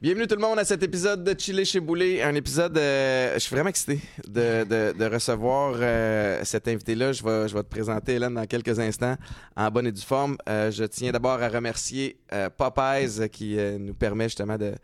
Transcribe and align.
Bienvenue 0.00 0.26
tout 0.26 0.34
le 0.34 0.40
monde 0.40 0.58
à 0.58 0.64
cet 0.64 0.82
épisode 0.82 1.22
de 1.22 1.38
Chiller 1.38 1.64
chez 1.64 1.78
Boulet. 1.78 2.20
Un 2.22 2.34
épisode, 2.34 2.76
euh, 2.76 3.34
je 3.34 3.38
suis 3.38 3.54
vraiment 3.54 3.70
excité 3.70 4.00
de, 4.26 4.64
de, 4.92 5.04
recevoir 5.04 5.76
euh, 5.76 6.40
cet 6.42 6.66
invité-là. 6.66 7.12
Je 7.12 7.22
vais, 7.22 7.46
je 7.46 7.54
vais 7.54 7.62
te 7.62 7.68
présenter 7.68 8.14
Hélène 8.14 8.34
dans 8.34 8.46
quelques 8.46 8.80
instants 8.80 9.14
en 9.56 9.70
bonne 9.70 9.86
et 9.86 9.92
due 9.92 10.02
forme. 10.02 10.36
Euh, 10.48 10.72
je 10.72 10.82
tiens 10.82 11.12
d'abord 11.12 11.40
à 11.40 11.48
remercier 11.48 12.16
Popeyes 12.56 13.28
qui 13.30 13.56
nous 13.78 13.94
permet 13.94 14.24
justement 14.24 14.58
de, 14.58 14.74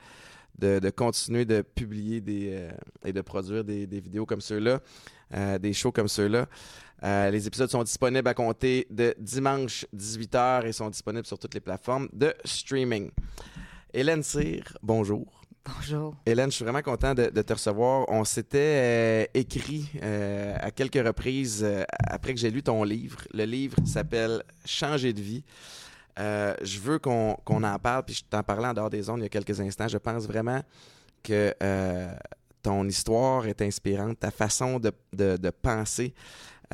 de, 0.59 0.79
de 0.79 0.91
continuer 0.91 1.45
de 1.45 1.63
publier 1.63 2.21
des, 2.21 2.51
euh, 2.53 2.71
et 3.05 3.13
de 3.13 3.21
produire 3.21 3.65
des, 3.65 3.87
des 3.87 4.01
vidéos 4.01 4.27
comme 4.27 4.41
ceux-là, 4.41 4.81
euh, 5.35 5.59
des 5.59 5.73
shows 5.73 5.93
comme 5.93 6.09
ceux-là. 6.09 6.47
Euh, 7.05 7.31
les 7.31 7.47
épisodes 7.47 7.71
sont 7.71 7.85
disponibles 7.85 8.29
à 8.29 8.35
compter 8.35 8.87
de 8.91 9.15
dimanche 9.19 9.87
18h 9.97 10.67
et 10.67 10.73
sont 10.73 10.91
disponibles 10.91 11.27
sur 11.27 11.39
toutes 11.39 11.55
les 11.55 11.61
plateformes 11.61 12.09
de 12.13 12.35
streaming. 12.45 13.11
Hélène 13.95 14.23
Cyr, 14.23 14.77
bonjour. 14.83 15.39
Bonjour. 15.77 16.15
Hélène, 16.25 16.51
je 16.51 16.57
suis 16.57 16.65
vraiment 16.65 16.83
content 16.83 17.15
de, 17.15 17.31
de 17.31 17.43
te 17.43 17.53
recevoir. 17.53 18.07
On 18.09 18.25
s'était 18.25 18.59
euh, 18.59 19.25
écrit 19.35 19.91
euh, 20.03 20.57
à 20.59 20.71
quelques 20.71 21.05
reprises 21.07 21.63
euh, 21.63 21.85
après 22.07 22.35
que 22.35 22.41
j'ai 22.41 22.51
lu 22.51 22.63
ton 22.63 22.83
livre. 22.85 23.19
Le 23.35 23.45
livre 23.45 23.77
s'appelle 23.85 24.43
Changer 24.65 25.13
de 25.13 25.21
vie. 25.21 25.45
Euh, 26.19 26.55
je 26.63 26.81
veux 26.81 26.99
qu'on 26.99 27.37
en 27.49 27.79
parle, 27.79 28.05
puis 28.05 28.17
je 28.17 28.25
t'en 28.29 28.43
parlais 28.43 28.67
en 28.67 28.75
dehors 28.75 28.91
des 28.91 29.09
ondes 29.09 29.21
il 29.21 29.25
y 29.25 29.27
a 29.27 29.29
quelques 29.29 29.61
instants. 29.61 29.89
Je 29.89 29.99
pense 29.99 30.27
vraiment 30.27 30.63
que 31.23 31.55
euh, 31.63 32.13
ton 32.63 32.87
histoire 32.89 33.47
est 33.47 33.63
inspirante, 33.63 34.19
ta 34.19 34.31
façon 34.31 34.81
de, 34.81 34.93
de, 35.13 35.37
de 35.37 35.51
penser, 35.51 36.15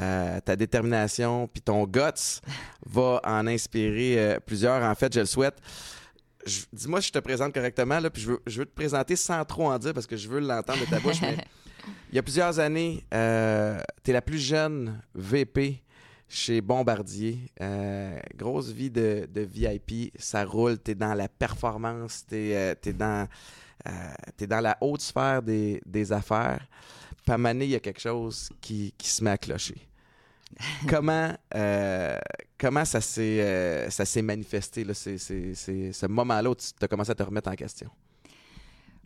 euh, 0.00 0.40
ta 0.40 0.56
détermination, 0.56 1.46
puis 1.46 1.60
ton 1.60 1.84
guts 1.84 2.40
va 2.86 3.20
en 3.24 3.46
inspirer 3.46 4.38
plusieurs. 4.46 4.82
En 4.82 4.94
fait, 4.94 5.12
je 5.12 5.20
le 5.20 5.26
souhaite. 5.26 5.56
Dis-moi 6.72 7.00
si 7.00 7.08
je 7.08 7.12
te 7.12 7.18
présente 7.18 7.54
correctement, 7.54 8.00
là, 8.00 8.10
puis 8.10 8.22
je 8.22 8.30
veux, 8.30 8.42
je 8.46 8.58
veux 8.58 8.66
te 8.66 8.74
présenter 8.74 9.16
sans 9.16 9.44
trop 9.44 9.70
en 9.70 9.78
dire 9.78 9.94
parce 9.94 10.06
que 10.06 10.16
je 10.16 10.28
veux 10.28 10.40
l'entendre 10.40 10.80
de 10.80 10.90
ta 10.90 11.00
bouche. 11.00 11.20
mais 11.20 11.36
il 12.10 12.16
y 12.16 12.18
a 12.18 12.22
plusieurs 12.22 12.58
années, 12.58 13.04
tu 13.10 13.16
es 13.16 14.12
la 14.12 14.22
plus 14.22 14.38
jeune 14.38 15.00
VP 15.14 15.82
chez 16.28 16.60
Bombardier. 16.60 17.50
Euh, 17.60 18.18
grosse 18.34 18.70
vie 18.70 18.90
de, 18.90 19.28
de 19.32 19.40
VIP, 19.42 20.12
ça 20.18 20.44
roule, 20.44 20.78
tu 20.82 20.92
es 20.92 20.94
dans 20.94 21.14
la 21.14 21.28
performance, 21.28 22.24
tu 22.28 22.36
es, 22.36 22.76
dans, 22.92 23.28
euh, 23.86 23.90
t'es 24.36 24.46
dans 24.46 24.60
la 24.60 24.76
haute 24.80 25.00
sphère 25.02 25.42
des, 25.42 25.80
des 25.86 26.12
affaires. 26.12 26.66
Puis 27.24 27.32
à 27.32 27.38
il 27.66 27.70
y 27.70 27.74
a 27.74 27.80
quelque 27.80 28.00
chose 28.00 28.50
qui, 28.60 28.92
qui 28.98 29.08
se 29.08 29.22
met 29.24 29.30
à 29.30 29.38
clocher. 29.38 29.88
comment, 30.88 31.36
euh, 31.54 32.18
comment 32.58 32.84
ça 32.84 33.00
s'est 33.00 33.40
euh, 33.40 33.90
ça 33.90 34.04
s'est 34.04 34.22
manifesté, 34.22 34.84
là, 34.84 34.94
c'est, 34.94 35.18
c'est- 35.18 35.54
c'est- 35.54 35.92
ce 35.92 36.06
moment-là 36.06 36.50
où 36.50 36.54
tu 36.54 36.64
as 36.80 36.86
commencé 36.88 37.10
à 37.10 37.14
te 37.14 37.22
remettre 37.22 37.50
en 37.50 37.54
question? 37.54 37.90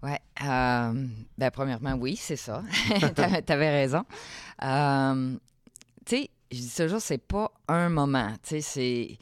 Euh, 0.05 1.07
ben, 1.37 1.51
premièrement, 1.51 1.95
oui, 1.95 2.17
c'est 2.17 2.37
ça. 2.37 2.63
T'avais 3.15 3.43
t'avais 3.43 3.71
raison. 3.71 4.05
Euh, 4.63 5.37
tu 6.07 6.17
sais, 6.17 6.31
je 6.51 6.59
dis 6.59 6.75
toujours, 6.75 7.01
c'est 7.01 7.19
pas 7.19 7.51
un 7.69 7.89
moment. 7.89 8.33
Tu 8.43 8.49
sais, 8.49 8.61
c'est. 8.61 9.19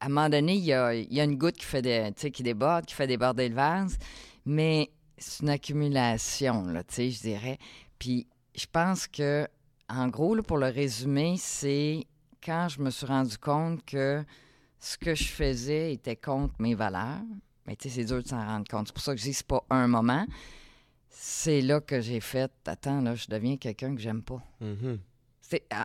À 0.00 0.06
un 0.06 0.08
moment 0.08 0.28
donné, 0.28 0.54
il 0.56 0.64
y 0.64 0.72
a, 0.72 0.92
une 1.24 1.36
goutte 1.36 1.56
qui 1.56 1.64
fait 1.64 1.80
des, 1.80 2.12
qui 2.30 2.42
déborde, 2.42 2.84
qui 2.84 2.94
fait 2.94 3.06
déborder 3.06 3.48
le 3.48 3.54
vase, 3.54 3.96
mais 4.44 4.90
c'est 5.16 5.42
une 5.42 5.48
accumulation, 5.48 6.66
là, 6.66 6.84
tu 6.84 6.94
sais, 6.94 7.10
je 7.10 7.20
dirais. 7.20 7.58
Puis 7.98 8.26
je 8.54 8.66
pense 8.70 9.06
que, 9.06 9.48
en 9.88 10.08
gros, 10.08 10.34
là, 10.34 10.42
pour 10.42 10.58
le 10.58 10.66
résumer, 10.66 11.36
c'est 11.38 12.04
quand 12.44 12.68
je 12.68 12.82
me 12.82 12.90
suis 12.90 13.06
rendu 13.06 13.38
compte 13.38 13.82
que 13.86 14.22
ce 14.78 14.98
que 14.98 15.14
je 15.14 15.24
faisais 15.24 15.94
était 15.94 16.16
contre 16.16 16.54
mes 16.58 16.74
valeurs. 16.74 17.22
Mais 17.66 17.74
tu 17.76 17.88
sais, 17.88 17.94
c'est 17.94 18.04
dur 18.04 18.22
de 18.22 18.28
s'en 18.28 18.44
rendre 18.44 18.68
compte. 18.68 18.88
C'est 18.88 18.92
pour 18.94 19.02
ça 19.02 19.14
que 19.14 19.18
je 19.18 19.24
dis 19.24 19.32
c'est 19.32 19.46
pas 19.46 19.64
un 19.70 19.86
moment. 19.86 20.26
C'est 21.08 21.62
là 21.62 21.80
que 21.80 22.00
j'ai 22.02 22.20
fait, 22.20 22.52
attends, 22.66 23.00
là, 23.00 23.14
je 23.14 23.26
deviens 23.28 23.56
quelqu'un 23.56 23.94
que 23.94 24.00
j'aime 24.02 24.22
pas. 24.22 24.42
Mhm. 24.60 24.98
C'est- 24.98 25.13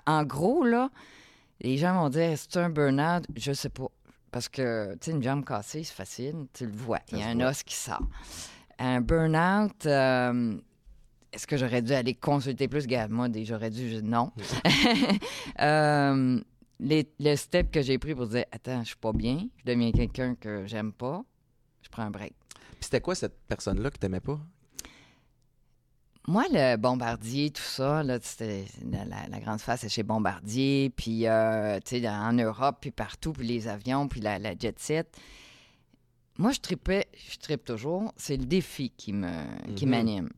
en 0.05 0.23
gros, 0.23 0.63
là, 0.63 0.89
les 1.61 1.77
gens 1.77 1.93
vont 1.93 2.09
dire, 2.09 2.23
est-ce 2.23 2.57
un 2.59 2.69
burn-out? 2.69 3.25
Je 3.35 3.53
sais 3.53 3.69
pas. 3.69 3.87
Parce 4.31 4.47
que, 4.47 4.93
tu 4.93 4.97
sais, 5.05 5.11
une 5.11 5.23
jambe 5.23 5.43
cassée, 5.43 5.83
c'est 5.83 5.93
facile, 5.93 6.47
tu 6.53 6.65
le 6.65 6.71
vois. 6.71 6.99
Il 7.11 7.17
y 7.17 7.23
a 7.23 7.27
un 7.27 7.39
os 7.41 7.63
qui 7.63 7.75
sort. 7.75 8.07
Un 8.77 9.01
burn-out, 9.01 9.85
euh, 9.85 10.57
est-ce 11.31 11.47
que 11.47 11.57
j'aurais 11.57 11.81
dû 11.81 11.93
aller 11.93 12.13
consulter 12.13 12.67
plus? 12.67 12.81
Regarde, 12.81 13.11
moi, 13.11 13.27
j'aurais 13.43 13.69
dû, 13.71 14.01
non. 14.03 14.31
Euh, 15.61 16.39
les, 16.79 17.11
le 17.19 17.35
step 17.35 17.71
que 17.71 17.81
j'ai 17.81 17.97
pris 17.97 18.15
pour 18.15 18.27
dire, 18.27 18.45
attends, 18.51 18.81
je 18.83 18.89
suis 18.89 18.95
pas 18.95 19.11
bien, 19.11 19.47
je 19.57 19.65
deviens 19.65 19.91
quelqu'un 19.91 20.35
que 20.35 20.65
j'aime 20.65 20.93
pas, 20.93 21.21
je 21.81 21.89
prends 21.89 22.03
un 22.03 22.11
break. 22.11 22.33
Puis 22.55 22.77
c'était 22.81 23.01
quoi 23.01 23.15
cette 23.15 23.37
personne-là 23.47 23.91
que 23.91 23.97
t'aimais 23.97 24.21
pas? 24.21 24.39
Moi, 26.29 26.45
le 26.51 26.75
Bombardier, 26.77 27.49
tout 27.49 27.63
ça, 27.63 28.03
là, 28.03 28.19
la, 28.39 29.05
la- 29.05 29.27
la 29.29 29.39
grande 29.39 29.59
face, 29.59 29.79
c'est 29.81 29.89
chez 29.89 30.03
Bombardier, 30.03 30.91
puis 30.95 31.25
euh, 31.25 31.79
en 32.05 32.33
Europe, 32.33 32.77
puis 32.81 32.91
partout, 32.91 33.33
puis 33.33 33.47
les 33.47 33.67
avions, 33.67 34.07
puis 34.07 34.21
la, 34.21 34.37
la 34.37 34.51
jet 34.55 34.77
set. 34.77 35.17
Moi, 36.37 36.51
je 36.51 36.59
tripais, 36.59 37.07
je 37.31 37.37
trippe 37.39 37.65
toujours. 37.65 38.13
C'est 38.15 38.37
le 38.37 38.45
défi 38.45 38.91
qui 38.95 39.11
me, 39.11 39.31
qui 39.75 39.87
Mhm. 39.87 39.91
m'anime. 39.91 40.29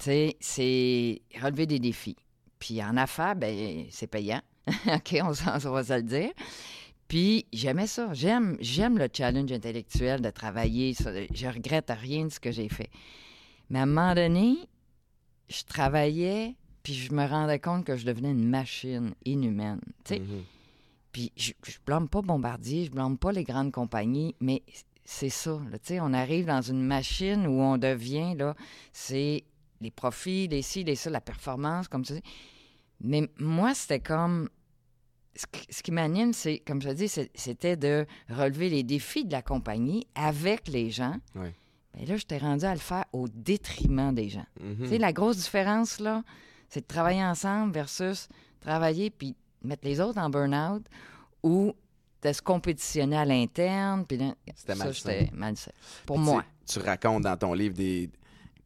C'est 0.00 1.22
relever 1.40 1.66
des 1.66 1.78
défis. 1.78 2.16
Puis 2.58 2.82
en 2.82 2.96
affaires, 2.96 3.36
ben, 3.36 3.84
c'est 3.90 4.08
payant. 4.08 4.42
OK, 4.92 5.16
on, 5.22 5.28
on 5.28 5.70
va 5.70 5.84
se 5.84 5.92
le 5.94 6.02
dire. 6.02 6.30
Puis 7.06 7.46
j'aimais 7.52 7.86
ça. 7.86 8.12
J'aime, 8.12 8.56
j'aime 8.58 8.98
le 8.98 9.08
challenge 9.12 9.52
intellectuel 9.52 10.20
de 10.20 10.30
travailler. 10.30 10.94
ça. 10.94 11.12
Je 11.32 11.46
regrette 11.46 11.90
rien 11.96 12.24
de 12.24 12.30
ce 12.30 12.40
que 12.40 12.50
j'ai 12.50 12.68
fait. 12.68 12.90
Mais 13.70 13.78
à 13.78 13.82
un 13.82 13.86
moment 13.86 14.14
donné, 14.16 14.56
je 15.48 15.62
travaillais, 15.64 16.54
puis 16.82 16.94
je 16.94 17.12
me 17.12 17.26
rendais 17.26 17.58
compte 17.58 17.84
que 17.84 17.96
je 17.96 18.04
devenais 18.06 18.30
une 18.30 18.48
machine 18.48 19.14
inhumaine. 19.24 19.80
Tu 20.04 20.14
sais, 20.14 20.20
Mhm. 20.20 20.42
puis 21.12 21.32
je, 21.36 21.52
je 21.66 21.78
blâme 21.86 22.08
pas 22.08 22.22
Bombardier, 22.22 22.84
je 22.86 22.90
blâme 22.90 23.18
pas 23.18 23.32
les 23.32 23.44
grandes 23.44 23.72
compagnies, 23.72 24.34
mais 24.40 24.62
c'est 25.04 25.30
ça. 25.30 25.58
là, 25.70 25.78
tu 25.78 25.86
sais, 25.88 26.00
on 26.00 26.12
arrive 26.12 26.46
dans 26.46 26.60
une 26.62 26.82
machine 26.82 27.46
où 27.46 27.60
on 27.60 27.78
devient, 27.78 28.34
là, 28.36 28.54
c'est 28.92 29.44
les 29.80 29.90
profits, 29.90 30.48
les 30.48 30.62
ci, 30.62 30.84
les 30.84 30.96
ça, 30.96 31.08
la 31.10 31.20
performance, 31.20 31.88
comme 31.88 32.04
tu 32.04 32.14
dis. 32.14 32.22
Mais 33.00 33.28
moi, 33.38 33.74
c'était 33.74 34.00
comme. 34.00 34.48
Ce 35.36 35.46
qui, 35.46 35.66
ce 35.72 35.82
qui 35.84 35.92
m'anime, 35.92 36.32
c'est, 36.32 36.58
comme 36.58 36.82
je 36.82 36.88
dis, 36.90 37.08
c'était 37.08 37.76
de 37.76 38.06
relever 38.28 38.68
les 38.70 38.82
défis 38.82 39.24
de 39.24 39.30
la 39.30 39.40
compagnie 39.40 40.04
avec 40.16 40.66
les 40.66 40.90
gens. 40.90 41.14
Ouais. 41.36 41.54
Mais 41.98 42.06
là, 42.06 42.16
j'étais 42.16 42.38
rendu 42.38 42.64
à 42.64 42.72
le 42.74 42.78
faire 42.80 43.04
au 43.12 43.26
détriment 43.28 44.14
des 44.14 44.28
gens. 44.28 44.46
Tu 44.80 44.88
sais, 44.88 44.98
la 44.98 45.12
grosse 45.12 45.36
différence, 45.38 45.98
là, 45.98 46.22
c'est 46.68 46.80
de 46.82 46.86
travailler 46.86 47.24
ensemble 47.24 47.72
versus 47.72 48.28
travailler 48.60 49.10
puis 49.10 49.34
mettre 49.62 49.84
les 49.84 50.00
autres 50.00 50.18
en 50.18 50.30
burn-out 50.30 50.84
ou 51.42 51.74
de 52.22 52.32
se 52.32 52.40
compétitionner 52.40 53.16
à 53.16 53.24
l'interne. 53.24 54.06
Puis 54.06 54.16
là, 54.18 54.34
C'était 54.54 55.28
malsain. 55.32 55.72
Pour 56.06 56.16
Puis 56.16 56.24
moi. 56.24 56.44
Tu, 56.66 56.78
tu 56.78 56.86
racontes 56.86 57.22
dans 57.24 57.36
ton 57.36 57.52
livre 57.52 57.74
des, 57.74 58.10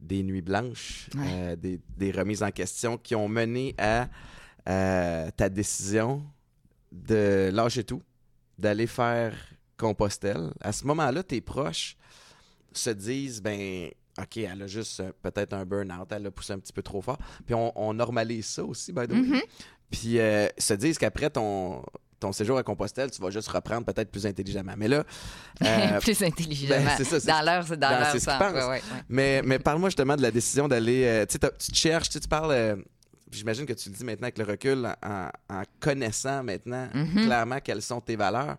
des 0.01 0.23
nuits 0.23 0.43
blanches, 0.43 1.09
Ouais. 1.15 1.27
euh, 1.27 1.57
des, 1.57 1.81
des 1.97 2.11
remises 2.11 2.43
en 2.43 2.51
question 2.51 2.99
qui 2.99 3.15
ont 3.15 3.29
mené 3.29 3.75
à 3.79 4.09
euh, 4.69 5.31
ta 5.37 5.49
décision 5.49 6.23
de 6.91 7.51
lâcher 7.53 7.85
tout, 7.85 8.03
d'aller 8.59 8.87
faire 8.87 9.35
Compostelle. 9.79 10.53
À 10.61 10.73
ce 10.73 10.87
moment-là, 10.87 11.23
tes 11.23 11.41
proches 11.41 11.97
se 12.75 12.91
disent, 12.91 13.41
ben, 13.43 13.89
OK, 14.21 14.37
elle 14.37 14.63
a 14.63 14.67
juste 14.67 15.01
euh, 15.01 15.11
peut-être 15.23 15.53
un 15.55 15.65
burn-out, 15.65 16.11
elle 16.13 16.27
a 16.27 16.31
poussé 16.31 16.53
un 16.53 16.59
petit 16.59 16.73
peu 16.73 16.83
trop 16.83 17.01
fort. 17.01 17.19
Puis 17.47 17.55
on, 17.55 17.73
on 17.81 17.95
normalise 17.95 18.47
ça 18.47 18.65
aussi, 18.65 18.93
by 18.93 19.07
the 19.07 19.13
way. 19.13 19.17
Mhm. 19.21 19.41
Puis 19.91 20.19
euh, 20.19 20.49
se 20.59 20.75
disent 20.75 20.99
qu'après 20.99 21.31
ton, 21.31 21.83
ton 22.21 22.33
séjour 22.33 22.57
à 22.59 22.63
Compostelle, 22.63 23.11
tu 23.11 23.21
vas 23.23 23.31
juste 23.31 23.49
reprendre 23.49 23.85
peut-être 23.87 24.11
plus 24.11 24.27
intelligemment. 24.27 24.75
Mais 24.77 24.89
là, 24.89 25.05
euh, 25.65 26.01
Plus 26.01 26.23
intelligemment. 26.23 26.85
ben, 26.85 26.95
c'est 26.97 27.05
ça, 27.05 27.21
c'est- 27.21 27.27
dans 27.27 27.43
leur, 27.43 27.67
c'est 27.67 27.77
dans, 27.79 27.91
dans- 27.91 27.99
leur 28.01 28.11
sens. 28.13 28.27
Ouais, 28.41 28.53
ouais, 28.53 28.69
ouais. 28.69 28.83
mais, 29.09 29.43
mais 29.45 29.59
parle-moi 29.59 29.89
justement 29.89 30.17
de 30.17 30.23
la 30.23 30.31
décision 30.31 30.69
d'aller. 30.69 31.25
tu 31.29 31.33
sais, 31.33 31.39
t'as- 31.39 31.51
tu 31.51 31.73
te 31.73 31.77
cherches, 31.77 32.09
tu 32.11 32.21
parles. 32.21 32.83
J'imagine 33.31 33.65
que 33.65 33.73
tu 33.73 33.89
le 33.89 33.95
dis 33.95 34.05
maintenant 34.05 34.25
avec 34.25 34.37
le 34.37 34.45
recul, 34.45 34.87
en, 35.03 35.29
en 35.49 35.63
connaissant 35.81 36.43
maintenant 36.43 36.87
Mhm. 36.93 37.25
clairement 37.25 37.61
quelles 37.61 37.81
sont 37.81 38.01
tes 38.01 38.15
valeurs. 38.15 38.57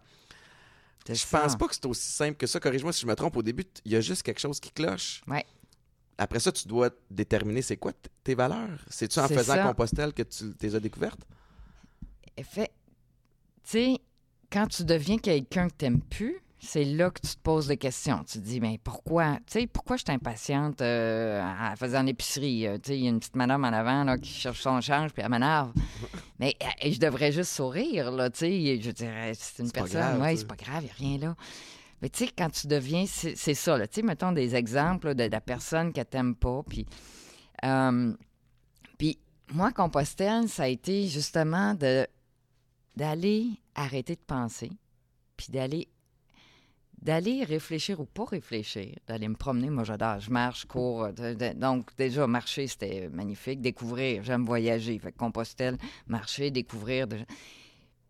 Je 1.07 1.15
ça. 1.15 1.41
pense 1.41 1.55
pas 1.57 1.67
que 1.67 1.75
c'est 1.75 1.85
aussi 1.85 2.11
simple 2.11 2.37
que 2.37 2.47
ça. 2.47 2.59
Corrige-moi 2.59 2.93
si 2.93 3.01
je 3.01 3.07
me 3.07 3.15
trompe. 3.15 3.35
Au 3.35 3.43
début, 3.43 3.65
il 3.85 3.91
y 3.91 3.95
a 3.95 4.01
juste 4.01 4.23
quelque 4.23 4.39
chose 4.39 4.59
qui 4.59 4.71
cloche. 4.71 5.21
Ouais. 5.27 5.45
Après 6.17 6.39
ça, 6.39 6.51
tu 6.51 6.67
dois 6.67 6.91
déterminer 7.09 7.61
c'est 7.61 7.77
quoi 7.77 7.91
tes 8.23 8.35
valeurs. 8.35 8.79
C'est-tu 8.89 9.19
en 9.19 9.27
faisant 9.27 9.55
ça. 9.55 9.63
Compostelle 9.63 10.13
que 10.13 10.23
tu 10.23 10.53
les 10.61 10.75
as 10.75 10.79
découvertes? 10.79 11.25
Fait, 12.43 12.71
tu 13.63 13.71
sais, 13.71 13.97
quand 14.51 14.67
tu 14.67 14.83
deviens 14.83 15.17
quelqu'un 15.17 15.67
que 15.69 15.73
t'aimes 15.73 16.01
plus, 16.01 16.42
c'est 16.63 16.85
là 16.85 17.09
que 17.11 17.19
tu 17.19 17.35
te 17.35 17.41
poses 17.41 17.67
des 17.67 17.77
questions. 17.77 18.23
Tu 18.23 18.39
te 18.39 18.43
dis, 18.43 18.61
mais 18.61 18.79
pourquoi, 18.83 19.35
tu 19.47 19.59
sais, 19.59 19.67
pourquoi 19.67 19.97
je 19.97 20.03
suis 20.05 20.13
impatiente 20.13 20.81
euh, 20.81 21.41
en 21.41 21.75
faisant 21.75 22.03
l'épicerie? 22.03 22.67
Euh, 22.67 22.77
tu 22.77 22.89
sais, 22.91 22.97
il 22.97 23.03
y 23.03 23.07
a 23.07 23.09
une 23.09 23.19
petite 23.19 23.35
madame 23.35 23.65
en 23.65 23.73
avant 23.73 24.03
là, 24.03 24.17
qui 24.17 24.31
cherche 24.31 24.61
son 24.61 24.79
change, 24.79 25.11
puis 25.11 25.21
elle 25.23 25.29
m'énerve. 25.29 25.73
mais 26.39 26.55
euh, 26.61 26.91
je 26.91 26.99
devrais 26.99 27.31
juste 27.31 27.51
sourire, 27.51 28.11
là, 28.11 28.29
tu 28.29 28.39
sais. 28.39 28.81
Je 28.81 28.91
dirais, 28.91 29.33
c'est 29.35 29.61
une 29.61 29.71
personne, 29.71 30.21
ouais, 30.21 30.37
c'est 30.37 30.47
pas 30.47 30.55
grave, 30.55 30.83
il 30.83 30.85
n'y 30.85 30.89
a 30.89 31.17
rien 31.17 31.27
là. 31.27 31.35
Mais 32.01 32.09
tu 32.09 32.25
sais, 32.25 32.31
quand 32.35 32.49
tu 32.49 32.67
deviens, 32.67 33.05
c'est 33.07 33.53
ça, 33.53 33.77
là. 33.77 33.85
Tu 33.87 33.95
sais, 33.95 34.01
mettons 34.01 34.31
des 34.31 34.55
exemples 34.55 35.07
là, 35.07 35.13
de, 35.13 35.23
la 35.23 35.41
personne 35.41 35.91
que 35.91 36.01
t'aimes 36.01 36.35
pas, 36.35 36.63
puis... 36.67 36.85
euh, 37.65 38.13
puis 38.97 39.19
moi, 39.51 39.71
Compostelle, 39.71 40.47
ça 40.47 40.63
a 40.63 40.67
été 40.67 41.07
justement 41.07 41.73
de 41.73 42.07
d'aller 42.95 43.47
arrêter 43.73 44.15
de 44.15 44.21
penser, 44.21 44.71
puis 45.35 45.47
d'aller 45.49 45.87
d'aller 47.03 47.43
réfléchir 47.43 47.99
ou 47.99 48.05
pas 48.05 48.23
réfléchir, 48.25 48.95
d'aller 49.07 49.27
me 49.27 49.35
promener. 49.35 49.69
Moi, 49.69 49.83
j'adore, 49.83 50.19
je 50.19 50.31
marche, 50.31 50.61
je 50.61 50.67
cours. 50.67 51.09
de- 51.13 51.33
de- 51.33 51.53
donc, 51.53 51.89
déjà, 51.97 52.25
marcher, 52.27 52.65
c'était 52.67 53.09
magnifique. 53.09 53.61
Découvrir, 53.61 54.23
j'aime 54.23 54.45
voyager. 54.45 54.97
Fait 54.99 55.11
Compostelle, 55.11 55.77
marcher, 56.07 56.49
découvrir. 56.49 57.07
de- 57.07 57.19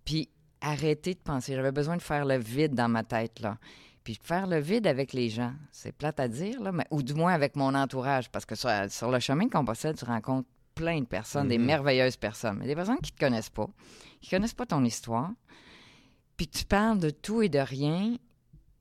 Puis 0.05 0.29
arrêter 0.61 1.13
de 1.15 1.19
penser. 1.19 1.55
J'avais 1.55 1.71
besoin 1.71 1.97
de 1.97 2.01
faire 2.01 2.23
le 2.25 2.37
vide 2.37 2.75
dans 2.75 2.87
ma 2.87 3.03
tête, 3.03 3.39
là. 3.39 3.57
Puis 4.03 4.13
de 4.13 4.23
faire 4.23 4.47
le 4.47 4.59
vide 4.59 4.85
avec 4.85 5.13
les 5.13 5.29
gens. 5.29 5.53
C'est 5.71 5.91
plate 5.93 6.19
à 6.19 6.27
dire, 6.27 6.61
là, 6.61 6.71
mais, 6.71 6.85
ou 6.91 7.01
du 7.01 7.13
moins 7.13 7.33
avec 7.33 7.55
mon 7.55 7.73
entourage. 7.73 8.29
Parce 8.29 8.45
que 8.45 8.53
sur, 8.55 8.69
sur 8.89 9.09
le 9.11 9.19
chemin 9.19 9.45
de 9.45 9.49
Compostelle, 9.51 9.95
tu 9.95 10.05
rencontres 10.05 10.47
plein 10.75 10.99
de 10.99 11.05
personnes, 11.05 11.47
des 11.47 11.57
Mhm. 11.57 11.65
merveilleuses 11.65 12.17
personnes. 12.17 12.57
Mais 12.59 12.67
des 12.67 12.75
personnes 12.75 12.99
qui 13.01 13.11
ne 13.11 13.17
te 13.17 13.25
connaissent 13.25 13.49
pas, 13.49 13.67
qui 14.21 14.33
ne 14.33 14.37
connaissent 14.37 14.53
pas 14.53 14.65
ton 14.65 14.83
histoire. 14.83 15.31
Puis 16.37 16.47
tu 16.47 16.65
parles 16.65 16.99
de 16.99 17.09
tout 17.11 17.41
et 17.41 17.49
de 17.49 17.59
rien 17.59 18.17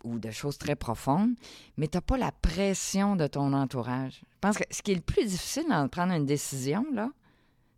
ou 0.05 0.19
de 0.19 0.31
choses 0.31 0.59
très 0.59 0.77
profondes, 0.77 1.35
mais 1.77 1.89
tu 1.89 1.97
n'as 1.97 2.03
pas 2.03 2.17
la 2.19 2.33
pression 2.33 3.17
de 3.17 3.27
ton 3.27 3.53
entourage. 3.53 4.21
Je 4.23 4.39
pense 4.41 4.57
que 4.59 4.65
ce 4.71 4.83
qui 4.83 4.93
est 4.93 4.97
le 4.97 5.01
plus 5.01 5.25
difficile 5.27 5.65
dans 5.69 5.89
prendre 5.89 6.13
une 6.13 6.27
décision, 6.27 6.85
là, 6.93 7.11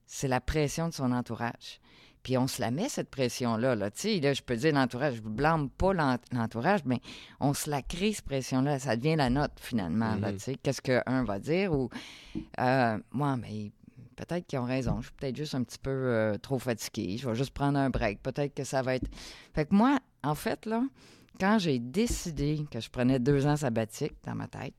c'est 0.06 0.28
la 0.28 0.40
pression 0.40 0.88
de 0.88 0.94
son 0.94 1.12
entourage. 1.12 1.80
Puis 2.22 2.38
on 2.38 2.46
se 2.46 2.62
la 2.62 2.70
met, 2.70 2.88
cette 2.88 3.10
pression-là. 3.10 3.74
Là. 3.74 3.90
Tu 3.90 4.00
sais, 4.00 4.20
là, 4.20 4.32
je 4.32 4.40
peux 4.40 4.56
dire 4.56 4.72
l'entourage, 4.72 5.16
je 5.16 5.20
ne 5.22 5.28
blâme 5.28 5.68
pas 5.68 5.92
l'en- 5.92 6.16
l'entourage, 6.32 6.80
mais 6.86 7.00
on 7.38 7.52
se 7.52 7.68
la 7.68 7.82
crée, 7.82 8.14
cette 8.14 8.24
pression-là. 8.24 8.78
Ça 8.78 8.96
devient 8.96 9.16
la 9.16 9.28
note, 9.28 9.52
finalement. 9.60 10.14
là, 10.16 10.30
Mhm. 10.32 10.38
tu 10.38 10.44
sais. 10.44 10.54
Qu'est-ce 10.54 10.80
qu'un 10.80 11.24
va 11.24 11.38
dire? 11.38 11.74
Ou, 11.74 11.90
euh, 12.60 12.98
moi, 13.12 13.36
mais 13.36 13.72
peut-être 14.16 14.46
qu'ils 14.46 14.58
ont 14.58 14.64
raison. 14.64 15.00
Je 15.00 15.06
suis 15.08 15.14
peut-être 15.16 15.36
juste 15.36 15.54
un 15.54 15.62
petit 15.64 15.78
peu 15.78 15.90
euh, 15.90 16.38
trop 16.38 16.58
fatiguée. 16.58 17.18
Je 17.18 17.28
vais 17.28 17.34
juste 17.34 17.50
prendre 17.52 17.78
un 17.78 17.90
break. 17.90 18.22
Peut-être 18.22 18.54
que 18.54 18.64
ça 18.64 18.80
va 18.80 18.94
être... 18.94 19.08
Fait 19.52 19.66
que 19.66 19.74
moi, 19.74 19.98
en 20.22 20.34
fait, 20.34 20.64
là, 20.64 20.82
quand 21.38 21.58
j'ai 21.58 21.78
décidé 21.78 22.64
que 22.70 22.80
je 22.80 22.90
prenais 22.90 23.18
deux 23.18 23.46
ans 23.46 23.56
sabbatiques 23.56 24.14
dans 24.24 24.34
ma 24.34 24.48
tête, 24.48 24.74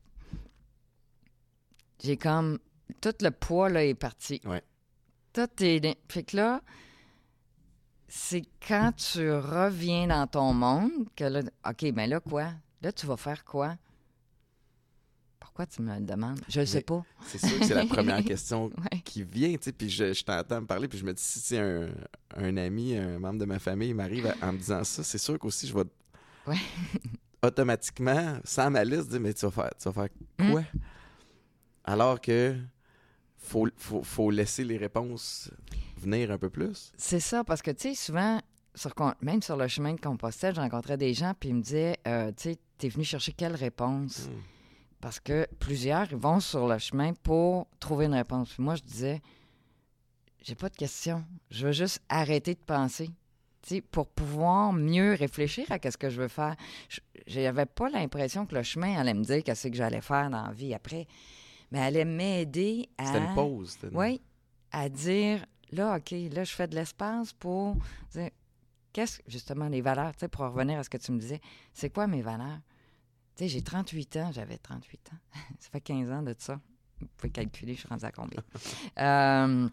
j'ai 2.02 2.16
comme... 2.16 2.58
Tout 3.00 3.14
le 3.20 3.30
poids, 3.30 3.68
là, 3.68 3.84
est 3.84 3.94
parti. 3.94 4.40
Ouais. 4.44 4.62
Tout 5.32 5.48
est... 5.60 5.98
Fait 6.08 6.22
que 6.22 6.36
là, 6.36 6.62
c'est 8.08 8.44
quand 8.66 8.92
tu 8.92 9.30
reviens 9.32 10.06
dans 10.06 10.26
ton 10.26 10.52
monde 10.54 10.92
que 11.16 11.24
là... 11.24 11.40
OK, 11.68 11.82
mais 11.94 12.06
là, 12.06 12.20
quoi? 12.20 12.52
Là, 12.82 12.92
tu 12.92 13.06
vas 13.06 13.16
faire 13.16 13.44
quoi? 13.44 13.76
Pourquoi 15.40 15.66
tu 15.66 15.82
me 15.82 15.94
le 15.98 16.04
demandes? 16.04 16.40
Je 16.48 16.60
ne 16.60 16.64
sais 16.64 16.82
pas. 16.82 17.02
C'est 17.26 17.38
sûr 17.38 17.58
que 17.58 17.64
c'est 17.64 17.74
la 17.74 17.86
première 17.86 18.22
question 18.22 18.66
Ouais. 18.92 19.00
qui 19.00 19.22
vient, 19.24 19.52
tu 19.54 19.58
sais, 19.62 19.72
puis 19.72 19.88
je, 19.90 20.12
je 20.12 20.22
t'entends 20.24 20.60
me 20.60 20.66
parler, 20.66 20.86
puis 20.86 20.98
je 20.98 21.04
me 21.04 21.12
dis, 21.12 21.22
si 21.22 21.56
un, 21.56 21.88
un 22.36 22.56
ami, 22.56 22.96
un 22.96 23.18
membre 23.18 23.40
de 23.40 23.46
ma 23.46 23.58
famille 23.58 23.94
m'arrive 23.94 24.32
en 24.42 24.52
me 24.52 24.58
disant 24.58 24.84
ça, 24.84 25.02
c'est 25.02 25.18
sûr 25.18 25.38
qu'aussi 25.38 25.66
je 25.66 25.74
vais 25.74 25.84
Ouais. 26.46 26.56
automatiquement, 27.42 28.38
sans 28.44 28.70
malice, 28.70 29.08
dire, 29.08 29.20
mais 29.20 29.34
tu 29.34 29.46
vas 29.46 29.50
faire, 29.52 29.70
tu 29.80 29.88
vas 29.88 29.92
faire 29.92 30.08
Hmm. 30.38 30.50
quoi? 30.52 30.62
Alors 31.84 32.20
que 32.20 32.56
faut, 33.38 33.68
faut, 33.76 34.02
faut 34.02 34.30
laisser 34.30 34.64
les 34.64 34.76
réponses 34.76 35.50
venir 35.96 36.30
un 36.30 36.38
peu 36.38 36.50
plus. 36.50 36.92
C'est 36.96 37.20
ça, 37.20 37.44
parce 37.44 37.62
que, 37.62 37.70
tu 37.70 37.88
sais, 37.90 37.94
souvent, 37.94 38.40
sur, 38.74 38.92
même 39.20 39.40
sur 39.42 39.56
le 39.56 39.68
chemin 39.68 39.94
de 39.94 40.00
Compostelle, 40.00 40.54
je 40.54 40.60
rencontrais 40.60 40.96
des 40.96 41.14
gens, 41.14 41.32
puis 41.38 41.50
ils 41.50 41.54
me 41.54 41.62
disaient, 41.62 41.96
euh, 42.06 42.32
tu 42.36 42.50
sais, 42.50 42.58
t'es 42.78 42.88
venu 42.88 43.04
chercher 43.04 43.32
quelle 43.32 43.54
réponse? 43.54 44.26
Hmm. 44.28 44.40
Parce 45.00 45.20
que 45.20 45.46
plusieurs, 45.60 46.08
vont 46.16 46.40
sur 46.40 46.66
le 46.66 46.78
chemin 46.78 47.12
pour 47.22 47.66
trouver 47.78 48.06
une 48.06 48.14
réponse. 48.14 48.52
Puis 48.54 48.62
moi, 48.62 48.74
je 48.74 48.82
disais, 48.82 49.22
j'ai 50.42 50.54
pas 50.54 50.68
de 50.68 50.76
question. 50.76 51.24
Je 51.50 51.66
veux 51.66 51.72
juste 51.72 52.00
arrêter 52.08 52.54
de 52.54 52.60
penser. 52.60 53.10
Pour 53.90 54.06
pouvoir 54.06 54.72
mieux 54.72 55.14
réfléchir 55.14 55.66
à 55.70 55.78
ce 55.90 55.96
que 55.96 56.08
je 56.08 56.22
veux 56.22 56.28
faire. 56.28 56.54
Je 57.26 57.40
n'avais 57.40 57.66
pas 57.66 57.88
l'impression 57.88 58.46
que 58.46 58.54
le 58.54 58.62
chemin 58.62 58.96
allait 58.96 59.14
me 59.14 59.24
dire 59.24 59.42
qu'est-ce 59.42 59.68
que 59.68 59.74
j'allais 59.74 60.00
faire 60.00 60.30
dans 60.30 60.46
la 60.46 60.52
vie 60.52 60.72
après, 60.72 61.06
mais 61.70 61.78
elle 61.78 61.84
allait 61.84 62.04
m'aider 62.04 62.88
à... 62.96 63.06
C'était 63.06 63.18
une 63.18 63.34
pause. 63.34 63.78
Oui, 63.92 64.20
à 64.70 64.88
dire, 64.88 65.44
là, 65.72 65.96
OK, 65.96 66.12
là, 66.32 66.44
je 66.44 66.52
fais 66.52 66.68
de 66.68 66.74
l'espace 66.74 67.32
pour 67.32 67.76
dire, 68.12 68.30
qu'est-ce, 68.92 69.20
justement, 69.26 69.68
les 69.68 69.80
valeurs, 69.80 70.12
tu 70.12 70.20
sais, 70.20 70.28
pour 70.28 70.44
revenir 70.44 70.78
à 70.78 70.84
ce 70.84 70.90
que 70.90 70.98
tu 70.98 71.10
me 71.12 71.18
disais, 71.18 71.40
c'est 71.72 71.90
quoi 71.90 72.06
mes 72.06 72.22
valeurs? 72.22 72.60
Tu 73.34 73.44
sais, 73.44 73.48
j'ai 73.48 73.62
38 73.62 74.16
ans, 74.16 74.30
j'avais 74.32 74.58
38 74.58 75.10
ans. 75.12 75.16
ça 75.58 75.68
fait 75.70 75.80
15 75.80 76.10
ans 76.12 76.22
de 76.22 76.34
ça. 76.38 76.60
Vous 77.00 77.08
pouvez 77.16 77.30
calculer, 77.30 77.74
je 77.74 77.80
suis 77.80 77.88
rendue 77.88 78.04
à 78.04 78.12
combien. 78.12 78.40
Euh, 78.98 79.68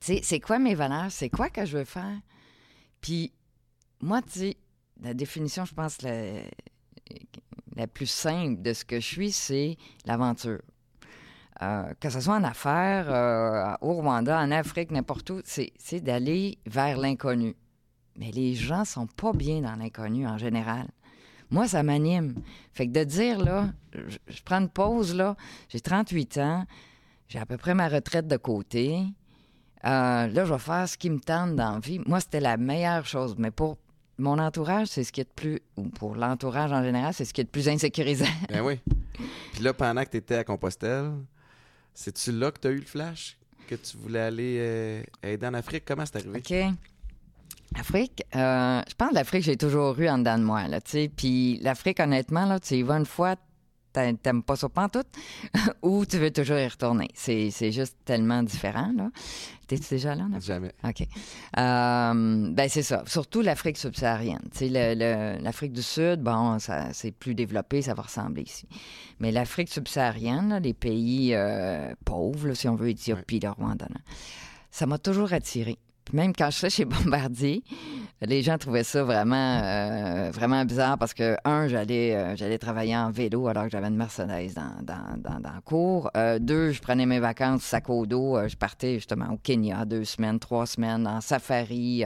tu 0.00 0.14
sais, 0.14 0.20
c'est 0.22 0.40
quoi 0.40 0.58
mes 0.58 0.74
valeurs? 0.74 1.10
C'est 1.10 1.28
quoi 1.28 1.50
que 1.50 1.66
je 1.66 1.78
veux 1.78 1.84
faire? 1.84 2.18
Puis, 3.00 3.32
moi, 4.00 4.22
tu 4.22 4.38
sais, 4.38 4.56
la 5.02 5.14
définition, 5.14 5.64
je 5.64 5.74
pense, 5.74 6.02
la, 6.02 6.42
la 7.76 7.86
plus 7.86 8.06
simple 8.06 8.60
de 8.62 8.72
ce 8.72 8.84
que 8.84 9.00
je 9.00 9.06
suis, 9.06 9.32
c'est 9.32 9.76
l'aventure. 10.04 10.60
Euh, 11.62 11.92
que 11.98 12.08
ce 12.08 12.20
soit 12.20 12.36
en 12.36 12.44
affaires, 12.44 13.06
euh, 13.10 13.74
au 13.80 13.94
Rwanda, 13.94 14.38
en 14.38 14.50
Afrique, 14.52 14.90
n'importe 14.90 15.30
où, 15.30 15.40
c'est 15.44 16.00
d'aller 16.00 16.58
vers 16.66 16.98
l'inconnu. 16.98 17.56
Mais 18.16 18.30
les 18.30 18.54
gens 18.54 18.84
sont 18.84 19.06
pas 19.06 19.32
bien 19.32 19.60
dans 19.60 19.74
l'inconnu 19.76 20.26
en 20.26 20.38
général. 20.38 20.88
Moi, 21.50 21.66
ça 21.66 21.82
m'anime. 21.82 22.34
Fait 22.74 22.86
que 22.86 22.92
de 22.92 23.04
dire, 23.04 23.42
là, 23.42 23.72
je 23.92 24.42
prends 24.44 24.60
une 24.60 24.68
pause, 24.68 25.14
là, 25.14 25.36
j'ai 25.68 25.80
38 25.80 26.38
ans, 26.38 26.64
j'ai 27.26 27.38
à 27.38 27.46
peu 27.46 27.56
près 27.56 27.74
ma 27.74 27.88
retraite 27.88 28.26
de 28.26 28.36
côté. 28.36 29.04
Euh, 29.84 30.26
là, 30.26 30.44
je 30.44 30.52
vais 30.52 30.58
faire 30.58 30.88
ce 30.88 30.96
qui 30.96 31.10
me 31.10 31.20
tente 31.20 31.54
dans 31.54 31.74
la 31.74 31.78
vie. 31.78 32.00
Moi, 32.06 32.20
c'était 32.20 32.40
la 32.40 32.56
meilleure 32.56 33.06
chose. 33.06 33.36
Mais 33.38 33.50
pour 33.50 33.78
mon 34.18 34.38
entourage, 34.38 34.88
c'est 34.88 35.04
ce 35.04 35.12
qui 35.12 35.20
est 35.20 35.24
de 35.24 35.34
plus, 35.34 35.60
ou 35.76 35.84
pour 35.84 36.16
l'entourage 36.16 36.72
en 36.72 36.82
général, 36.82 37.14
c'est 37.14 37.24
ce 37.24 37.32
qui 37.32 37.40
est 37.40 37.44
de 37.44 37.50
plus 37.50 37.68
insécurisant. 37.68 38.26
Ben 38.48 38.62
oui. 38.62 38.80
Puis 39.52 39.62
là, 39.62 39.72
pendant 39.72 40.02
que 40.04 40.10
tu 40.10 40.16
étais 40.16 40.36
à 40.36 40.44
Compostelle, 40.44 41.12
c'est-tu 41.94 42.32
là 42.32 42.50
que 42.50 42.60
tu 42.60 42.68
as 42.68 42.70
eu 42.70 42.78
le 42.78 42.84
flash? 42.84 43.36
Que 43.68 43.74
tu 43.74 43.96
voulais 43.96 44.20
aller 44.20 44.56
euh, 44.60 45.02
aider 45.22 45.46
en 45.46 45.54
Afrique? 45.54 45.84
Comment 45.86 46.04
c'est 46.06 46.16
arrivé? 46.16 46.38
OK. 46.38 46.74
Afrique, 47.78 48.22
euh, 48.34 48.80
je 48.88 48.94
pense 48.94 49.10
que 49.10 49.14
l'Afrique, 49.14 49.42
j'ai 49.42 49.56
toujours 49.56 49.98
eu 50.00 50.08
en 50.08 50.18
dedans 50.18 50.38
de 50.38 50.42
moi, 50.42 50.66
là. 50.68 50.80
Puis 50.80 51.58
l'Afrique, 51.58 52.00
honnêtement, 52.00 52.46
là, 52.46 52.58
tu 52.58 52.74
y 52.74 52.82
vas 52.82 52.96
une 52.96 53.06
fois, 53.06 53.36
t'aimes 54.22 54.42
pas 54.42 54.56
ça 54.56 54.68
pantoute, 54.68 55.06
ou 55.82 56.04
tu 56.06 56.18
veux 56.18 56.30
toujours 56.30 56.58
y 56.58 56.66
retourner. 56.66 57.08
C'est 57.14 57.72
juste 57.72 57.96
tellement 58.04 58.42
différent, 58.42 58.92
là. 58.96 59.10
T'es-tu 59.68 59.84
déjà 59.90 60.14
là, 60.14 60.24
en 60.24 60.32
Afrique? 60.32 60.46
Jamais. 60.46 60.72
OK. 60.82 61.02
Euh, 61.58 62.50
ben, 62.52 62.68
c'est 62.70 62.82
ça. 62.82 63.04
Surtout 63.06 63.42
l'Afrique 63.42 63.76
subsaharienne. 63.76 64.48
Tu 64.56 64.68
l'Afrique 64.68 65.74
du 65.74 65.82
Sud, 65.82 66.22
bon, 66.22 66.58
ça, 66.58 66.94
c'est 66.94 67.12
plus 67.12 67.34
développé, 67.34 67.82
ça 67.82 67.92
va 67.92 68.02
ressembler 68.02 68.42
ici. 68.42 68.66
Mais 69.20 69.30
l'Afrique 69.30 69.68
subsaharienne, 69.68 70.48
là, 70.48 70.60
les 70.60 70.72
pays 70.72 71.34
euh, 71.34 71.92
pauvres, 72.06 72.48
là, 72.48 72.54
si 72.54 72.66
on 72.66 72.76
veut, 72.76 72.88
Éthiopie, 72.88 73.40
le 73.40 73.50
Rwanda, 73.50 73.86
là, 73.90 74.00
ça 74.70 74.86
m'a 74.86 74.96
toujours 74.96 75.34
attiré. 75.34 75.76
Même 76.12 76.32
quand 76.34 76.50
je 76.50 76.58
suis 76.58 76.70
chez 76.70 76.84
Bombardier, 76.86 77.62
les 78.22 78.42
gens 78.42 78.58
trouvaient 78.58 78.84
ça 78.84 79.04
vraiment, 79.04 79.60
euh, 79.62 80.30
vraiment 80.32 80.64
bizarre 80.64 80.98
parce 80.98 81.14
que, 81.14 81.36
un, 81.44 81.68
j'allais, 81.68 82.14
euh, 82.14 82.36
j'allais 82.36 82.58
travailler 82.58 82.96
en 82.96 83.10
vélo 83.10 83.48
alors 83.48 83.64
que 83.64 83.70
j'avais 83.70 83.88
une 83.88 83.96
Mercedes 83.96 84.54
dans, 84.54 84.82
dans, 84.82 85.16
dans, 85.16 85.40
dans 85.40 85.54
le 85.54 85.60
cours. 85.64 86.10
Euh, 86.16 86.38
deux, 86.38 86.72
je 86.72 86.80
prenais 86.80 87.06
mes 87.06 87.20
vacances 87.20 87.62
sac 87.62 87.88
au 87.90 88.06
dos. 88.06 88.38
Je 88.48 88.56
partais 88.56 88.94
justement 88.94 89.32
au 89.32 89.36
Kenya 89.36 89.84
deux 89.84 90.04
semaines, 90.04 90.38
trois 90.38 90.66
semaines, 90.66 91.06
en 91.06 91.20
safari. 91.20 92.04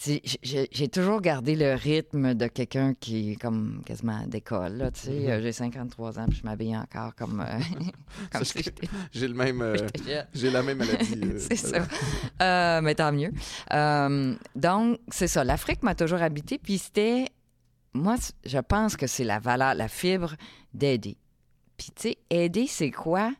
J'ai, 0.00 0.88
toujours 0.88 1.20
gardé 1.20 1.54
le 1.54 1.74
rythme 1.74 2.34
de 2.34 2.46
quelqu'un 2.46 2.94
qui 2.94 3.32
est 3.32 3.36
comme 3.36 3.82
quasiment 3.86 4.26
d'école. 4.26 4.76
Là, 4.76 4.90
tu 4.90 5.00
sais. 5.00 5.10
Mhm. 5.10 5.30
Euh, 5.30 5.40
j'ai 5.40 5.52
53 5.52 6.18
ans 6.18 6.26
puis 6.28 6.38
je 6.38 6.44
m'habille 6.44 6.76
encore 6.76 7.14
comme, 7.14 7.40
euh, 7.40 7.58
comme 8.32 8.44
si 8.44 8.64
J'ai 9.12 9.28
le 9.28 9.34
même. 9.34 9.62
euh. 9.62 9.76
J'ai 10.34 10.50
la 10.50 10.62
même 10.62 10.78
maladie. 10.78 11.20
euh, 11.22 11.38
c'est 11.38 11.56
ça. 11.56 12.80
Mais 12.80 12.94
tant 12.94 13.12
mieux. 13.12 13.32
Donc, 14.56 14.98
c'est 15.08 15.28
ça. 15.28 15.44
L'Afrique 15.44 15.82
m'a 15.82 15.94
toujours 15.94 16.22
habité. 16.22 16.58
Puis 16.58 16.78
c'était. 16.78 17.26
Moi, 17.96 18.16
je 18.44 18.58
pense 18.58 18.96
que 18.96 19.06
c'est 19.06 19.22
la 19.22 19.38
valeur, 19.38 19.74
la 19.74 19.86
fibre 19.86 20.34
d'aider. 20.72 21.16
Puis, 21.76 21.92
tu 21.94 22.08
sais, 22.08 22.18
aider, 22.28 22.66
c'est 22.66 22.90
quoi? 22.90 23.32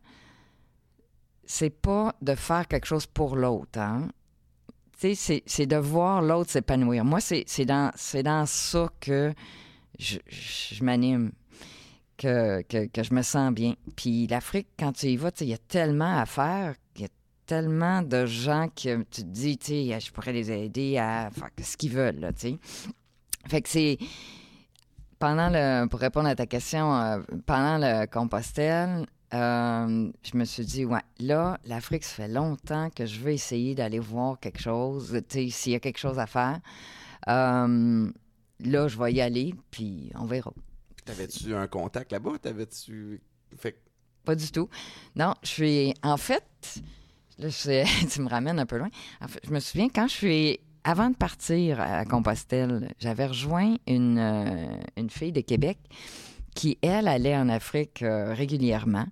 C'est 1.44 1.70
pas 1.70 2.14
de 2.22 2.36
faire 2.36 2.68
quelque 2.68 2.86
chose 2.86 3.06
pour 3.06 3.34
l'autre. 3.34 3.80
Hein? 3.80 4.08
C'est- 4.96 5.66
de 5.66 5.76
voir 5.76 6.22
l'autre 6.22 6.50
s'épanouir. 6.50 7.04
Moi, 7.04 7.20
c'est 7.20 7.64
dans, 7.64 7.90
dans 8.24 8.46
ça 8.46 8.88
que 9.00 9.32
je, 9.98 10.18
je 10.28 10.82
m'anime, 10.84 11.32
que, 12.16 12.62
que, 12.62 13.02
je 13.02 13.14
me 13.14 13.22
sens 13.22 13.52
bien. 13.52 13.74
Puis 13.96 14.26
l'Afrique, 14.26 14.68
quand 14.78 14.92
tu 14.92 15.06
y 15.06 15.16
vas, 15.16 15.30
il 15.40 15.48
y 15.48 15.52
a 15.54 15.58
tellement 15.58 16.18
à 16.18 16.26
faire, 16.26 16.74
il 16.96 17.02
y 17.02 17.04
a 17.04 17.08
tellement 17.46 18.02
de 18.02 18.24
gens 18.26 18.68
que 18.68 19.02
tu 19.02 19.22
te 19.22 19.26
dis, 19.28 19.58
je 19.62 20.10
pourrais 20.12 20.32
les 20.32 20.50
aider 20.50 20.96
à 20.98 21.30
faire 21.32 21.50
ce 21.62 21.76
qu'ils 21.76 21.92
veulent. 21.92 22.30
Fait 23.46 23.60
que 23.60 23.68
c'est 23.68 23.98
pendant 25.18 25.48
le, 25.50 25.86
pour 25.86 26.00
répondre 26.00 26.28
à 26.28 26.34
ta 26.34 26.46
question, 26.46 26.94
euh, 26.94 27.18
pendant 27.46 27.78
le 27.78 28.06
Compostelle, 28.06 29.06
euh, 29.34 30.12
je 30.22 30.36
me 30.36 30.44
suis 30.44 30.64
dit, 30.64 30.84
ouais, 30.84 31.00
là, 31.18 31.58
l'Afrique, 31.64 32.04
ça 32.04 32.14
fait 32.14 32.28
longtemps 32.28 32.88
que 32.90 33.04
je 33.04 33.18
veux 33.20 33.32
essayer 33.32 33.74
d'aller 33.74 33.98
voir 33.98 34.38
quelque 34.38 34.60
chose, 34.60 35.20
tu 35.28 35.34
sais, 35.34 35.50
s'il 35.50 35.72
y 35.72 35.76
a 35.76 35.80
quelque 35.80 35.98
chose 35.98 36.18
à 36.18 36.26
faire. 36.26 36.60
Euh, 37.28 38.10
là, 38.60 38.88
je 38.88 38.98
vais 38.98 39.12
y 39.12 39.20
aller, 39.20 39.54
puis 39.70 40.10
on 40.14 40.24
verra. 40.24 40.52
T'avais-tu 41.04 41.54
un 41.54 41.66
contact 41.66 42.12
là-bas? 42.12 42.38
T'avais-tu. 42.40 43.20
Fait... 43.58 43.76
Pas 44.24 44.36
du 44.36 44.50
tout. 44.50 44.68
Non, 45.16 45.34
je 45.42 45.48
suis. 45.48 45.94
En 46.02 46.16
fait, 46.16 46.44
là, 47.38 47.48
je... 47.48 48.06
tu 48.14 48.20
me 48.22 48.28
ramènes 48.28 48.58
un 48.58 48.66
peu 48.66 48.78
loin. 48.78 48.90
En 49.20 49.28
fait, 49.28 49.40
je 49.44 49.50
me 49.50 49.60
souviens 49.60 49.88
quand 49.88 50.06
je 50.06 50.14
suis 50.14 50.60
avant 50.84 51.10
de 51.10 51.16
partir 51.16 51.80
à 51.80 52.04
Compostelle, 52.04 52.92
j'avais 52.98 53.26
rejoint 53.26 53.76
une, 53.86 54.18
euh, 54.18 54.76
une 54.96 55.10
fille 55.10 55.32
de 55.32 55.40
Québec 55.40 55.78
qui, 56.54 56.78
elle, 56.82 57.08
allait 57.08 57.36
en 57.36 57.48
Afrique 57.48 58.02
euh, 58.02 58.32
régulièrement, 58.32 59.06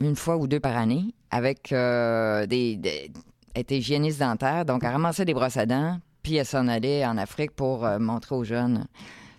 une 0.00 0.16
fois 0.16 0.36
ou 0.36 0.46
deux 0.46 0.60
par 0.60 0.76
année, 0.76 1.14
avec 1.30 1.72
euh, 1.72 2.46
des, 2.46 2.76
des 2.76 3.10
était 3.56 3.78
hygiéniste 3.78 4.20
dentaire, 4.20 4.64
donc 4.64 4.84
elle 4.84 4.92
ramassait 4.92 5.24
des 5.24 5.34
brosses 5.34 5.56
à 5.56 5.66
dents, 5.66 5.98
puis 6.22 6.36
elle 6.36 6.46
s'en 6.46 6.68
allait 6.68 7.04
en 7.04 7.16
Afrique 7.16 7.50
pour 7.50 7.84
montrer 7.98 8.36
aux 8.36 8.44
jeunes. 8.44 8.86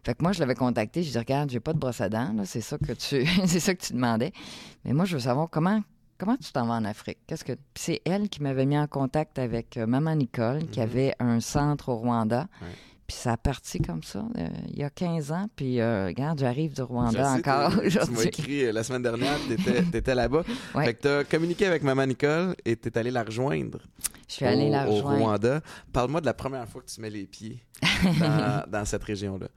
Fait 0.04 0.16
que 0.16 0.22
moi, 0.22 0.34
je 0.34 0.42
l'avais 0.42 0.56
contacté, 0.56 1.02
je 1.02 1.12
dis 1.12 1.18
regarde, 1.18 1.50
j'ai 1.50 1.62
pas 1.62 1.72
de 1.72 1.80
brosse 1.80 2.02
à 2.02 2.10
dents, 2.10 2.34
c'est 2.44 2.60
ça 2.60 2.78
que 2.78 2.92
tu 2.92 3.26
c'est 3.46 3.62
ça 3.62 3.74
que 3.74 3.82
tu 3.82 3.94
demandais. 3.94 4.34
Mais 4.84 4.92
moi, 4.92 5.06
je 5.06 5.14
veux 5.14 5.22
savoir 5.22 5.50
comment 5.50 5.82
Comment 6.22 6.38
tu 6.38 6.52
t'en 6.52 6.68
vas 6.68 6.76
en 6.76 6.86
Afrique? 6.86 7.18
Qu'est-ce 7.26 7.44
que 7.44 7.54
c'est 7.74 8.00
elle 8.06 8.30
qui 8.30 8.44
m'avait 8.44 8.68
mis 8.68 8.78
en 8.78 8.86
contact 8.86 9.40
avec 9.40 9.76
euh, 9.78 9.88
maman 9.88 10.14
Nicole, 10.14 10.68
qui 10.68 10.80
mhm. 10.80 10.86
avait 10.86 11.16
un 11.18 11.40
centre 11.40 11.90
au 11.90 11.96
Rwanda. 11.96 12.46
Puis 13.12 13.20
ça 13.20 13.34
a 13.34 13.38
parti 13.38 13.80
comme 13.80 14.04
ça 14.04 14.24
euh, 14.38 14.48
il 14.70 14.80
y 14.80 14.84
a 14.84 14.90
15 14.90 15.34
ans. 15.34 15.48
Puis 15.54 15.82
euh, 15.82 16.06
regarde, 16.06 16.40
j'arrive 16.40 16.74
du 16.74 16.82
Rwanda 16.82 17.34
encore 17.34 17.74
aujourd'hui. 17.86 18.00
Tu 18.06 18.12
m'as 18.12 18.24
écrit 18.24 18.72
la 18.72 18.84
semaine 18.86 19.02
dernière, 19.02 19.38
tu 19.46 19.98
étais, 19.98 20.16
là-bas. 20.16 20.44
Fait 20.76 20.94
que 20.94 21.02
tu 21.02 21.08
as 21.10 21.24
communiqué 21.26 21.66
avec 21.66 21.84
maman 21.84 22.06
Nicole 22.06 22.56
et 22.64 22.78
tu 22.78 22.88
es 22.88 22.98
allé 22.98 23.12
la 23.12 23.24
rejoindre. 23.24 23.80
Je 24.30 24.36
suis 24.36 24.46
allée 24.46 24.70
la 24.70 24.86
rejoindre. 24.86 25.24
Au 25.24 25.26
Rwanda. 25.26 25.60
Parle-moi 25.92 26.22
de 26.22 26.26
la 26.26 26.34
première 26.34 26.66
fois 26.70 26.82
que 26.84 26.90
tu 26.90 27.02
mets 27.02 27.10
les 27.10 27.26
pieds 27.26 27.62
dans, 28.72 28.86
cette 28.86 29.04
région-là. 29.04 29.48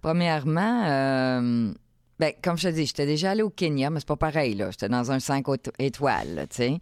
Premièrement, 0.00 1.72
ben, 2.18 2.32
comme 2.42 2.56
je 2.56 2.68
te 2.68 2.74
dis, 2.74 2.86
j'étais 2.86 3.04
déjà 3.04 3.32
allée 3.32 3.42
au 3.42 3.50
Kenya, 3.50 3.90
mais 3.90 4.00
c'est 4.00 4.08
pas 4.08 4.16
pareil, 4.16 4.54
là. 4.54 4.70
J'étais 4.70 4.88
dans 4.88 5.12
un 5.12 5.20
5 5.20 5.44
étoiles, 5.78 6.46
tu 6.48 6.56
sais, 6.56 6.78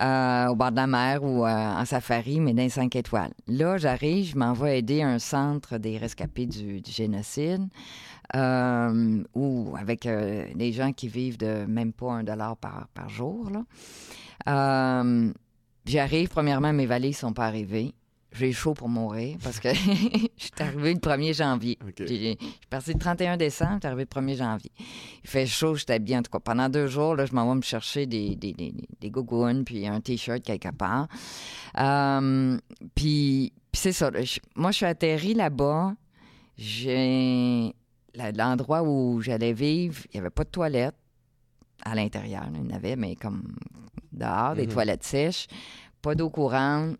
euh, 0.00 0.46
au 0.46 0.56
bord 0.56 0.70
de 0.70 0.76
la 0.76 0.86
mer 0.86 1.22
ou 1.22 1.44
euh, 1.44 1.48
en 1.48 1.84
safari, 1.84 2.40
mais 2.40 2.54
dans 2.54 2.62
un 2.62 2.68
5 2.68 2.96
étoiles. 2.96 3.32
Là, 3.46 3.76
j'arrive, 3.76 4.30
je 4.30 4.36
m'en 4.36 4.54
vais 4.54 4.78
aider 4.78 5.02
un 5.02 5.18
centre 5.18 5.76
des 5.76 5.98
rescapés 5.98 6.46
du, 6.46 6.80
génocide, 6.86 7.68
euh, 8.34 9.22
ou 9.34 9.74
avec 9.78 10.08
des 10.08 10.72
gens 10.72 10.92
qui 10.92 11.08
vivent 11.08 11.38
de 11.38 11.66
même 11.66 11.92
pas 11.92 12.12
un 12.12 12.24
dollar 12.24 12.56
par, 12.56 12.88
par 12.94 13.08
jour, 13.08 13.50
là. 13.50 15.04
J'arrive, 15.84 16.28
premièrement, 16.28 16.74
mes 16.74 16.84
valises 16.84 17.16
sont 17.16 17.32
pas 17.32 17.46
arrivées 17.46 17.94
j'ai 18.32 18.52
chaud 18.52 18.74
pour 18.74 18.88
mourir 18.88 19.38
parce 19.42 19.58
que 19.58 19.72
je 19.74 20.28
suis 20.36 20.52
arrivé 20.58 20.94
le 20.94 21.00
1er 21.00 21.34
janvier. 21.34 21.78
Je 21.98 22.04
suis 22.04 22.38
parti 22.68 22.92
le 22.92 22.98
31 22.98 23.36
décembre, 23.36 23.74
je 23.74 23.78
suis 23.78 23.86
arrivé 23.86 24.06
le 24.14 24.20
1er 24.20 24.36
janvier. 24.36 24.70
Il 25.24 25.30
fait 25.30 25.46
chaud, 25.46 25.74
j'étais 25.74 25.98
bien. 25.98 26.20
En 26.20 26.22
tout 26.22 26.30
cas, 26.30 26.40
pendant 26.40 26.68
deux 26.68 26.86
jours, 26.86 27.16
là, 27.16 27.26
je 27.26 27.32
m'en 27.32 27.48
vais 27.48 27.56
me 27.56 27.62
chercher 27.62 28.06
des, 28.06 28.36
des, 28.36 28.52
des, 28.52 28.74
des 29.00 29.10
gougounes 29.10 29.64
puis 29.64 29.86
un 29.86 30.00
T-shirt 30.00 30.42
quelque 30.42 30.70
part. 30.70 31.08
Euh, 31.78 32.58
puis, 32.94 33.52
c'est 33.72 33.92
ça. 33.92 34.10
moi, 34.54 34.72
je 34.72 34.76
suis 34.76 34.86
atterri 34.86 35.34
là-bas. 35.34 35.94
J'ai 36.56 37.74
l'endroit 38.34 38.82
où 38.82 39.20
j'allais 39.20 39.52
vivre, 39.52 40.02
il 40.06 40.16
n'y 40.16 40.20
avait 40.20 40.30
pas 40.30 40.44
de 40.44 40.50
toilette 40.50 40.96
à 41.84 41.94
l'intérieur. 41.94 42.44
Il 42.52 42.56
y 42.56 42.72
en 42.72 42.76
avait, 42.76 42.96
mais 42.96 43.14
comme 43.14 43.54
dehors, 44.12 44.54
des 44.54 44.66
mhm. 44.66 44.72
toilettes 44.72 45.04
sèches, 45.04 45.46
pas 46.02 46.14
d'eau 46.14 46.28
courante 46.28 46.96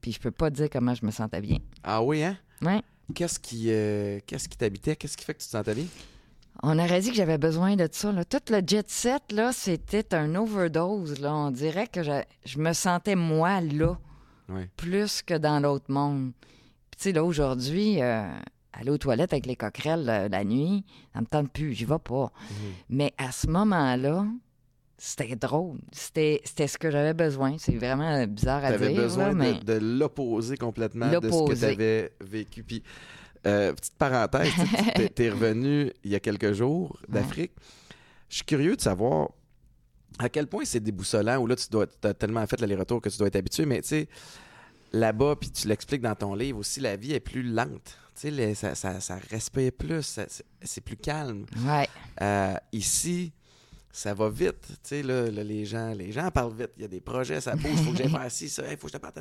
puis 0.00 0.12
je 0.12 0.20
peux 0.20 0.30
pas 0.30 0.50
dire 0.50 0.68
comment 0.70 0.94
je 0.94 1.04
me 1.04 1.10
sentais 1.10 1.40
bien. 1.40 1.58
Ah 1.82 2.02
oui, 2.02 2.22
hein? 2.22 2.36
Oui. 2.62 2.80
Qu'est-ce 3.14 3.38
qui 3.38 3.66
euh, 3.68 4.20
qu'est-ce 4.26 4.48
qui 4.48 4.58
t'habitait? 4.58 4.96
Qu'est-ce 4.96 5.16
qui 5.16 5.24
fait 5.24 5.34
que 5.34 5.40
tu 5.40 5.46
te 5.46 5.50
sentais 5.50 5.74
bien? 5.74 5.86
On 6.62 6.78
aurait 6.78 7.00
dit 7.00 7.10
que 7.10 7.16
j'avais 7.16 7.38
besoin 7.38 7.76
de 7.76 7.88
ça. 7.90 8.10
Là. 8.10 8.24
Tout 8.24 8.40
le 8.50 8.60
jet 8.66 8.88
set, 8.90 9.22
là, 9.30 9.52
c'était 9.52 10.14
un 10.14 10.34
overdose. 10.34 11.20
Là. 11.20 11.34
On 11.34 11.50
dirait 11.50 11.86
que 11.86 12.02
je, 12.02 12.58
me 12.58 12.72
sentais 12.72 13.14
moi 13.14 13.60
là, 13.60 13.96
plus 14.76 15.22
que 15.22 15.34
dans 15.34 15.60
l'autre 15.60 15.90
monde. 15.90 16.32
Puis 16.90 16.98
tu 16.98 17.02
sais, 17.04 17.12
là, 17.12 17.22
aujourd'hui, 17.22 18.02
euh, 18.02 18.28
aller 18.72 18.90
aux 18.90 18.98
toilettes 18.98 19.32
avec 19.32 19.46
les 19.46 19.54
coquerelles 19.54 20.28
la 20.30 20.44
nuit, 20.44 20.84
ça 21.14 21.20
me 21.20 21.26
tente 21.26 21.52
plus, 21.52 21.74
j'y 21.74 21.84
vais 21.84 21.98
pas. 21.98 22.32
Mhm. 22.50 22.56
Mais 22.90 23.14
à 23.18 23.30
ce 23.30 23.46
moment-là, 23.46 24.26
c'était 24.98 25.36
drôle. 25.36 25.78
C'était, 25.92 26.42
ce 26.44 26.76
que 26.76 26.90
j'avais 26.90 27.14
besoin. 27.14 27.56
C'est 27.58 27.76
vraiment 27.76 28.26
bizarre 28.26 28.64
à 28.64 28.70
dire. 28.72 28.80
J'avais 28.80 28.94
besoin 28.94 29.32
de, 29.32 29.74
l'opposer 29.74 30.56
complètement 30.56 31.08
de 31.08 31.30
ce 31.30 31.48
que 31.48 31.54
tu 31.54 31.64
avais 31.64 32.12
vécu. 32.20 32.64
Puis, 32.64 32.82
euh, 33.46 33.72
petite 33.72 33.94
parenthèse, 33.94 34.50
tu 35.14 35.22
es, 35.22 35.30
revenu 35.30 35.92
il 36.02 36.10
y 36.10 36.16
a 36.16 36.20
quelques 36.20 36.52
jours 36.52 36.98
d'Afrique. 37.08 37.52
Je 38.28 38.36
suis 38.36 38.44
curieux 38.44 38.74
de 38.74 38.80
savoir 38.80 39.30
à 40.18 40.28
quel 40.28 40.48
point 40.48 40.64
c'est 40.64 40.80
déboussolant, 40.80 41.38
ou 41.38 41.46
là, 41.46 41.54
tu 41.54 41.68
dois 41.70 41.86
as 42.02 42.14
tellement 42.14 42.44
fait 42.46 42.60
l'aller-retour 42.60 43.00
que 43.00 43.08
tu 43.08 43.18
dois 43.18 43.28
être 43.28 43.36
habitué, 43.36 43.66
mais 43.66 43.80
tu 43.82 43.88
sais, 43.88 44.08
là-bas, 44.92 45.36
puis 45.40 45.50
tu 45.50 45.68
l'expliques 45.68 46.02
dans 46.02 46.16
ton 46.16 46.34
livre 46.34 46.58
aussi, 46.58 46.80
la 46.80 46.96
vie 46.96 47.12
est 47.12 47.20
plus 47.20 47.44
lente. 47.44 47.96
Tu 48.20 48.34
sais, 48.34 48.54
ça, 48.54 48.74
ça, 48.74 48.98
ça, 48.98 49.16
respire 49.30 49.70
plus, 49.70 50.18
c'est 50.60 50.80
plus 50.80 50.96
calme. 50.96 51.46
Ouais. 51.64 51.88
Euh, 52.20 52.54
ici, 52.72 53.32
ça 53.98 54.14
va 54.14 54.28
vite. 54.28 54.68
Tu 54.68 54.74
sais, 54.84 55.02
là, 55.02 55.28
les, 55.28 55.64
gens, 55.64 55.92
les 55.92 56.12
gens 56.12 56.30
parlent 56.30 56.54
vite. 56.54 56.70
Il 56.76 56.82
y 56.82 56.84
a 56.84 56.88
des 56.88 57.00
projets, 57.00 57.40
ça 57.40 57.56
bouge, 57.56 57.72
il 57.72 57.78
faut 57.78 57.90
que 57.90 57.96
j'aille 57.96 58.10
faire 58.12 58.30
ci, 58.30 58.48
ça, 58.48 58.62
il 58.70 58.76
faut 58.76 58.86
que 58.86 58.92
je 58.92 58.96
te 58.96 59.02
parte. 59.02 59.18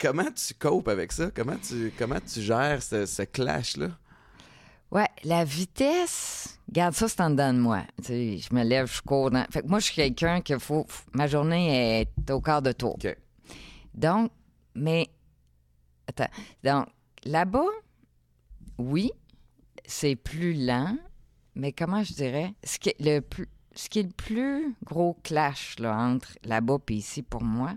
Comment 0.00 0.30
tu 0.32 0.54
copes 0.54 0.88
avec 0.88 1.12
ça? 1.12 1.30
Comment 1.30 1.58
tu, 1.58 1.92
comment 1.98 2.18
tu 2.20 2.40
gères 2.40 2.82
ce, 2.82 3.22
clash-là? 3.24 3.88
Ouais, 4.90 5.08
la 5.24 5.44
vitesse, 5.44 6.58
garde 6.72 6.94
ça, 6.94 7.08
c'est 7.08 7.20
en 7.20 7.28
dedans 7.28 7.52
de 7.52 7.58
moi. 7.58 7.82
Tu 7.98 8.04
sais, 8.04 8.38
je 8.38 8.54
me 8.54 8.64
lève, 8.64 8.90
je 8.90 9.02
cours. 9.02 9.30
Dans... 9.30 9.44
Fait 9.50 9.60
que 9.60 9.66
moi, 9.66 9.80
je 9.80 9.84
suis 9.84 9.96
quelqu'un 9.96 10.40
que 10.40 10.58
faut. 10.58 10.86
Ma 11.12 11.26
journée 11.26 12.00
est 12.00 12.30
au 12.30 12.40
quart 12.40 12.62
de 12.62 12.72
tour. 12.72 12.96
Donc, 13.92 14.30
mais. 14.74 15.10
Attends. 16.08 16.30
Donc, 16.62 16.86
là-bas, 17.24 17.66
oui, 18.78 19.10
c'est 19.84 20.16
plus 20.16 20.54
lent, 20.54 20.96
mais 21.54 21.72
comment 21.72 22.02
je 22.02 22.14
dirais? 22.14 22.54
Ce 22.64 22.78
qui 22.78 22.88
est 22.88 23.00
le 23.00 23.20
plus 23.20 23.48
ce 23.74 23.88
qui 23.88 24.00
est 24.00 24.04
le 24.04 24.08
plus 24.10 24.74
gros 24.84 25.16
clash 25.22 25.78
là, 25.78 25.96
entre 25.96 26.36
là-bas 26.44 26.78
et 26.88 26.94
ici 26.94 27.22
pour 27.22 27.42
moi, 27.42 27.72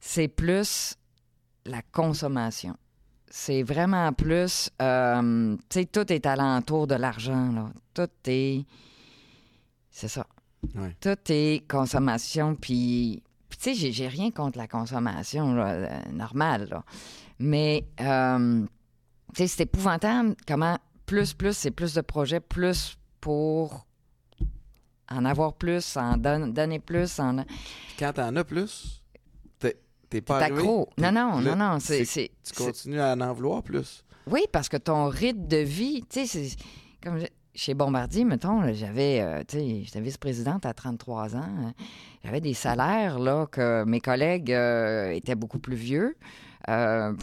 c'est 0.00 0.28
plus 0.28 0.94
la 1.66 1.82
consommation. 1.82 2.76
C'est 3.30 3.62
vraiment 3.62 4.12
plus, 4.12 4.70
euh, 4.80 5.56
tu 5.68 5.80
sais, 5.80 5.84
tout 5.84 6.10
est 6.10 6.24
alentour 6.24 6.86
de 6.86 6.94
l'argent, 6.94 7.52
là. 7.52 7.70
Tout 7.92 8.08
est, 8.26 8.64
c'est 9.90 10.08
ça. 10.08 10.26
Tout 11.00 11.18
est 11.28 11.68
consommation, 11.68 12.54
puis, 12.54 13.22
tu 13.50 13.74
sais, 13.74 13.92
j'ai 13.92 14.08
rien 14.08 14.30
contre 14.30 14.56
la 14.56 14.66
consommation, 14.66 15.54
là, 15.54 15.66
euh, 15.72 16.00
normale, 16.12 16.68
là. 16.70 16.84
Mais, 17.38 17.86
euh, 18.00 18.64
tu 19.34 19.42
sais, 19.42 19.46
c'est 19.46 19.62
épouvantable 19.64 20.34
comment 20.46 20.78
plus, 21.04 21.34
plus, 21.34 21.56
c'est 21.56 21.70
plus 21.70 21.92
de 21.92 22.00
projets, 22.00 22.40
plus 22.40 22.96
pour 23.20 23.87
en 25.10 25.24
avoir 25.24 25.54
plus, 25.54 25.96
en 25.96 26.16
donner 26.16 26.78
plus. 26.78 27.18
En... 27.18 27.44
Quand 27.98 28.12
t'en 28.14 28.34
as 28.36 28.44
plus, 28.44 29.02
t'es 30.10 30.20
pas 30.20 30.38
arrivé. 30.38 30.58
accro. 30.58 30.88
Non, 30.98 31.12
non, 31.12 31.40
non, 31.40 31.56
non. 31.56 31.78
C'est, 31.80 32.04
tu 32.04 32.54
continues 32.54 33.00
à 33.00 33.12
en 33.12 33.32
vouloir 33.32 33.62
plus. 33.62 34.04
Oui, 34.26 34.42
parce 34.52 34.68
que 34.68 34.76
ton 34.76 35.08
rythme 35.08 35.46
de 35.46 35.58
vie, 35.58 36.04
tu 36.08 36.26
sais, 36.26 36.26
c'est 36.26 36.56
comme 37.02 37.18
chez 37.54 37.74
Bombardier, 37.74 38.24
mettons, 38.24 38.72
j'avais, 38.72 39.20
euh, 39.20 39.42
tu 39.46 39.58
sais, 39.58 39.82
j'étais 39.82 40.00
vice-présidente 40.00 40.64
à 40.64 40.74
33 40.74 41.34
ans. 41.34 41.40
Hein. 41.40 41.72
J'avais 42.24 42.40
des 42.40 42.54
salaires, 42.54 43.18
là, 43.18 43.46
que 43.50 43.84
mes 43.84 44.00
collègues 44.00 44.52
euh, 44.52 45.10
étaient 45.10 45.34
beaucoup 45.34 45.58
plus 45.58 45.76
vieux. 45.76 46.16
Euh, 46.68 47.14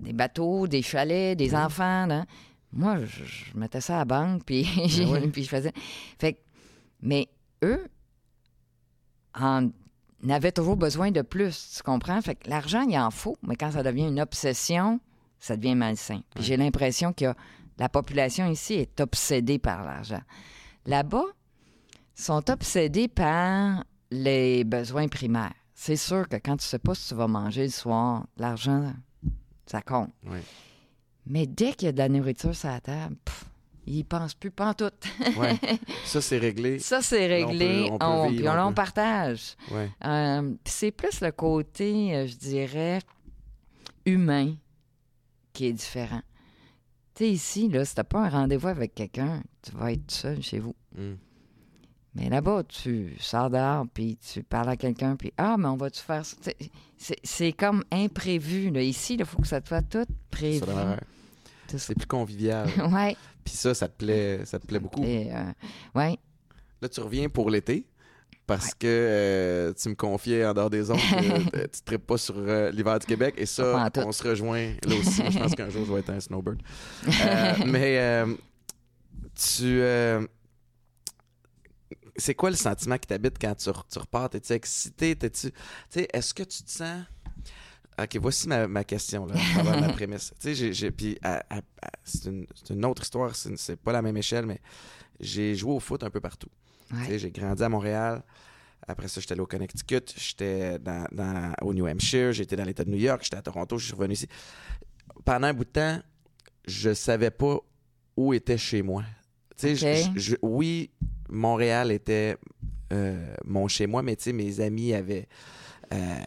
des 0.00 0.12
bateaux, 0.12 0.66
des 0.66 0.82
chalets, 0.82 1.36
des 1.38 1.54
enfants. 1.54 2.08
Moi, 2.72 2.96
je, 3.04 3.56
mettais 3.56 3.80
ça 3.80 3.96
à 3.96 3.98
la 3.98 4.04
banque, 4.04 4.42
puis, 4.44 4.66
ben 4.76 5.30
puis 5.32 5.44
je 5.44 5.48
faisais... 5.48 5.72
Fait 6.18 6.40
mais 7.02 7.28
eux 7.64 7.88
en 9.34 9.68
avaient 10.28 10.52
toujours 10.52 10.76
besoin 10.76 11.10
de 11.10 11.22
plus, 11.22 11.74
tu 11.76 11.82
comprends? 11.82 12.20
Fait 12.22 12.34
que 12.34 12.48
l'argent, 12.48 12.82
il 12.82 12.98
en 12.98 13.10
faut, 13.10 13.36
mais 13.42 13.56
quand 13.56 13.72
ça 13.72 13.82
devient 13.82 14.08
une 14.08 14.20
obsession, 14.20 15.00
ça 15.38 15.56
devient 15.56 15.74
malsain. 15.74 16.20
Puis 16.34 16.44
j'ai 16.44 16.56
l'impression 16.56 17.14
a 17.22 17.34
La 17.78 17.88
population 17.88 18.48
ici 18.48 18.74
est 18.74 19.00
obsédée 19.00 19.58
par 19.58 19.84
l'argent. 19.84 20.22
Là-bas, 20.86 21.24
sont 22.14 22.48
obsédés 22.50 23.08
par 23.08 23.84
les 24.10 24.64
besoins 24.64 25.08
primaires. 25.08 25.54
C'est 25.74 25.96
sûr 25.96 26.28
que 26.28 26.36
quand 26.36 26.56
tu 26.56 26.64
sais 26.64 26.78
pas 26.78 26.94
si 26.94 27.08
tu 27.08 27.14
vas 27.14 27.26
manger 27.26 27.64
le 27.64 27.70
soir, 27.70 28.26
l'argent, 28.36 28.92
ça 29.66 29.82
compte. 29.82 30.12
Oui. 30.24 30.38
Mais 31.26 31.46
dès 31.46 31.72
qu'il 31.72 31.86
y 31.86 31.88
a 31.88 31.92
de 31.92 31.98
la 31.98 32.08
nourriture 32.08 32.54
sur 32.54 32.68
la 32.68 32.80
table, 32.80 33.16
pff, 33.24 33.44
ils 33.86 34.04
pensent 34.04 34.34
plus 34.34 34.50
pas 34.50 34.68
en 34.70 34.74
tout. 34.74 34.90
Ouais. 35.36 35.58
Ça, 36.04 36.20
c'est 36.20 36.38
réglé. 36.38 36.78
Ça, 36.78 37.02
c'est 37.02 37.42
on 37.44 37.48
réglé. 37.48 37.86
peut- 37.88 37.92
on 37.92 37.98
peut 37.98 38.06
On, 38.06 38.28
vivre, 38.28 38.40
puis 38.42 38.48
on, 38.48 38.52
on 38.52 38.64
on 38.64 38.68
peut- 38.68 38.74
partage. 38.74 39.56
Ouais. 39.70 39.90
Euh, 40.04 40.54
c'est 40.64 40.90
plus 40.90 41.20
le 41.20 41.30
côté, 41.32 42.14
euh, 42.14 42.26
je 42.26 42.36
dirais, 42.36 43.00
humain 44.06 44.54
qui 45.52 45.66
est 45.66 45.72
différent. 45.72 46.22
Tu 47.14 47.24
sais, 47.24 47.30
ici, 47.30 47.68
là, 47.68 47.84
si 47.84 47.94
t'as 47.94 48.04
pas 48.04 48.24
un 48.24 48.28
rendez-vous 48.28 48.68
avec 48.68 48.94
quelqu'un, 48.94 49.42
tu 49.62 49.70
vas 49.72 49.92
être 49.92 50.10
seul 50.10 50.42
chez 50.42 50.58
vous. 50.58 50.74
Mm. 50.96 51.12
Mais 52.16 52.28
là-bas, 52.28 52.62
tu 52.68 53.14
sors 53.18 53.50
dehors, 53.50 53.86
puis 53.92 54.16
tu 54.16 54.42
parles 54.44 54.68
à 54.68 54.76
quelqu'un, 54.76 55.16
puis 55.16 55.32
Ah, 55.36 55.56
mais 55.58 55.66
on 55.68 55.76
va-tu 55.76 56.00
faire 56.00 56.24
ça? 56.24 56.36
C'est, 56.96 57.16
c'est 57.24 57.52
comme 57.52 57.82
imprévu. 57.90 58.70
Là. 58.70 58.82
Ici, 58.82 59.14
il 59.18 59.24
faut 59.24 59.42
que 59.42 59.48
ça 59.48 59.60
soit 59.64 59.82
tout 59.82 60.06
prévu. 60.30 60.60
C'est 61.76 61.94
plus 61.96 62.06
convivial. 62.06 62.68
ouais. 62.92 63.16
Puis 63.44 63.54
ça, 63.54 63.74
ça 63.74 63.88
te 63.88 63.96
plaît, 63.96 64.44
ça 64.44 64.58
te 64.58 64.66
plaît 64.66 64.78
beaucoup. 64.78 65.02
Et, 65.04 65.30
euh, 65.32 65.52
ouais. 65.94 66.18
Là, 66.80 66.88
tu 66.88 67.00
reviens 67.00 67.28
pour 67.28 67.50
l'été 67.50 67.86
parce 68.46 68.74
que 68.74 68.86
euh, 68.86 69.72
tu 69.72 69.88
me 69.88 69.94
confiais 69.94 70.44
en 70.44 70.52
dehors 70.52 70.70
des 70.70 70.90
ondes 70.90 70.98
que 70.98 71.56
euh, 71.58 71.66
tu 71.86 71.92
ne 71.92 71.96
pas 71.96 72.18
sur 72.18 72.34
euh, 72.36 72.70
l'hiver 72.70 72.98
du 72.98 73.06
Québec. 73.06 73.34
Et 73.38 73.46
ça, 73.46 73.90
on 73.96 74.12
se 74.12 74.22
rejoint 74.22 74.74
là 74.86 74.94
aussi. 74.96 75.22
Moi, 75.22 75.30
je 75.30 75.38
pense 75.38 75.54
qu'un 75.54 75.70
jour, 75.70 75.84
je 75.86 75.92
vais 75.92 76.00
être 76.00 76.10
un 76.10 76.20
snowbird. 76.20 76.60
Euh, 77.06 77.54
mais 77.66 77.98
euh, 77.98 78.34
tu. 79.34 79.80
euh, 79.80 80.26
c'est 82.16 82.34
quoi 82.34 82.50
le 82.50 82.56
sentiment 82.56 82.96
qui 82.96 83.08
t'habite 83.08 83.38
quand 83.40 83.54
tu, 83.54 83.70
tu 83.90 83.98
repars? 83.98 84.30
T'es-tu 84.30 84.52
excité? 84.52 85.16
T'es-tu. 85.16 85.50
Tu 85.50 85.56
sais, 85.90 86.08
est-ce 86.12 86.32
que 86.32 86.42
tu 86.44 86.62
te 86.62 86.70
sens. 86.70 87.02
Ok, 87.98 88.16
voici 88.20 88.48
ma, 88.48 88.66
ma 88.66 88.82
question, 88.84 89.26
là, 89.26 89.34
ma 89.80 89.88
prémisse. 89.92 90.32
Tu 90.40 90.54
sais, 90.54 90.72
j'ai-. 90.72 90.90
Puis, 90.90 91.18
c'est 92.04 92.24
une, 92.28 92.46
une 92.70 92.84
autre 92.84 93.02
histoire, 93.02 93.34
c'est 93.36 93.76
pas 93.76 93.92
la 93.92 94.02
même 94.02 94.16
échelle, 94.16 94.46
mais 94.46 94.60
j'ai 95.20 95.54
joué 95.54 95.72
au 95.72 95.80
foot 95.80 96.02
un 96.02 96.10
peu 96.10 96.20
partout. 96.20 96.48
Tu 96.90 96.96
sais. 97.06 97.18
J'ai 97.18 97.30
grandi 97.30 97.62
à 97.62 97.68
Montréal. 97.68 98.22
Après 98.86 99.08
ça, 99.08 99.20
j'étais 99.20 99.32
allé 99.32 99.40
au 99.40 99.46
Connecticut. 99.46 100.02
J'étais 100.16 100.78
dans, 100.78 101.06
dans- 101.12 101.54
au 101.62 101.72
New 101.72 101.86
Hampshire. 101.86 102.32
J'étais 102.32 102.56
dans 102.56 102.64
l'État 102.64 102.84
de 102.84 102.90
New 102.90 102.98
York. 102.98 103.20
J'étais 103.22 103.36
à 103.36 103.42
Toronto. 103.42 103.78
Je 103.78 103.86
suis 103.86 103.94
revenu 103.94 104.12
ici. 104.14 104.28
Pendant 105.24 105.46
un 105.46 105.54
bout 105.54 105.64
de 105.64 105.70
temps, 105.70 106.00
je 106.66 106.92
savais 106.92 107.30
pas 107.30 107.58
où 108.16 108.34
était 108.34 108.58
chez 108.58 108.82
moi. 108.82 109.02
Tu 109.56 109.68
sais, 109.76 109.76
oui, 110.42 110.90
Montréal 111.30 111.92
était 111.92 112.36
euh, 112.92 113.34
mon 113.44 113.68
chez 113.68 113.86
moi, 113.86 114.02
mais 114.02 114.16
tu 114.16 114.24
sais, 114.24 114.32
mes 114.32 114.60
amis 114.60 114.92
avaient. 114.92 115.28
Euh, 115.92 116.18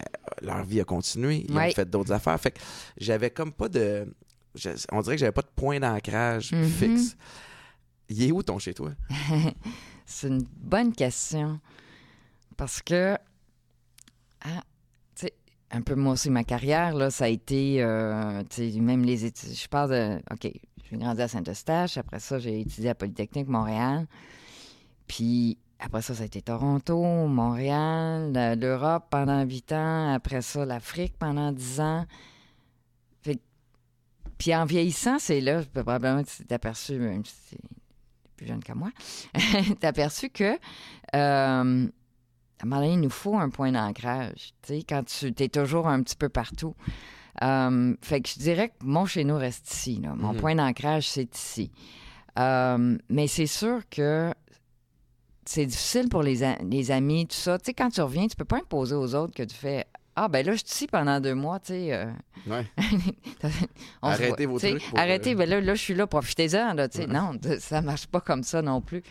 leur 0.42 0.62
vie 0.64 0.80
a 0.80 0.84
continué. 0.84 1.44
Ils 1.48 1.54
Ouais. 1.56 1.68
ont 1.68 1.72
fait 1.72 1.88
d'autres 1.88 2.12
affaires. 2.12 2.38
Fait 2.40 2.52
que 2.52 2.60
j'avais 2.98 3.30
comme 3.30 3.52
pas 3.52 3.68
de. 3.68 4.06
je- 4.54 4.70
on 4.92 5.00
dirait 5.02 5.16
que 5.16 5.20
j'avais 5.20 5.32
pas 5.32 5.42
de 5.42 5.50
point 5.54 5.78
d'ancrage 5.80 6.52
Mhm. 6.52 6.64
fixe. 6.66 7.16
Il 8.08 8.22
est 8.22 8.32
où 8.32 8.42
ton 8.42 8.58
chez 8.58 8.72
toi? 8.74 8.92
C'est 10.06 10.28
une 10.28 10.46
bonne 10.56 10.92
question. 10.94 11.60
Parce 12.56 12.80
que, 12.82 13.16
ah, 14.42 14.62
tu 15.14 15.26
sais, 15.26 15.34
un 15.70 15.82
peu 15.82 15.94
moi 15.94 16.14
aussi, 16.14 16.30
ma 16.30 16.44
carrière, 16.44 16.94
là, 16.94 17.10
ça 17.10 17.26
a 17.26 17.28
été, 17.28 17.82
euh, 17.82 18.42
tu 18.48 18.72
sais, 18.72 18.80
même 18.80 19.04
les 19.04 19.24
études. 19.26 19.54
Je 19.54 19.68
parle 19.68 19.90
de, 19.90 20.16
OK, 20.32 20.50
j'ai 20.90 20.96
grandi 20.96 21.20
à 21.22 21.28
Saint-Eustache. 21.28 21.98
Après 21.98 22.18
ça, 22.20 22.38
j'ai 22.38 22.60
étudié 22.60 22.88
à 22.90 22.94
Polytechnique 22.94 23.46
Montréal. 23.48 24.06
Puis, 25.06 25.58
après 25.80 26.02
ça, 26.02 26.14
ça 26.14 26.22
a 26.22 26.26
été 26.26 26.42
Toronto, 26.42 27.00
Montréal, 27.28 28.32
la- 28.32 28.54
l'Europe 28.56 29.06
pendant 29.10 29.42
huit 29.44 29.72
ans. 29.72 30.12
Après 30.12 30.42
ça, 30.42 30.64
l'Afrique 30.64 31.14
pendant 31.18 31.52
dix 31.52 31.80
ans. 31.80 32.04
Fait 33.22 33.38
puis 34.38 34.54
en 34.54 34.64
vieillissant, 34.64 35.18
c'est 35.18 35.40
là, 35.40 35.62
probablement, 35.72 36.22
tu 36.22 36.44
t'es 36.44 36.54
aperçu, 36.54 36.98
même 36.98 37.24
si 37.24 37.34
t'es 37.56 37.58
plus 38.36 38.46
jeune 38.46 38.62
que 38.62 38.72
moi, 38.72 38.90
t'as 39.80 39.88
aperçu 39.88 40.30
que 40.30 40.54
euh, 40.54 40.58
à 41.14 41.60
un 41.60 42.66
moment 42.66 42.76
donné, 42.80 42.94
il 42.94 43.00
nous 43.00 43.10
faut 43.10 43.36
un 43.38 43.50
point 43.50 43.70
d'ancrage. 43.72 44.52
Tu 44.62 44.78
sais, 44.78 44.82
quand 44.88 45.04
tu 45.04 45.32
es 45.38 45.48
toujours 45.48 45.86
un 45.88 46.02
petit 46.02 46.16
peu 46.16 46.28
partout. 46.28 46.74
Euh, 47.40 47.94
fait 48.02 48.20
que 48.20 48.28
je 48.28 48.40
dirais 48.40 48.70
que 48.70 48.74
mon 48.84 49.06
chez 49.06 49.22
nous 49.22 49.36
reste 49.36 49.72
ici. 49.72 50.00
là. 50.02 50.12
Mon 50.16 50.32
Mhm. 50.32 50.40
point 50.40 50.54
d'ancrage, 50.56 51.08
c'est 51.08 51.32
ici. 51.36 51.70
Euh, 52.36 52.98
mais 53.08 53.28
c'est 53.28 53.46
sûr 53.46 53.88
que 53.88 54.34
c'est 55.48 55.64
difficile 55.64 56.10
pour 56.10 56.22
les, 56.22 56.42
amis, 56.42 57.26
tout 57.26 57.34
ça. 57.34 57.58
Tu 57.58 57.66
sais, 57.66 57.74
quand 57.74 57.88
tu 57.88 58.02
reviens, 58.02 58.26
tu 58.26 58.36
peux 58.36 58.44
pas 58.44 58.58
imposer 58.58 58.94
aux 58.94 59.14
autres 59.14 59.32
que 59.32 59.42
tu 59.42 59.56
fais 59.56 59.86
Ah, 60.14 60.28
ben 60.28 60.44
là, 60.44 60.52
je 60.52 60.58
suis 60.58 60.66
ici 60.68 60.86
pendant 60.86 61.20
deux 61.20 61.34
mois, 61.34 61.58
tu 61.58 61.68
sais. 61.72 61.94
euh, 61.94 62.12
Ouais. 62.46 62.66
Arrêtez 64.02 64.44
voit, 64.44 64.52
vos 64.52 64.58
trucs 64.58 64.84
pour, 64.90 64.98
Arrêtez, 64.98 65.32
euh, 65.32 65.36
ben 65.36 65.48
là, 65.48 65.60
là, 65.62 65.74
je 65.74 65.80
suis 65.80 65.94
là, 65.94 66.06
profitez-en. 66.06 66.74
Là, 66.74 66.88
tu 66.88 66.98
sais. 66.98 67.06
Ouais. 67.06 67.14
Non, 67.14 67.32
ça 67.60 67.80
marche 67.80 68.06
pas 68.08 68.20
comme 68.20 68.42
ça 68.42 68.60
non 68.60 68.82
plus. 68.82 69.02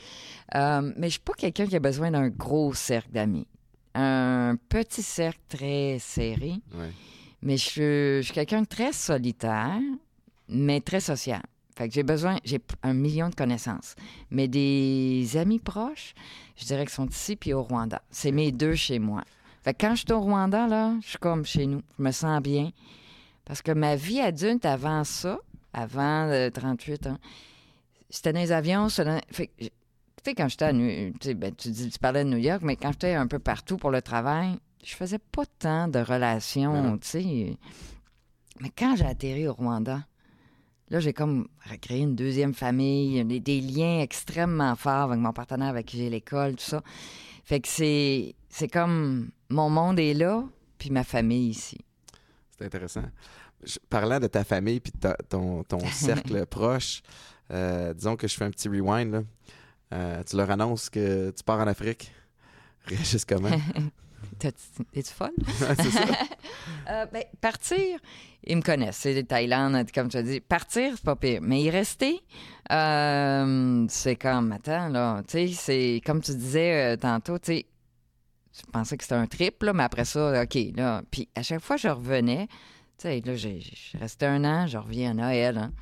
Euh, 0.53 0.93
mais 0.95 1.07
je 1.07 1.13
suis 1.13 1.21
pas 1.21 1.33
quelqu'un 1.33 1.65
qui 1.65 1.75
a 1.75 1.79
besoin 1.79 2.11
d'un 2.11 2.29
gros 2.29 2.71
cercle 2.75 3.11
d'amis. 3.11 3.47
Un 3.95 4.57
petit 4.69 5.01
cercle 5.01 5.39
très 5.49 5.97
serré. 5.99 6.53
Ouais. 6.75 6.91
Mais 7.41 7.57
je 7.57 7.63
suis, 7.63 7.81
je 7.81 8.21
suis 8.21 8.33
quelqu'un 8.33 8.61
de 8.61 8.67
très 8.67 8.93
solitaire, 8.93 9.79
mais 10.49 10.81
très 10.81 10.99
social. 10.99 11.41
Fait 11.77 11.87
que 11.87 11.93
j'ai 11.93 12.01
besoin, 12.01 12.37
j'ai 12.43 12.59
un 12.81 12.93
million 12.95 13.29
de 13.29 13.35
connaissances. 13.35 13.95
Mais 14.31 14.47
des 14.47 15.37
amis 15.37 15.59
proches, 15.59 16.15
je 16.55 16.65
dirais 16.65 16.85
qu'ils 16.85 16.93
sont 16.95 17.07
ici 17.07 17.35
puis 17.35 17.53
au 17.53 17.61
Rwanda. 17.61 18.01
C'est 18.09 18.31
mes 18.31 18.51
deux 18.51 18.73
chez 18.73 18.97
moi. 18.97 19.23
Fait 19.63 19.75
que 19.75 19.85
quand 19.85 19.93
je 19.93 20.01
suis 20.05 20.11
au 20.11 20.19
Rwanda, 20.21 20.65
là, 20.65 20.95
je 21.03 21.09
suis 21.09 21.17
comme 21.19 21.45
chez 21.45 21.67
nous. 21.67 21.83
Je 21.99 22.03
me 22.03 22.11
sens 22.11 22.41
bien. 22.41 22.71
Parce 23.45 23.61
que 23.61 23.71
ma 23.71 23.95
vie 23.95 24.19
adulte 24.21 24.65
avant 24.65 25.03
ça, 25.03 25.37
avant 25.71 26.27
euh, 26.29 26.49
38 26.49 27.07
ans, 27.07 27.17
c'était 28.09 28.33
dans 28.33 28.39
les 28.39 28.51
avions. 28.51 28.89
c'était 28.89 29.05
dans- 29.09 29.21
fait 29.29 29.47
que, 29.47 29.65
tu 29.65 29.69
sais, 30.23 30.33
quand 30.33 30.47
j'étais 30.49 30.65
à 30.65 30.73
New 30.73 31.13
ben, 31.35 31.53
tu, 31.55 31.69
dis, 31.69 31.89
tu 31.91 31.99
parlais 31.99 32.23
de 32.23 32.29
New 32.29 32.37
York, 32.37 32.61
mais 32.63 32.75
quand 32.75 32.91
j'étais 32.93 33.13
un 33.13 33.27
peu 33.27 33.37
partout 33.37 33.77
pour 33.77 33.91
le 33.91 34.01
travail, 34.01 34.57
je 34.83 34.95
faisais 34.95 35.19
pas 35.19 35.43
tant 35.59 35.87
de 35.87 35.93
Ben 35.93 36.03
relations, 36.03 36.73
non. 36.81 36.97
tu 36.97 37.07
sais. 37.07 37.57
Mais 38.61 38.71
quand 38.75 38.95
j'ai 38.95 39.05
atterri 39.05 39.47
au 39.47 39.53
Rwanda, 39.53 40.05
là, 40.89 40.99
j'ai 40.99 41.13
comme 41.13 41.47
créé 41.81 41.99
une 42.01 42.15
deuxième 42.15 42.53
famille, 42.53 43.23
des, 43.25 43.39
des 43.39 43.61
liens 43.61 43.99
extrêmement 44.01 44.75
forts 44.75 45.11
avec 45.11 45.19
mon 45.19 45.33
partenaire 45.33 45.67
avec 45.69 45.85
qui 45.87 45.97
j'ai 45.97 46.09
l'école, 46.09 46.55
tout 46.55 46.63
ça. 46.63 46.81
Fait 47.43 47.59
que 47.59 47.67
c'est, 47.67 48.35
c'est 48.49 48.67
comme 48.67 49.29
mon 49.49 49.69
monde 49.69 49.99
est 49.99 50.13
là, 50.13 50.43
puis 50.77 50.89
ma 50.89 51.03
famille 51.03 51.49
ici. 51.49 51.77
C'est 52.57 52.65
intéressant. 52.65 53.03
Je- 53.63 53.77
parlant 53.89 54.19
de 54.19 54.27
ta 54.27 54.43
famille 54.43 54.79
puis 54.79 54.91
de 54.91 54.99
ta- 54.99 55.17
ton, 55.29 55.63
ton 55.63 55.79
cercle 55.91 56.45
proche, 56.45 57.01
euh, 57.51 57.93
disons 57.93 58.15
que 58.15 58.27
je 58.27 58.35
fais 58.35 58.45
un 58.45 58.51
petit 58.51 58.67
rewind. 58.67 59.11
Là. 59.11 59.21
Euh, 59.93 60.23
tu 60.23 60.35
leur 60.35 60.51
annonces 60.51 60.89
que 60.89 61.31
tu 61.31 61.43
pars 61.43 61.59
en 61.59 61.67
Afrique. 61.67 62.11
Régis 62.85 63.23
comment? 63.25 63.49
T'es-tu 64.39 65.13
folle? 65.13 65.31
c'est 65.47 65.91
ça. 65.91 66.05
Euh, 66.89 67.05
ben, 67.11 67.23
partir, 67.41 67.99
ils 68.45 68.55
me 68.55 68.61
connaissent. 68.61 68.95
C'est 68.97 69.21
Thaïlande, 69.23 69.91
comme 69.93 70.07
tu 70.07 70.15
as 70.15 70.23
dit. 70.23 70.39
Partir, 70.39 70.93
c'est 70.95 71.03
pas 71.03 71.17
pire. 71.17 71.41
Mais 71.41 71.61
y 71.61 71.69
rester, 71.69 72.21
euh, 72.71 73.85
c'est 73.89 74.15
comme, 74.15 74.53
attends, 74.53 74.87
là, 74.87 75.21
tu 75.27 75.49
sais, 75.49 75.53
c'est 75.53 76.01
comme 76.05 76.21
tu 76.21 76.31
disais 76.33 76.93
euh, 76.93 76.95
tantôt, 76.95 77.37
tu 77.39 77.47
sais, 77.57 77.65
je 78.57 78.61
pensais 78.71 78.95
que 78.95 79.03
c'était 79.03 79.15
un 79.15 79.27
trip, 79.27 79.63
là, 79.63 79.73
mais 79.73 79.83
après 79.83 80.05
ça, 80.05 80.43
OK, 80.43 80.57
là. 80.77 81.01
Puis 81.11 81.27
à 81.35 81.43
chaque 81.43 81.59
fois, 81.61 81.75
je 81.75 81.89
revenais, 81.89 82.47
tu 82.97 83.09
sais, 83.09 83.21
là, 83.25 83.35
j'ai 83.35 83.61
resté 83.99 84.25
un 84.25 84.45
an, 84.45 84.65
je 84.65 84.77
reviens 84.77 85.11
à 85.11 85.13
Noël, 85.13 85.57
hein. 85.57 85.73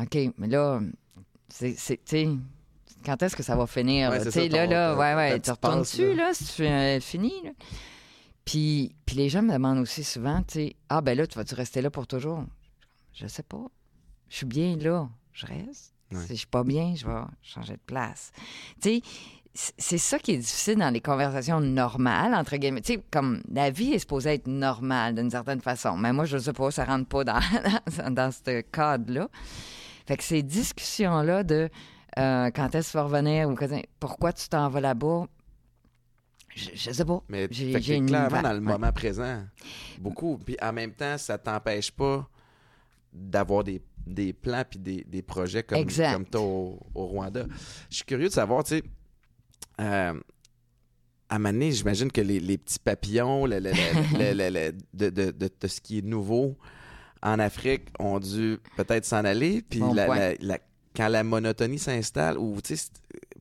OK, 0.00 0.18
mais 0.36 0.48
là, 0.48 0.80
c'est- 1.48 1.76
tu 1.76 1.98
sais, 2.04 2.28
quand 3.06 3.22
est-ce 3.22 3.36
que 3.36 3.42
ça 3.44 3.54
va 3.56 3.66
finir? 3.68 4.10
Ouais, 4.10 4.22
Tu 4.22 4.30
sais, 4.32 4.48
là, 4.48 4.66
là, 4.66 4.92
ta- 4.94 4.98
ouais, 4.98 5.14
ouais, 5.14 5.40
tu 5.40 5.50
retournes 5.50 5.80
dessus, 5.80 6.14
là. 6.14 6.32
si 6.34 6.44
tu 6.56 6.64
euh, 6.66 6.98
finis, 7.00 7.40
là? 7.44 7.50
Puis, 8.44 8.94
puis 9.06 9.16
les 9.16 9.28
gens 9.28 9.42
me 9.42 9.52
demandent 9.52 9.78
aussi 9.78 10.04
souvent, 10.04 10.42
tu 10.42 10.54
sais, 10.54 10.76
ah 10.88 11.00
ben 11.00 11.16
là, 11.16 11.26
tu 11.26 11.36
vas-tu 11.38 11.54
rester 11.54 11.80
là 11.82 11.90
pour 11.90 12.06
toujours? 12.06 12.44
Je 13.14 13.26
sais 13.26 13.42
pas. 13.42 13.64
Je 14.28 14.36
suis 14.36 14.46
bien 14.46 14.76
là, 14.76 15.08
je 15.32 15.46
reste. 15.46 15.94
Ouais. 16.12 16.20
Si 16.22 16.28
je 16.30 16.34
suis 16.34 16.46
pas 16.46 16.62
bien, 16.62 16.94
je 16.96 17.06
vais 17.06 17.12
changer 17.42 17.74
de 17.74 17.80
place. 17.86 18.30
Tu 18.80 19.00
sais, 19.54 19.72
c'est 19.78 19.98
ça 19.98 20.18
qui 20.18 20.32
est 20.32 20.36
difficile 20.38 20.76
dans 20.76 20.90
les 20.90 21.00
conversations 21.00 21.60
normales, 21.60 22.34
entre 22.34 22.56
guillemets. 22.56 22.82
Tu 22.82 22.94
sais, 22.94 23.02
comme 23.10 23.42
la 23.50 23.70
vie 23.70 23.94
est 23.94 23.98
supposée 23.98 24.34
être 24.34 24.46
normale 24.46 25.14
d'une 25.14 25.30
certaine 25.30 25.60
façon. 25.60 25.96
Mais 25.96 26.12
moi, 26.12 26.24
je 26.26 26.36
sais 26.38 26.52
pas, 26.52 26.70
ça 26.70 26.84
rentre 26.84 27.08
pas 27.08 27.24
dans, 27.24 27.40
dans, 28.04 28.14
dans 28.14 28.30
ce 28.30 28.60
cadre-là. 28.60 29.28
Fait 30.06 30.16
que 30.18 30.22
ces 30.22 30.42
discussions-là 30.42 31.42
de 31.42 31.68
euh, 32.18 32.50
quand 32.50 32.74
est-ce 32.74 32.88
que 32.88 32.92
tu 32.92 32.96
vas 32.98 33.04
revenir 33.04 33.48
ou 33.48 33.56
pourquoi 34.00 34.32
tu 34.32 34.48
t'en 34.48 34.68
vas 34.68 34.80
là-bas, 34.80 35.26
je, 36.54 36.70
je 36.74 36.90
sais 36.90 37.04
pas. 37.04 37.22
Mais 37.28 37.48
J'ai- 37.50 37.96
une 37.96 38.06
clairement 38.06 38.40
dans 38.42 38.52
le 38.52 38.58
ouais. 38.58 38.60
moment 38.72 38.92
présent. 38.92 39.44
Beaucoup. 39.98 40.38
Puis 40.38 40.56
en 40.62 40.72
même 40.72 40.92
temps, 40.92 41.18
ça 41.18 41.36
t'empêche 41.38 41.90
pas 41.90 42.28
d'avoir 43.12 43.64
des 43.64 43.82
des 44.06 44.32
plans 44.32 44.62
puis 44.68 44.78
des, 44.78 45.02
des 45.02 45.20
projets 45.20 45.64
comme, 45.64 45.78
Exact. 45.78 46.12
comme 46.12 46.26
toi 46.26 46.40
au, 46.40 46.78
au 46.94 47.06
Rwanda. 47.06 47.44
Je 47.90 47.96
suis 47.96 48.04
curieux 48.04 48.28
de 48.28 48.32
savoir, 48.32 48.62
tu 48.62 48.76
sais, 48.76 48.82
euh, 49.80 50.14
à 51.28 51.38
Mané, 51.40 51.72
j'imagine 51.72 52.12
que 52.12 52.20
les, 52.20 52.38
les 52.38 52.56
petits 52.56 52.78
papillons 52.78 53.46
le- 53.46 53.58
le- 53.58 53.72
le- 53.72 54.72
de, 54.94 55.10
de- 55.10 55.30
de- 55.32 55.50
de 55.60 55.66
ce 55.66 55.80
qui 55.80 55.98
est 55.98 56.02
nouveau 56.02 56.56
en 57.20 57.40
Afrique 57.40 57.88
ont 57.98 58.20
dû 58.20 58.58
peut-être 58.76 59.04
s'en 59.04 59.24
aller. 59.24 59.60
Puis 59.68 59.80
Bon 59.80 59.92
la- 59.92 60.06
point. 60.06 60.18
la- 60.18 60.34
la- 60.40 60.58
quand 60.96 61.08
la 61.08 61.22
monotonie 61.22 61.78
s'installe, 61.78 62.38
ou 62.38 62.60
tu 62.62 62.76
sais, 62.76 62.88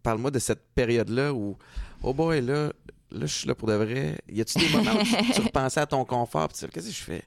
parle-moi 0.03 0.31
de 0.31 0.39
cette 0.39 0.63
période-là 0.75 1.33
où, 1.33 1.57
oh 2.03 2.13
boy, 2.13 2.41
là, 2.41 2.67
là, 3.11 3.25
je 3.25 3.25
suis 3.27 3.47
là 3.47 3.55
pour 3.55 3.67
de 3.67 3.73
vrai. 3.75 4.17
Y 4.29 4.41
a-tu 4.41 4.59
des 4.59 4.69
moments 4.69 4.93
où 4.99 5.03
tu, 5.03 5.31
tu 5.33 5.41
repensais 5.45 5.79
à 5.79 5.85
ton 5.85 6.03
confort, 6.05 6.47
puis 6.49 6.57
tu 6.59 6.67
qu'est-ce 6.67 6.87
que 6.87 6.93
je 6.93 7.03
fais? 7.03 7.23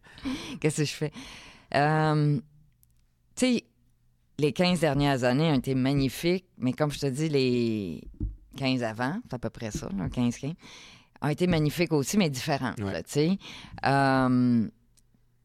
Qu'est-ce 0.61 0.77
que 0.79 0.85
je 0.85 0.93
fais? 0.95 1.13
Euh, 1.75 2.39
tu 3.35 3.47
sais, 3.57 3.65
les 4.39 4.53
15 4.53 4.81
dernières 4.81 5.25
années 5.25 5.51
ont 5.51 5.55
été 5.59 5.75
magnifiques, 5.75 6.47
mais 6.59 6.73
comme 6.73 6.93
je 6.93 6.99
te 7.01 7.07
dis, 7.07 7.29
les 7.29 8.01
15 8.57 8.83
avant, 8.83 9.19
c'est 9.25 9.35
à 9.35 9.39
peu 9.39 9.51
près 9.51 9.71
ça, 9.71 9.89
15-15, 9.89 10.55
ont 11.23 11.29
été 11.29 11.47
magnifiques 11.47 11.93
aussi, 11.93 12.17
mais 12.17 12.31
différentes, 12.31 12.79
Ouais. 12.81 13.03
tu 13.03 13.11
sais. 13.13 13.39
Euh, 13.85 14.69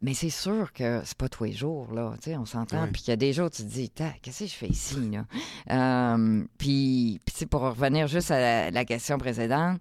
mais 0.04 0.14
c'est 0.14 0.30
sûr 0.30 0.72
que 0.74 1.02
c'est 1.06 1.18
pas 1.18 1.30
tous 1.30 1.46
les 1.46 1.54
jours, 1.54 1.92
là, 1.94 2.14
tu 2.22 2.30
sais, 2.30 2.38
on 2.38 2.46
s'entend. 2.46 2.84
Ouais. 2.84 2.92
Puis 2.92 3.02
qu'il 3.02 3.12
y 3.12 3.14
a 3.14 3.16
des 3.16 3.34
jours, 3.34 3.50
tu 3.50 3.64
te 3.64 3.68
dis, 3.68 3.90
qu'est-ce 3.90 4.40
que 4.44 4.46
je 4.50 4.54
fais 4.54 4.68
ici, 4.68 4.98
là? 5.10 5.26
Euh, 5.72 6.44
puis, 6.58 7.20
puis 7.26 7.34
tu 7.34 7.40
sais, 7.40 7.46
pour 7.48 7.62
revenir 7.62 8.08
juste 8.08 8.30
à 8.30 8.40
la, 8.40 8.70
la 8.72 8.86
question 8.86 9.18
précédente, 9.18 9.80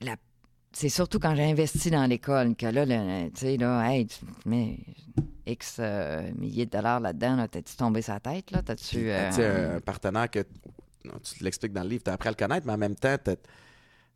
la 0.00 0.16
c'est 0.72 0.90
surtout 0.90 1.18
quand 1.18 1.34
j'ai 1.34 1.44
investi 1.50 1.90
dans 1.90 2.04
l'école 2.04 2.54
que 2.54 2.66
là, 2.66 2.84
le- 2.84 3.30
tu 3.30 3.40
sais, 3.40 3.56
là, 3.56 3.90
hey, 3.90 4.06
tu 4.06 4.26
mets 4.44 4.78
X 5.46 5.76
euh, 5.78 6.30
milliers 6.36 6.66
de 6.66 6.70
dollars 6.70 7.00
là-dedans, 7.00 7.36
là, 7.36 7.48
t'as-tu 7.48 7.76
tombé 7.76 8.02
sa 8.02 8.20
tête, 8.20 8.50
là? 8.50 8.60
T'as-tu. 8.62 9.08
Euh, 9.10 9.76
un 9.78 9.80
partenaire 9.80 10.30
que 10.30 10.40
non, 11.06 11.14
tu 11.22 11.42
l'expliques 11.42 11.72
dans 11.72 11.82
le 11.82 11.88
livre, 11.88 12.02
tu 12.04 12.10
as 12.10 12.12
appris 12.12 12.28
à 12.28 12.32
le 12.32 12.36
connaître, 12.36 12.66
mais 12.66 12.74
en 12.74 12.78
même 12.78 12.94
temps, 12.96 13.16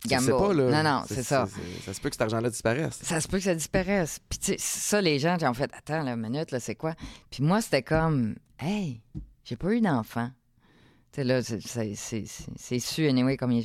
sais 0.08 0.30
pas, 0.30 0.52
là. 0.54 0.82
Non, 0.82 0.90
non, 0.90 1.02
c'est 1.06 1.22
ça. 1.22 1.46
Ça 1.84 1.92
se 1.94 2.00
peut 2.00 2.08
que 2.08 2.14
cet 2.14 2.22
argent-là 2.22 2.48
disparaisse. 2.50 2.98
Ça 3.02 3.20
se 3.20 3.28
peut 3.28 3.38
que 3.38 3.44
ça 3.44 3.54
disparaisse. 3.54 4.18
Puis, 4.28 4.38
tu 4.38 4.44
sais, 4.52 4.56
ça, 4.58 5.00
les 5.00 5.18
gens, 5.18 5.36
ont 5.42 5.54
fait, 5.54 5.70
attends, 5.76 6.02
la 6.02 6.16
minute, 6.16 6.50
là, 6.52 6.60
c'est 6.60 6.74
quoi? 6.74 6.94
Puis 7.30 7.42
moi, 7.42 7.60
c'était 7.60 7.82
comme, 7.82 8.34
hey, 8.58 9.02
j'ai 9.44 9.56
pas 9.56 9.72
eu 9.72 9.80
d'enfant. 9.80 10.30
Tu 11.12 11.16
sais, 11.20 11.24
là, 11.24 11.42
c'est- 11.42 12.78
su, 12.78 13.06
anyway, 13.08 13.36
comme 13.36 13.60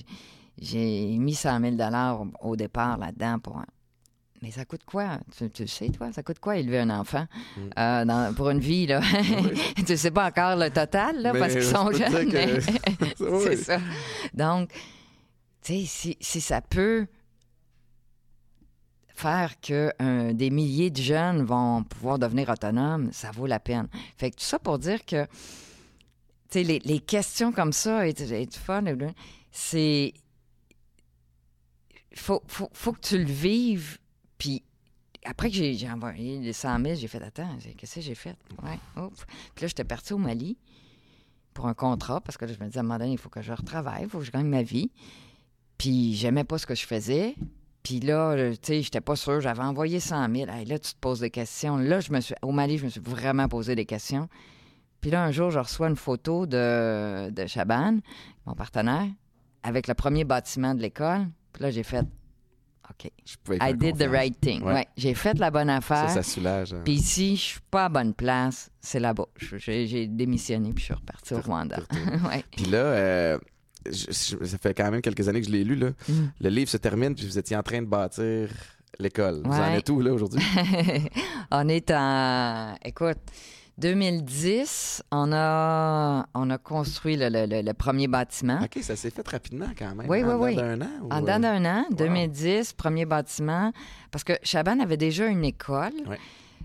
j'ai 0.59 1.17
mis 1.17 1.35
100 1.35 1.59
000 1.61 1.75
au, 2.41 2.49
au 2.49 2.55
départ 2.55 2.97
là-dedans 2.97 3.39
pour. 3.39 3.57
un- 3.57 3.65
Mais 4.41 4.51
ça 4.51 4.65
coûte 4.65 4.83
quoi? 4.85 5.19
Tu, 5.53 5.67
sais, 5.67 5.89
toi? 5.89 6.11
Ça 6.11 6.21
coûte 6.21 6.39
quoi 6.39 6.57
élever 6.57 6.79
un 6.79 6.89
enfant 6.89 7.25
Mm. 7.57 7.61
euh, 7.79 8.05
dans- 8.05 8.33
pour 8.35 8.49
une 8.49 8.59
vie, 8.59 8.85
là? 8.87 8.99
tu 9.87 9.95
sais 9.97 10.11
pas 10.11 10.25
encore 10.27 10.55
le 10.57 10.69
total, 10.69 11.21
là, 11.21 11.33
Mais 11.33 11.39
parce 11.39 11.53
qu'ils 11.53 11.63
sont 11.63 11.91
jeunes. 11.91 12.29
que- 12.29 12.33
mais- 12.33 13.15
Oui. 13.19 13.41
c'est 13.43 13.55
ça. 13.57 13.79
Donc, 14.33 14.69
si, 15.65 16.17
si 16.19 16.41
ça 16.41 16.61
peut 16.61 17.07
faire 19.15 19.59
que 19.61 19.91
euh, 20.01 20.33
des 20.33 20.49
milliers 20.49 20.91
de 20.91 21.01
jeunes 21.01 21.43
vont 21.43 21.83
pouvoir 21.83 22.19
devenir 22.19 22.49
autonomes, 22.49 23.11
ça 23.11 23.31
vaut 23.31 23.47
la 23.47 23.59
peine. 23.59 23.87
Fait 24.17 24.29
que 24.29 24.35
tout 24.35 24.43
ça 24.43 24.59
pour 24.59 24.77
dire 24.77 25.05
que, 25.05 25.25
les, 26.53 26.99
questions 26.99 27.51
comme 27.51 27.73
ça, 27.73 28.07
et, 28.07 28.13
fun, 28.51 28.83
c'est... 29.51 30.13
Faut, 32.13 32.41
faut, 32.47 32.93
que 32.93 33.01
tu 33.01 33.17
le 33.17 33.25
vives, 33.25 33.97
puis 34.37 34.63
après 35.25 35.49
que 35.49 35.55
j'ai 35.55 35.89
envoyé 35.89 36.39
les 36.39 36.53
100 36.53 36.81
000, 36.81 36.95
j'ai 36.95 37.07
fait, 37.09 37.21
attends, 37.21 37.57
qu'est-ce 37.77 37.95
que 37.95 38.01
j'ai 38.01 38.15
fait? 38.15 38.37
Ouais. 38.63 38.79
Puis 39.53 39.63
là, 39.63 39.67
j'étais 39.67 39.83
partie 39.83 40.13
au 40.13 40.17
Mali 40.17 40.57
pour 41.53 41.67
un 41.67 41.73
contrat, 41.73 42.21
parce 42.21 42.37
que 42.37 42.45
là, 42.45 42.53
je 42.53 42.63
me 42.63 42.67
disais, 42.67 42.77
à 42.77 42.81
un 42.81 42.83
moment 42.83 42.99
donné, 42.99 43.11
il 43.11 43.17
faut 43.17 43.29
que 43.29 43.41
je 43.41 43.51
retravaille, 43.51 44.03
il 44.03 44.09
faut 44.09 44.19
que 44.19 44.23
je 44.25 44.31
gagne 44.31 44.47
ma 44.47 44.63
vie. 44.63 44.91
Puis 45.77 46.15
j'aimais 46.15 46.43
pas 46.43 46.57
ce 46.57 46.65
que 46.65 46.75
je 46.75 46.85
faisais. 46.85 47.35
Puis 47.83 47.99
là, 47.99 48.31
euh, 48.31 48.51
tu 48.53 48.57
sais, 48.63 48.81
j'étais 48.81 49.01
pas 49.01 49.15
sûre. 49.15 49.41
J'avais 49.41 49.61
envoyé 49.63 49.99
100 49.99 50.33
000. 50.33 50.49
Hey, 50.49 50.65
là, 50.65 50.79
tu 50.79 50.93
te 50.93 50.99
poses 50.99 51.19
des 51.19 51.29
questions. 51.29 51.77
Là, 51.77 51.99
je 51.99 52.11
me 52.11 52.19
suis... 52.19 52.33
Au 52.41 52.51
Mali, 52.51 52.77
je 52.77 52.85
me 52.85 52.89
suis 52.89 53.01
vraiment 53.01 53.47
posé 53.47 53.75
des 53.75 53.85
questions. 53.85 54.27
Puis 55.01 55.11
là, 55.11 55.23
un 55.23 55.31
jour, 55.31 55.51
je 55.51 55.59
reçois 55.59 55.87
une 55.89 55.95
photo 55.95 56.47
de, 56.47 57.29
de 57.29 57.45
Chaban, 57.45 57.99
mon 58.47 58.55
partenaire, 58.55 59.05
avec 59.61 59.87
le 59.87 59.93
premier 59.93 60.23
bâtiment 60.23 60.73
de 60.73 60.81
l'école. 60.81 61.27
Puis 61.53 61.61
là, 61.61 61.69
j'ai 61.69 61.83
fait 61.83 62.05
OK. 62.89 63.11
Je 63.25 63.35
pouvais 63.43 63.57
y 63.61 63.69
I 63.69 63.73
did 63.75 63.97
the 63.97 64.09
right 64.09 64.39
thing. 64.39 64.63
Ouais. 64.63 64.73
Ouais. 64.73 64.87
J'ai 64.97 65.13
fait 65.13 65.37
la 65.37 65.51
bonne 65.51 65.67
Ça, 65.67 65.75
affaire. 65.77 66.09
ça 66.09 66.23
soulage. 66.23 66.73
hein. 66.73 66.81
Puis 66.83 66.93
ici, 66.93 67.35
je 67.35 67.41
suis 67.41 67.59
pas 67.69 67.85
à 67.85 67.89
bonne 67.89 68.13
place. 68.15 68.71
C'est 68.81 68.99
là-bas. 68.99 69.25
J'ai 69.37 70.07
démissionné, 70.07 70.69
puis 70.73 70.81
je 70.81 70.85
suis 70.85 70.93
reparti 70.95 71.33
au 71.35 71.41
Rwanda. 71.41 71.77
ouais. 72.29 72.43
Puis 72.51 72.65
là, 72.65 72.77
euh, 72.77 73.39
je- 73.87 74.45
ça 74.45 74.57
fait 74.57 74.73
quand 74.73 74.89
même 74.91 75.01
quelques 75.01 75.27
années 75.27 75.41
que 75.41 75.47
je 75.47 75.51
l'ai 75.51 75.63
lu. 75.63 75.75
Là. 75.75 75.89
Mm. 76.07 76.13
Le 76.41 76.49
livre 76.49 76.69
se 76.69 76.77
termine, 76.77 77.15
puis 77.15 77.25
vous 77.25 77.37
étiez 77.37 77.55
en 77.57 77.63
train 77.63 77.81
de 77.81 77.87
bâtir 77.87 78.49
l'école. 78.99 79.41
Vous 79.43 79.51
en 79.51 79.71
êtes 79.73 79.89
où, 79.89 79.99
là, 80.01 80.13
aujourd'hui? 80.13 80.41
on 81.51 81.67
est 81.67 81.91
en. 81.91 82.75
Écoute, 82.83 83.17
2010, 83.77 85.03
on 85.11 85.31
a, 85.33 86.25
on 86.33 86.49
a 86.49 86.57
construit 86.57 87.17
le, 87.17 87.29
le- 87.29 87.45
le- 87.45 87.61
le 87.61 87.73
premier 87.73 88.07
bâtiment. 88.07 88.59
OK, 88.63 88.81
ça 88.81 88.95
s'est 88.95 89.09
fait 89.09 89.27
rapidement 89.27 89.67
quand 89.77 89.93
même. 89.95 90.09
Oui, 90.09 90.23
en 90.23 90.37
oui, 90.39 90.51
oui. 90.51 90.55
d'un 90.55 90.81
an? 90.81 90.89
ou, 91.03 91.09
En 91.11 91.17
euh, 91.17 91.21
dedans 91.21 91.39
d'un 91.39 91.65
an, 91.65 91.85
2010, 91.91 92.73
premier 92.73 93.05
bâtiment. 93.05 93.71
Parce 94.11 94.23
que 94.23 94.33
Chaban 94.43 94.79
avait 94.79 94.97
déjà 94.97 95.27
une 95.27 95.43
école. 95.45 95.93
Ouais. 96.07 96.19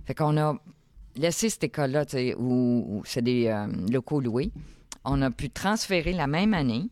Fait 0.06 0.14
qu'on 0.14 0.36
a 0.38 0.54
laissé 1.16 1.50
cette 1.50 1.64
école-là, 1.64 2.04
où, 2.38 2.84
où 2.88 3.02
c'est 3.04 3.22
des 3.22 3.46
euh, 3.48 3.66
locaux 3.90 4.20
loués. 4.20 4.50
On 5.04 5.20
a 5.22 5.30
pu 5.30 5.50
transférer 5.50 6.12
la 6.12 6.26
même 6.26 6.54
année. 6.54 6.88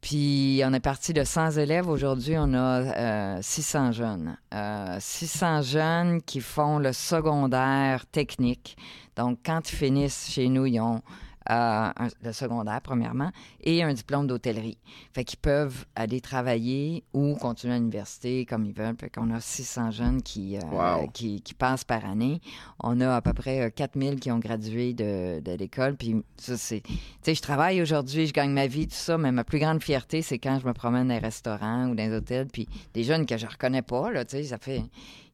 Puis 0.00 0.62
on 0.64 0.72
est 0.72 0.80
parti 0.80 1.12
de 1.12 1.24
100 1.24 1.58
élèves. 1.58 1.88
Aujourd'hui, 1.88 2.34
on 2.38 2.54
a 2.54 3.36
euh, 3.36 3.38
600 3.42 3.92
jeunes. 3.92 4.36
Euh, 4.54 4.96
600 4.98 5.62
jeunes 5.62 6.22
qui 6.22 6.40
font 6.40 6.78
le 6.78 6.92
secondaire 6.92 8.06
technique. 8.06 8.76
Donc, 9.16 9.38
quand 9.44 9.70
ils 9.70 9.76
finissent 9.76 10.30
chez 10.30 10.48
nous, 10.48 10.64
ils 10.66 10.80
ont 10.80 11.02
un- 11.48 11.92
le 12.22 12.32
secondaire, 12.32 12.80
premièrement, 12.82 13.30
et 13.62 13.82
un 13.82 13.92
diplôme 13.92 14.26
d'hôtellerie. 14.26 14.78
Fait 15.12 15.24
qu'ils 15.24 15.38
peuvent 15.38 15.86
aller 15.96 16.20
travailler 16.20 17.04
ou 17.12 17.34
continuer 17.36 17.74
à 17.74 17.78
l'université 17.78 18.44
comme 18.46 18.64
ils 18.64 18.72
veulent. 18.74 18.96
Fait 18.98 19.10
qu'on 19.10 19.30
a 19.30 19.40
600 19.40 19.90
jeunes 19.90 20.22
qui, 20.22 20.56
euh, 20.56 20.60
Wow. 20.70 21.08
qui, 21.08 21.40
qui 21.42 21.54
passent 21.54 21.84
par 21.84 22.04
année. 22.04 22.40
On 22.82 23.00
a 23.00 23.16
à 23.16 23.22
peu 23.22 23.32
près 23.32 23.62
euh, 23.62 23.70
4000 23.70 24.20
qui 24.20 24.30
ont 24.30 24.38
gradué 24.38 24.92
de, 24.92 25.40
de 25.40 25.52
l'école. 25.52 25.96
Puis 25.96 26.16
ça, 26.36 26.56
c'est... 26.56 26.80
Tu 26.82 26.92
sais, 27.22 27.34
je 27.34 27.42
travaille 27.42 27.80
aujourd'hui, 27.82 28.26
je 28.26 28.32
gagne 28.32 28.52
ma 28.52 28.66
vie, 28.66 28.86
tout 28.86 28.94
ça, 28.94 29.16
mais 29.18 29.32
ma 29.32 29.44
plus 29.44 29.58
grande 29.58 29.82
fierté, 29.82 30.22
c'est 30.22 30.38
quand 30.38 30.58
je 30.60 30.66
me 30.66 30.72
promène 30.72 31.08
dans 31.08 31.14
les 31.14 31.20
restaurants 31.20 31.88
ou 31.88 31.94
dans 31.94 32.08
les 32.08 32.14
hôtels, 32.14 32.48
puis 32.48 32.68
des 32.94 33.02
jeunes 33.04 33.26
que 33.26 33.36
je 33.36 33.46
reconnais 33.46 33.82
pas, 33.82 34.10
là, 34.10 34.24
tu 34.24 34.32
sais, 34.36 34.44
ça 34.44 34.58
fait... 34.58 34.82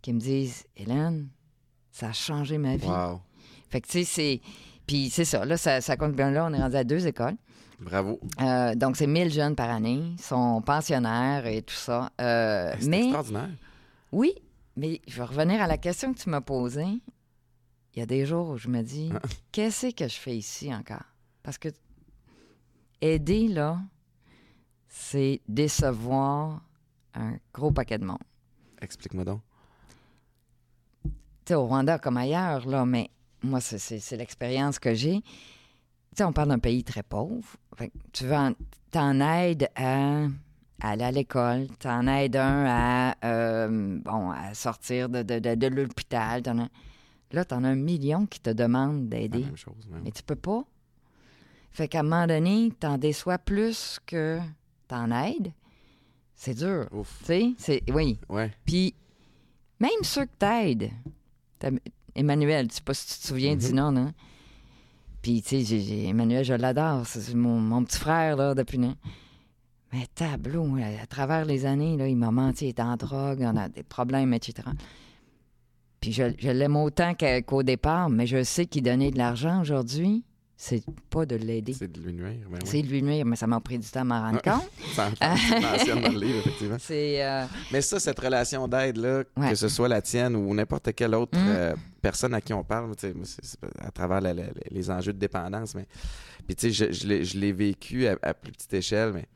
qui 0.03 0.13
me 0.13 0.21
disent 0.21 0.65
«Hélène, 0.77 1.29
ça 1.91 2.09
a 2.09 2.13
changé 2.13 2.59
ma 2.59 2.77
vie. 2.77 2.87
Wow. 2.87 3.21
Fait 3.71 3.81
que, 3.81 3.87
tu 3.89 3.93
sais, 3.93 4.05
c'est... 4.05 4.41
Puis 4.87 5.11
c'est 5.11 5.25
ça, 5.25 5.45
là, 5.45 5.57
ça, 5.57 5.81
ça 5.81 5.97
compte 5.97 6.13
bien 6.15 6.31
là, 6.31 6.47
on 6.49 6.53
est 6.55 6.61
rendu 6.61 6.77
à 6.77 6.85
deux 6.85 7.07
écoles. 7.07 7.37
Bravo. 7.81 8.21
Euh, 8.41 8.75
donc, 8.75 8.97
c'est 8.97 9.07
1000 9.07 9.31
jeunes 9.33 9.55
par 9.57 9.69
année, 9.71 10.13
ils 10.17 10.21
sont 10.23 10.63
pensionnaires 10.63 11.47
et 11.47 11.63
tout 11.63 11.75
ça. 11.75 12.11
Euh, 12.21 12.73
C'est 12.81 12.87
mais 12.89 13.01
extraordinaire. 13.05 13.51
oui, 14.13 14.33
mais 14.77 15.01
je 15.07 15.17
vais 15.17 15.25
revenir 15.25 15.61
à 15.61 15.67
la 15.67 15.77
question 15.77 16.15
que 16.15 16.19
tu 16.19 16.31
m'as 16.31 16.41
posée. 16.41 17.01
Il 17.95 17.99
y 17.99 18.03
a 18.03 18.07
des 18.07 18.25
jours 18.27 18.49
où 18.51 18.57
je 18.57 18.69
me 18.69 18.83
dis, 18.83 19.11
Ah. 19.15 19.21
qu'est-ce 19.53 19.89
que 19.95 20.07
je 20.09 20.15
fais 20.17 20.37
ici 20.37 20.73
encore? 20.75 21.05
Parce 21.43 21.59
que 21.59 21.69
aider, 23.01 23.49
là, 23.49 23.79
c'est 24.89 25.41
décevoir 25.49 26.63
un 27.15 27.35
gros 27.53 27.73
paquet 27.73 27.99
de 27.99 28.05
monde. 28.05 28.19
Explique-moi 28.81 29.25
donc. 29.25 29.41
Tu 31.05 31.11
sais, 31.49 31.55
au 31.55 31.67
Rwanda 31.67 31.99
comme 31.99 32.17
ailleurs, 32.17 32.67
là, 32.67 32.85
mais 32.87 33.11
moi, 33.47 33.61
c'est- 33.61 34.17
l'expérience 34.17 34.79
que 34.79 34.95
j'ai. 34.95 35.21
Tu 35.23 35.27
sais, 36.19 36.25
on 36.25 36.33
parle 36.33 36.49
d'un 36.49 36.59
pays 36.59 36.83
très 36.85 37.03
pauvre. 37.03 37.47
Fait 37.77 37.89
que 37.89 37.95
tu 38.13 38.25
veux 38.25 38.35
en- 38.35 38.53
t'en 38.91 39.21
aides 39.21 39.69
à, 39.75 40.25
à 40.81 40.91
aller 40.91 41.05
à 41.05 41.11
l'école, 41.11 41.67
t'en 41.79 42.07
aides 42.07 42.37
un 42.37 42.65
à, 42.67 43.17
euh, 43.25 43.99
bon, 44.03 44.31
à 44.31 44.55
sortir 44.55 45.09
de, 45.09 45.23
de, 45.23 45.39
de, 45.39 45.55
de 45.55 45.67
l'hôpital. 45.67 46.43
Là, 47.33 47.45
t'en 47.45 47.65
as 47.65 47.69
un 47.69 47.75
million 47.75 48.25
qui 48.27 48.41
te 48.41 48.51
demandent 48.51 49.09
d'aider. 49.09 49.45
Mais 50.05 50.11
tu 50.11 50.23
peux 50.23 50.37
pas. 50.37 50.65
Fait 51.73 51.89
qu'à 51.89 52.01
un 52.01 52.05
moment 52.05 52.27
donné, 52.27 52.73
t'en 52.81 52.97
déçois 52.99 53.37
plus 53.39 53.99
que 54.07 54.39
t'en 54.89 55.11
aides. 55.11 55.53
C'est 56.35 56.55
dur. 56.55 56.87
Ouf. 56.93 57.19
Tu 57.21 57.25
sais, 57.27 57.55
c'est... 57.59 57.83
Oui. 57.93 58.19
Ouais. 58.29 58.51
Puis, 58.65 58.95
même 59.81 59.91
ceux 60.03 60.25
que 60.27 60.31
t'aides, 60.39 60.91
Emmanuel, 62.17 62.67
je 62.71 62.77
sais 62.77 62.83
pas 62.83 62.95
si 62.95 63.07
tu 63.15 63.21
te 63.21 63.27
souviens 63.29 63.55
du 63.57 63.73
nom, 63.73 63.93
non? 63.93 64.13
Puis, 65.23 65.43
tu 65.43 65.65
sais, 65.65 66.05
Emmanuel, 66.07 66.45
je 66.45 66.55
l'adore. 66.55 67.07
C'est 67.07 67.35
mon, 67.35 67.61
mon 67.61 67.85
petit 67.85 67.99
frère, 67.99 68.37
là, 68.37 68.55
depuis... 68.55 68.79
né- 68.79 68.95
Mais 69.93 70.07
tableau, 70.15 70.77
à, 70.77 71.03
à 71.03 71.07
travers 71.07 71.45
les 71.45 71.67
années, 71.67 71.97
là, 71.97 72.09
il 72.09 72.17
m'a 72.17 72.31
menti, 72.31 72.67
il 72.67 72.69
est 72.71 72.81
en 72.81 72.97
drogue, 72.97 73.41
on 73.43 73.57
a 73.57 73.69
des 73.69 73.83
problèmes, 73.83 74.33
etc. 74.35 74.69
Puis 76.01 76.13
je, 76.13 76.25
je 76.39 76.51
l'aime 76.51 76.77
autant 76.77 77.13
qu'au 77.47 77.63
départ, 77.63 78.09
mais 78.11 78.27
je 78.27 78.43
sais 78.43 78.67
qu'il 78.67 78.83
donnait 78.83 79.11
de 79.11 79.19
l'argent 79.19 79.61
aujourd'hui, 79.61 80.25
c'est 80.59 80.83
pas 81.11 81.27
de 81.27 81.37
l'aider. 81.37 81.75
C'est 81.75 81.91
de 81.93 82.01
lui 82.01 82.15
nuire. 82.15 82.39
ben 82.51 82.59
oui. 82.63 82.69
C'est 82.69 82.83
de 82.83 82.87
lui 82.89 83.03
nuire, 83.03 83.27
mais 83.27 83.37
ça 83.37 83.47
m'a 83.47 83.61
pris 83.61 83.79
du 83.79 83.87
temps 83.89 84.01
à 84.01 84.05
m'en 84.05 84.21
rendre 84.23 84.41
compte. 84.41 84.69
Ça 84.95 85.11
mentionnes 85.61 86.01
dans 86.01 86.13
le 86.13 86.19
livre, 86.19 86.39
effectivement. 86.39 86.77
C'est. 86.81 87.23
euh, 87.25 87.45
Mais 87.73 87.83
ça, 87.83 88.01
cette 88.01 88.19
relation 88.19 88.67
d'aide-là, 88.67 89.25
Ouais. 89.37 89.51
que 89.51 89.55
ce 89.55 89.69
soit 89.69 89.89
la 89.89 90.01
tienne 90.01 90.35
ou 90.35 90.55
n'importe 90.55 90.95
quelle 90.95 91.15
autre 91.15 91.39
Mm. 91.39 91.47
euh, 91.49 91.75
personne 92.01 92.33
à 92.35 92.41
qui 92.41 92.55
on 92.55 92.65
parle, 92.65 92.91
c'est 92.97 93.15
à 93.81 93.91
travers 93.91 94.21
la- 94.23 94.33
la- 94.33 94.45
les 94.71 94.91
enjeux 94.91 95.13
de 95.13 95.19
dépendance, 95.19 95.75
mais 95.75 95.87
puis 96.47 96.57
tu 96.57 96.73
sais, 96.73 96.87
je, 96.87 96.93
je 96.93 97.07
l'ai- 97.07 97.25
je 97.25 97.39
l'ai 97.39 97.53
vécu 97.53 98.07
à, 98.07 98.17
à 98.23 98.33
plus 98.33 98.53
petite 98.53 98.73
échelle, 98.73 99.13
mais 99.13 99.27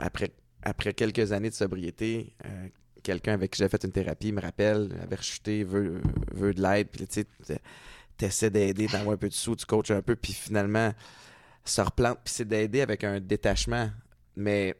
après, 0.00 0.32
après 0.62 0.94
quelques 0.94 1.30
années 1.32 1.50
de 1.50 1.54
sobriété, 1.54 2.34
euh, 2.46 2.66
quelqu'un 3.04 3.34
avec 3.34 3.52
qui 3.52 3.58
j'ai 3.62 3.68
fait 3.68 3.84
une 3.84 3.92
thérapie 3.92 4.32
me 4.32 4.40
rappelle, 4.40 4.88
avait 5.02 5.16
rechuté, 5.16 5.62
veut, 5.64 6.00
veut 6.34 6.52
de 6.54 6.60
l'aide, 6.62 6.88
puis 6.88 7.06
tu 7.06 7.24
sais, 7.42 7.60
t'essaies 8.20 8.50
d'aider, 8.50 8.86
t'envoies 8.86 9.14
un 9.14 9.16
peu 9.16 9.28
de 9.28 9.34
sous, 9.34 9.56
tu 9.56 9.66
coaches 9.66 9.90
un 9.90 10.02
peu, 10.02 10.14
puis 10.16 10.32
finalement, 10.32 10.92
se 11.64 11.80
replante, 11.80 12.18
puis 12.24 12.32
c'est 12.34 12.44
d'aider 12.48 12.80
avec 12.80 13.02
un 13.04 13.20
détachement, 13.20 13.90
mais 14.36 14.74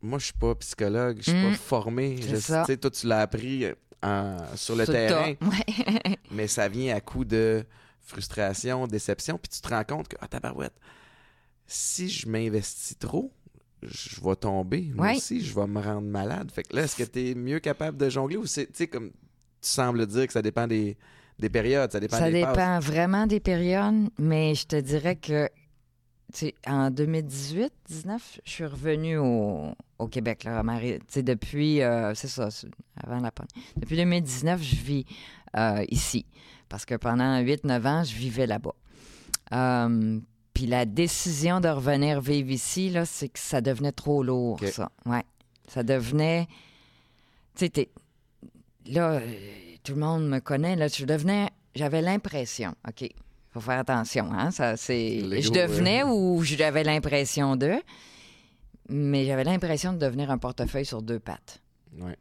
moi, 0.00 0.18
je 0.18 0.26
suis 0.26 0.34
pas 0.34 0.54
psychologue, 0.56 1.18
je 1.20 1.30
suis 1.30 1.42
pas 1.42 1.54
formé. 1.54 2.16
C'est 2.22 2.28
Je- 2.28 2.36
ça. 2.36 2.60
tu 2.66 2.72
sais, 2.72 2.76
Toi, 2.78 2.90
tu 2.90 3.06
l'as 3.06 3.20
appris 3.20 3.64
euh, 3.64 3.74
en- 4.02 4.36
sur 4.56 4.76
le 4.76 4.84
sur 4.84 4.94
terrain. 4.94 5.34
Ouais. 5.42 6.16
mais 6.30 6.46
ça 6.46 6.68
vient 6.68 6.94
à 6.96 7.00
coup 7.00 7.24
de 7.24 7.64
frustration, 8.00 8.86
déception, 8.86 9.38
puis 9.38 9.48
tu 9.48 9.60
te 9.60 9.68
rends 9.68 9.84
compte 9.84 10.08
que, 10.08 10.16
ah, 10.20 10.28
tabarouette, 10.28 10.74
si 11.66 12.08
je 12.08 12.28
m'investis 12.28 12.98
trop, 12.98 13.32
je 13.82 14.20
vais 14.22 14.36
tomber. 14.36 14.90
Moi 14.94 15.06
Ouais. 15.08 15.16
aussi, 15.16 15.40
je 15.44 15.54
vais 15.54 15.66
me 15.66 15.80
rendre 15.80 16.08
malade. 16.08 16.50
Fait 16.52 16.62
que 16.62 16.74
là, 16.76 16.82
est-ce 16.82 16.96
que 16.96 17.02
tu 17.04 17.30
es 17.30 17.34
mieux 17.34 17.58
capable 17.60 17.96
de 17.96 18.08
jongler 18.08 18.36
ou 18.36 18.46
c'est, 18.46 18.66
tu 18.66 18.72
sais, 18.74 18.86
comme 18.88 19.10
tu 19.10 19.68
sembles 19.68 20.06
dire 20.06 20.26
que 20.26 20.32
ça 20.32 20.42
dépend 20.42 20.66
des, 20.66 20.96
des 21.38 21.48
périodes, 21.50 21.90
ça 21.92 22.00
dépend 22.00 22.18
Ça 22.18 22.26
des 22.30 22.40
dépend 22.40 22.52
passes. 22.54 22.84
vraiment 22.84 23.26
des 23.26 23.40
périodes, 23.40 24.08
mais 24.18 24.54
je 24.54 24.66
te 24.66 24.76
dirais 24.76 25.16
que 25.16 25.48
tu 26.32 26.40
sais, 26.46 26.54
en 26.66 26.90
2018, 26.90 27.72
19, 27.88 28.40
je 28.44 28.50
suis 28.50 28.66
revenue 28.66 29.16
au, 29.16 29.70
au 29.98 30.08
Québec. 30.08 30.44
Là, 30.44 30.58
à 30.58 30.62
Marie- 30.62 30.98
tu 30.98 31.04
sais, 31.08 31.22
depuis, 31.22 31.80
euh, 31.80 32.14
c'est 32.14 32.28
ça, 32.28 32.48
avant 33.02 33.20
la 33.20 33.30
pandémie. 33.30 33.64
Depuis 33.76 33.96
2019, 33.96 34.62
je 34.62 34.76
vis 34.76 35.06
euh, 35.56 35.82
ici. 35.88 36.26
Parce 36.68 36.84
que 36.84 36.94
pendant 36.96 37.40
8-9 37.40 37.86
ans, 37.86 38.04
je 38.04 38.14
vivais 38.14 38.46
là-bas. 38.46 38.74
Euh, 39.54 40.20
Puis 40.52 40.66
la 40.66 40.84
décision 40.84 41.60
de 41.60 41.68
revenir 41.68 42.20
vivre 42.20 42.50
ici, 42.50 42.90
là, 42.90 43.06
c'est 43.06 43.30
que 43.30 43.38
ça 43.38 43.62
devenait 43.62 43.92
trop 43.92 44.22
lourd, 44.22 44.60
ça. 44.70 44.90
Ouais. 45.06 45.22
Ça 45.66 45.82
devenait. 45.82 46.46
Tu 47.54 47.70
sais, 47.74 47.88
là, 48.86 49.20
tout 49.88 49.94
le 49.94 50.00
monde 50.00 50.28
me 50.28 50.38
connaît. 50.38 50.76
Là, 50.76 50.88
je 50.88 51.06
devenais. 51.06 51.48
J'avais 51.74 52.02
l'impression, 52.02 52.74
OK, 52.86 53.08
faut 53.52 53.60
faire 53.60 53.78
attention, 53.78 54.30
hein, 54.32 54.50
ça, 54.50 54.76
c'est... 54.76 55.40
Je 55.40 55.50
devenais 55.50 56.02
ouais. 56.02 56.10
ou 56.10 56.42
j'avais 56.42 56.84
l'impression 56.84 57.56
de, 57.56 57.76
mais 58.90 59.24
j'avais 59.24 59.44
l'impression 59.44 59.92
de 59.92 59.98
devenir 59.98 60.30
un 60.30 60.38
portefeuille 60.38 60.84
sur 60.84 61.00
deux 61.00 61.20
pattes. 61.20 61.62
Ouais. 61.98 62.16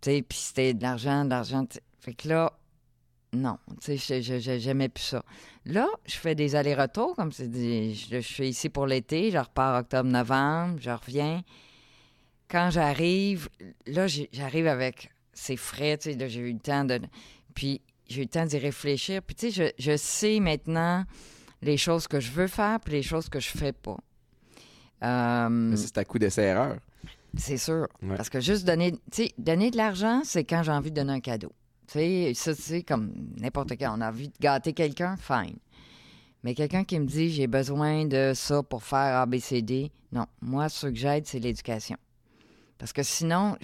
Tu 0.00 0.10
sais, 0.10 0.22
puis 0.22 0.38
c'était 0.38 0.72
de 0.72 0.82
l'argent, 0.82 1.24
de 1.24 1.30
l'argent. 1.30 1.66
tu 1.66 1.74
sais. 1.74 1.82
Fait 2.00 2.14
que 2.14 2.28
là, 2.28 2.52
non, 3.34 3.58
tu 3.82 3.98
sais, 3.98 4.22
j'aimais 4.22 4.88
plus 4.88 5.04
ça. 5.04 5.24
Là, 5.66 5.88
je 6.06 6.16
fais 6.16 6.34
des 6.34 6.54
allers-retours, 6.54 7.14
comme 7.16 7.32
c'est 7.32 7.48
dit, 7.48 7.94
je, 7.94 8.16
je 8.16 8.20
suis 8.20 8.48
ici 8.48 8.68
pour 8.68 8.86
l'été, 8.86 9.30
je 9.30 9.38
repars 9.38 9.80
octobre-novembre, 9.80 10.78
je 10.80 10.90
reviens. 10.90 11.42
Quand 12.48 12.70
j'arrive, 12.70 13.48
là, 13.86 14.06
j'arrive 14.06 14.66
avec 14.66 15.10
ces 15.32 15.56
frais, 15.56 15.98
tu 15.98 16.12
sais, 16.12 16.18
là, 16.18 16.28
j'ai 16.28 16.40
eu 16.40 16.52
le 16.52 16.58
temps 16.58 16.84
de... 16.84 17.00
Puis 17.54 17.80
j'ai 18.08 18.20
eu 18.20 18.24
le 18.24 18.30
temps 18.30 18.46
d'y 18.46 18.58
réfléchir. 18.58 19.22
Puis 19.22 19.34
tu 19.34 19.50
sais, 19.50 19.72
je, 19.78 19.82
je 19.82 19.96
sais 19.96 20.40
maintenant 20.40 21.04
les 21.62 21.76
choses 21.76 22.08
que 22.08 22.20
je 22.20 22.30
veux 22.30 22.48
faire, 22.48 22.80
puis 22.80 22.94
les 22.94 23.02
choses 23.02 23.28
que 23.28 23.40
je 23.40 23.48
fais 23.48 23.72
pas. 23.72 23.98
Euh, 25.02 25.74
c'est 25.76 25.98
à 25.98 26.04
coup 26.04 26.18
d'essai-erreur. 26.18 26.78
c'est 27.36 27.56
sûr. 27.56 27.88
Ouais. 28.02 28.16
Parce 28.16 28.28
que 28.28 28.40
juste 28.40 28.64
donner, 28.64 28.92
tu 28.92 28.98
sais, 29.24 29.32
donner 29.38 29.70
de 29.70 29.76
l'argent, 29.76 30.22
c'est 30.24 30.44
quand 30.44 30.62
j'ai 30.62 30.72
envie 30.72 30.90
de 30.90 30.96
donner 30.96 31.14
un 31.14 31.20
cadeau. 31.20 31.52
Tu 31.86 31.94
sais, 31.94 32.32
ça, 32.34 32.54
c'est 32.54 32.82
comme 32.82 33.12
n'importe 33.38 33.72
quand. 33.72 33.96
On 33.96 34.00
a 34.00 34.08
envie 34.08 34.28
de 34.28 34.34
gâter 34.40 34.72
quelqu'un, 34.72 35.16
fine. 35.16 35.56
Mais 36.44 36.54
quelqu'un 36.54 36.84
qui 36.84 36.98
me 36.98 37.06
dit 37.06 37.30
j'ai 37.30 37.46
besoin 37.46 38.04
de 38.04 38.32
ça 38.34 38.62
pour 38.62 38.82
faire 38.82 39.16
ABCD, 39.20 39.92
non. 40.12 40.26
Moi, 40.40 40.68
ce 40.68 40.88
que 40.88 40.94
j'aide, 40.94 41.26
c'est 41.26 41.38
l'éducation. 41.38 41.96
Parce 42.78 42.92
que 42.92 43.04
sinon, 43.04 43.56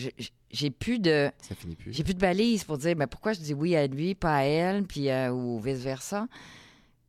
j'ai 0.51 0.71
plus 0.71 0.99
de 0.99 1.31
Ça 1.41 1.55
finit 1.55 1.77
plus. 1.77 1.93
j'ai 1.93 2.05
plus 2.05 2.15
de 2.15 2.21
balise 2.21 2.65
pour 2.65 2.79
dire 2.79 2.95
ben, 2.97 3.07
pourquoi 3.07 3.33
je 3.33 3.41
dis 3.41 3.55
oui 3.55 3.77
à 3.77 3.87
lui, 3.87 4.15
pas 4.15 4.37
à 4.37 4.43
elle, 4.43 4.85
puis 4.85 5.09
euh, 5.11 5.31
ou 5.31 5.59
vice-versa. 5.61 6.27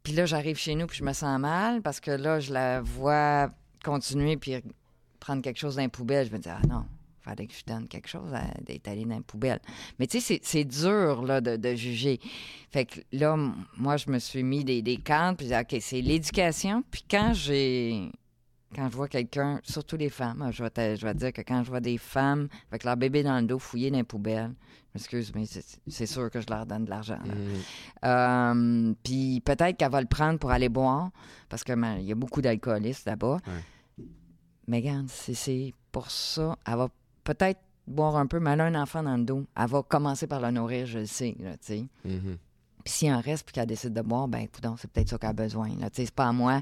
Puis 0.04 0.14
là, 0.14 0.26
j'arrive 0.26 0.58
chez 0.58 0.76
nous, 0.76 0.88
puis 0.88 0.98
je 0.98 1.04
me 1.04 1.14
sens 1.14 1.40
mal 1.40 1.82
parce 1.82 2.00
que 2.00 2.12
là, 2.12 2.40
je 2.40 2.54
la 2.54 2.82
vois 2.82 3.52
continuer, 3.84 4.38
puis 4.38 4.56
prendre 5.20 5.42
quelque 5.42 5.60
chose 5.60 5.76
dans 5.76 5.82
la 5.84 5.90
poubelle. 5.90 6.28
Je 6.28 6.32
me 6.32 6.38
dis, 6.40 6.50
ah 6.50 6.62
non, 6.68 6.86
il 7.20 7.24
fallait 7.24 7.48
que 7.48 7.54
je 7.54 7.64
donne 7.66 7.88
quelque 7.88 8.08
chose 8.08 8.34
à- 8.34 8.54
d'être 8.66 8.88
allé 8.88 9.04
dans 9.06 9.16
la 9.18 9.22
poubelle. 9.22 9.60
Mais 10.00 10.08
tu 10.08 10.20
sais, 10.20 10.26
c'est- 10.26 10.42
c'est 10.46 10.64
dur 10.64 11.22
là, 11.24 11.42
de, 11.42 11.58
de 11.58 11.76
juger. 11.76 12.20
Fait 12.72 12.86
que 12.86 13.02
là, 13.12 13.36
moi, 13.78 13.98
je 13.98 14.10
me 14.10 14.20
suis 14.20 14.42
mis 14.44 14.64
des, 14.64 14.82
des 14.82 14.98
cadres, 14.98 15.38
puis 15.38 15.50
OK, 15.54 15.78
c'est 15.82 16.02
l'éducation. 16.02 16.84
Puis 16.90 17.04
quand 17.10 17.34
j'ai. 17.34 18.10
Quand 18.76 18.88
je 18.90 18.96
vois 18.96 19.08
quelqu'un, 19.08 19.60
surtout 19.64 19.98
les 19.98 20.10
femmes, 20.10 20.48
je 20.52 20.62
vais, 20.64 20.70
te, 20.70 20.96
je 20.96 21.06
vais 21.06 21.14
te 21.14 21.18
dire 21.20 21.34
que 21.34 21.42
quand 21.42 21.64
je 21.64 21.70
vois 21.70 21.80
des 21.80 21.98
femmes 21.98 22.48
avec 22.70 22.84
leur 22.84 22.96
bébé 22.98 23.24
dans 23.24 23.40
le 23.40 23.48
dos 23.48 23.58
fouillé 23.58 23.90
dans 23.90 23.98
les 23.98 24.04
poubelles, 24.04 24.54
je 24.94 25.00
m'excuse, 25.00 25.32
mais 25.34 25.46
c'est 25.88 26.06
sûr 26.06 26.30
que 26.30 26.40
je 26.40 26.46
leur 26.50 26.66
donne 26.68 26.86
de 26.86 26.90
l'argent. 26.90 27.18
Mhm. 27.26 27.34
Euh, 28.06 28.94
puis 29.04 29.42
peut-être 29.44 29.78
qu'elle 29.78 29.92
va 29.92 30.02
le 30.02 30.08
prendre 30.08 30.40
pour 30.40 30.52
aller 30.52 30.70
boire, 30.70 31.10
parce 31.50 31.64
qu'il 31.64 31.76
y 32.02 32.12
a 32.12 32.16
beaucoup 32.16 32.42
d'alcoolistes 32.42 33.06
là-bas. 33.06 33.38
Ouais. 33.48 34.06
Mais 34.68 34.78
regarde, 34.78 35.08
c'est- 35.10 35.34
c'est 35.34 35.74
pour 35.92 36.12
ça. 36.12 36.56
Elle 36.68 36.76
va 36.76 36.90
peut-être 37.24 37.60
boire 37.88 38.18
un 38.18 38.28
peu, 38.28 38.40
mais 38.40 38.52
elle 38.52 38.62
a 38.62 38.66
un 38.66 38.76
enfant 38.76 39.02
dans 39.02 39.18
le 39.18 39.24
dos. 39.24 39.46
Elle 39.58 39.68
va 39.68 39.82
commencer 39.82 40.28
par 40.28 40.40
le 40.42 40.52
nourrir, 40.52 40.86
je 40.86 41.00
le 41.00 41.06
sais. 41.08 41.36
Là, 41.40 41.54
tu 41.58 41.66
sais. 41.74 41.86
Mhm. 42.06 42.38
Puis 42.90 42.98
s'il 42.98 43.14
en 43.14 43.22
reste 43.22 43.46
puis 43.46 43.54
qu'elle 43.54 43.68
décide 43.68 43.94
de 43.94 44.02
boire, 44.02 44.28
ben 44.28 44.40
écoute, 44.40 44.66
c'est 44.80 44.90
peut-être 44.90 45.10
ça 45.10 45.18
qu'elle 45.20 45.30
a 45.30 45.34
besoin. 45.34 45.70
C'est 45.94 46.10
pas 46.12 46.30
à 46.30 46.32
moi. 46.32 46.54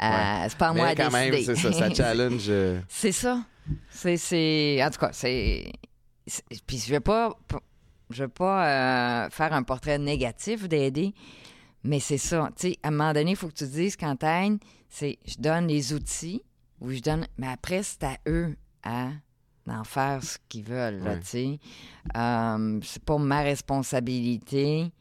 euh, 0.00 0.08
Ouais. 0.08 0.46
C'est 0.48 0.56
pas 0.58 0.68
à 0.68 0.72
moi 0.72 0.86
à 0.86 0.88
Mais 0.90 0.94
quand 0.94 1.10
même, 1.10 1.30
décider. 1.32 1.56
c'est 1.56 1.72
ça, 1.72 1.88
ça 1.88 1.94
challenge. 1.94 2.44
euh, 2.48 2.80
C'est 2.88 3.10
ça. 3.10 3.42
C'est, 3.90 4.16
c'est... 4.16 4.80
En 4.84 4.90
tout 4.90 5.00
cas, 5.00 5.10
c'est... 5.12 5.72
Puis 6.64 6.78
je 6.78 6.90
vais 6.90 7.00
pas... 7.00 7.36
Je 8.10 8.22
vais 8.22 8.28
pas 8.28 9.24
euh, 9.26 9.30
faire 9.30 9.52
un 9.52 9.64
portrait 9.64 9.98
négatif 9.98 10.68
d'aider, 10.68 11.12
mais 11.82 11.98
c'est 11.98 12.18
ça. 12.18 12.50
Tu 12.56 12.68
sais, 12.68 12.76
à 12.84 12.88
un 12.88 12.90
moment 12.92 13.12
donné, 13.12 13.30
il 13.32 13.36
faut 13.36 13.48
que 13.48 13.54
tu 13.54 13.64
te 13.64 13.70
dises 13.70 13.96
t'aides, 13.96 14.58
c'est 14.88 15.18
je 15.26 15.34
donne 15.38 15.66
les 15.66 15.92
outils, 15.92 16.40
ou 16.80 16.90
je 16.92 17.00
donne... 17.00 17.26
Mais 17.36 17.48
après, 17.48 17.82
c'est 17.82 18.04
à 18.04 18.16
eux 18.28 18.54
à 18.84 19.08
d'en 19.66 19.82
faire 19.82 20.22
ce 20.22 20.36
qu'ils 20.48 20.62
veulent, 20.64 20.98
là, 21.02 21.12
Ouais. 21.14 21.20
tu 21.20 21.26
sais. 21.26 21.58
Euh, 22.16 22.78
c'est 22.84 23.02
pas 23.02 23.16
ma 23.18 23.40
responsabilité 23.40 24.92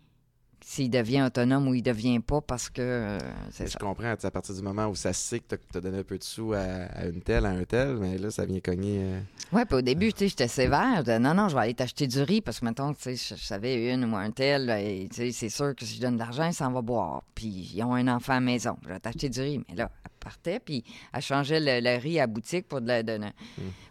s'il 0.65 0.89
devient 0.89 1.23
autonome 1.23 1.67
ou 1.67 1.73
il 1.73 1.82
devient 1.84 2.19
pas, 2.19 2.41
parce 2.41 2.69
que 2.69 2.82
euh, 2.82 3.19
c'est 3.52 3.65
Je 3.67 3.71
ça. 3.71 3.80
comprends, 3.80 4.13
à 4.21 4.32
partir 4.32 4.56
du 4.56 4.62
moment 4.62 4.88
où 4.88 4.95
ça 4.95 5.13
se 5.13 5.21
sait 5.21 5.39
que 5.39 5.56
tu 5.56 5.78
as 5.78 5.82
donné 5.82 5.99
un 5.99 6.04
peu 6.04 6.17
de 6.17 6.23
sous 6.23 6.54
à, 6.54 6.60
à 6.60 7.06
une 7.06 7.21
telle, 7.21 7.45
à 7.45 7.49
un 7.49 7.63
tel, 7.63 7.97
mais 7.97 8.17
là, 8.17 8.32
ça 8.32 8.45
vient 8.45 8.60
cogner. 8.60 8.99
euh, 9.04 9.19
Oui, 9.52 9.62
puis 9.65 9.78
au 9.78 9.82
début, 9.82 10.12
tu 10.13 10.19
sais, 10.19 10.28
j'étais 10.30 10.47
sévère. 10.47 10.95
Je 10.97 11.02
disais, 11.02 11.19
non, 11.19 11.34
non, 11.34 11.49
je 11.49 11.56
vais 11.56 11.62
aller 11.62 11.73
t'acheter 11.73 12.08
du 12.08 12.21
riz 12.21 12.41
parce 12.41 12.60
que, 12.60 12.65
maintenant, 12.65 12.93
tu 12.93 13.02
sais, 13.02 13.15
je, 13.15 13.36
je 13.39 13.45
savais 13.45 13.93
une 13.93 14.06
ou 14.06 14.15
un 14.15 14.32
tel, 14.32 14.69
et, 14.69 15.08
tu 15.10 15.15
sais, 15.17 15.32
c'est 15.32 15.49
sûr 15.49 15.76
que 15.76 15.86
si 15.86 15.95
je 15.97 16.02
donne 16.02 16.15
de 16.15 16.19
l'argent, 16.19 16.45
il 16.47 16.54
s'en 16.54 16.71
va 16.71 16.82
boire. 16.82 17.23
Puis 17.36 17.71
ils 17.76 17.84
ont 17.84 17.93
un 17.93 18.08
enfant 18.08 18.34
à 18.34 18.36
la 18.36 18.41
maison. 18.41 18.78
Je 18.84 18.89
vais 18.89 18.99
t'acheter 18.99 19.30
du 19.30 19.41
riz. 19.41 19.60
Mais 19.69 19.76
là, 19.76 19.89
elle 20.06 20.12
partait, 20.19 20.60
puis 20.60 20.84
elle 21.13 21.21
changeait 21.21 21.60
le, 21.60 21.80
le 21.88 21.97
riz 21.99 22.19
à 22.19 22.28
boutique 22.28 22.67
pour 22.67 22.82
de, 22.82 22.88
la- 22.88 23.04
de- 23.04 23.19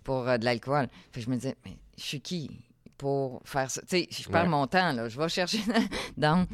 pour, 0.04 0.28
euh, 0.28 0.38
de 0.38 0.44
l'alcool. 0.44 0.88
Puis 1.12 1.22
je 1.22 1.30
me 1.30 1.36
disais, 1.36 1.56
mais 1.64 1.76
je 1.98 2.02
suis 2.02 2.20
qui? 2.20 2.50
Pour 3.02 3.42
faire 3.44 3.68
ça? 3.70 3.80
Tu 3.82 3.88
sais, 3.88 4.08
je 4.10 4.28
perds 4.28 4.44
Ouais. 4.44 4.48
mon 4.48 4.66
temps, 4.68 4.92
là. 4.92 5.08
Je 5.08 5.18
vais 5.18 5.28
chercher. 5.28 5.58
Donc, 6.16 6.48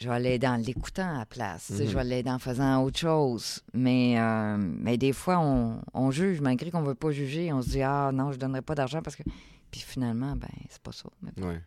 je 0.00 0.08
vais 0.08 0.20
l'aider 0.20 0.46
en 0.46 0.56
l'écoutant 0.56 1.14
à 1.14 1.18
la 1.20 1.26
place. 1.26 1.62
Sais, 1.72 1.84
Mhm. 1.84 1.90
Je 1.90 1.96
vais 1.96 2.04
l'aider 2.04 2.30
en 2.30 2.38
faisant 2.38 2.82
autre 2.82 2.98
chose. 2.98 3.60
Mais, 3.72 4.14
euh, 4.18 4.56
mais 4.58 4.96
des 4.96 5.12
fois, 5.12 5.38
on, 5.38 5.80
on 5.94 6.10
juge, 6.10 6.40
malgré 6.40 6.70
qu'on 6.70 6.82
ne 6.82 6.86
veut 6.88 6.94
pas 6.94 7.10
juger. 7.12 7.52
On 7.52 7.62
se 7.62 7.70
dit, 7.70 7.82
ah 7.82 8.10
non, 8.12 8.30
je 8.30 8.36
ne 8.36 8.40
donnerai 8.40 8.62
pas 8.62 8.74
d'argent 8.74 9.00
parce 9.02 9.16
que. 9.16 9.22
Puis 9.70 9.80
finalement, 9.82 10.34
ben, 10.34 10.48
c'est 10.70 10.80
pas 10.82 10.92
ça. 10.92 11.08
Ouais. 11.46 11.60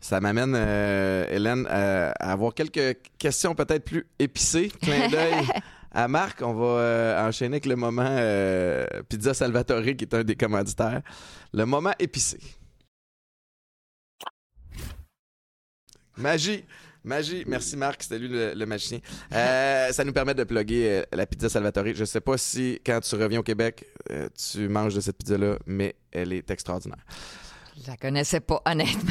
Ça 0.00 0.20
m'amène, 0.20 0.54
euh, 0.56 1.26
Hélène, 1.28 1.66
euh, 1.68 2.12
à 2.20 2.32
avoir 2.32 2.54
quelques 2.54 2.98
questions 3.18 3.54
peut-être 3.54 3.84
plus 3.84 4.06
épicées. 4.18 4.70
Clin 4.80 5.08
d'œil 5.10 5.44
à 5.90 6.06
Marc. 6.06 6.40
On 6.42 6.52
va 6.54 6.64
euh, 6.66 7.28
enchaîner 7.28 7.54
avec 7.56 7.66
le 7.66 7.74
moment 7.74 8.06
euh, 8.06 8.86
Pizza 9.08 9.34
Salvatore, 9.34 9.82
qui 9.82 10.04
est 10.04 10.14
un 10.14 10.22
des 10.22 10.36
commanditaires. 10.36 11.02
Le 11.52 11.64
moment 11.66 11.90
épicé. 11.98 12.38
Magie. 16.22 16.64
Magie. 17.04 17.42
Merci 17.48 17.76
Marc, 17.76 18.02
c'était 18.04 18.18
lui 18.18 18.28
le, 18.28 18.54
le 18.54 18.66
magicien. 18.66 19.00
Euh, 19.32 19.90
ça 19.90 20.04
nous 20.04 20.12
permet 20.12 20.34
de 20.34 20.44
plugger 20.44 20.88
euh, 20.88 21.02
la 21.12 21.26
pizza 21.26 21.48
Salvatore. 21.48 21.86
Je 21.94 22.04
sais 22.04 22.20
pas 22.20 22.38
si 22.38 22.80
quand 22.86 23.00
tu 23.00 23.14
reviens 23.16 23.40
au 23.40 23.42
Québec, 23.42 23.84
euh, 24.10 24.28
tu 24.52 24.68
manges 24.68 24.94
de 24.94 25.00
cette 25.00 25.16
pizza-là, 25.18 25.58
mais 25.66 25.96
elle 26.12 26.32
est 26.32 26.48
extraordinaire. 26.50 27.04
Je 27.82 27.90
la 27.90 27.96
connaissais 27.96 28.38
pas, 28.40 28.62
honnêtement. 28.66 29.10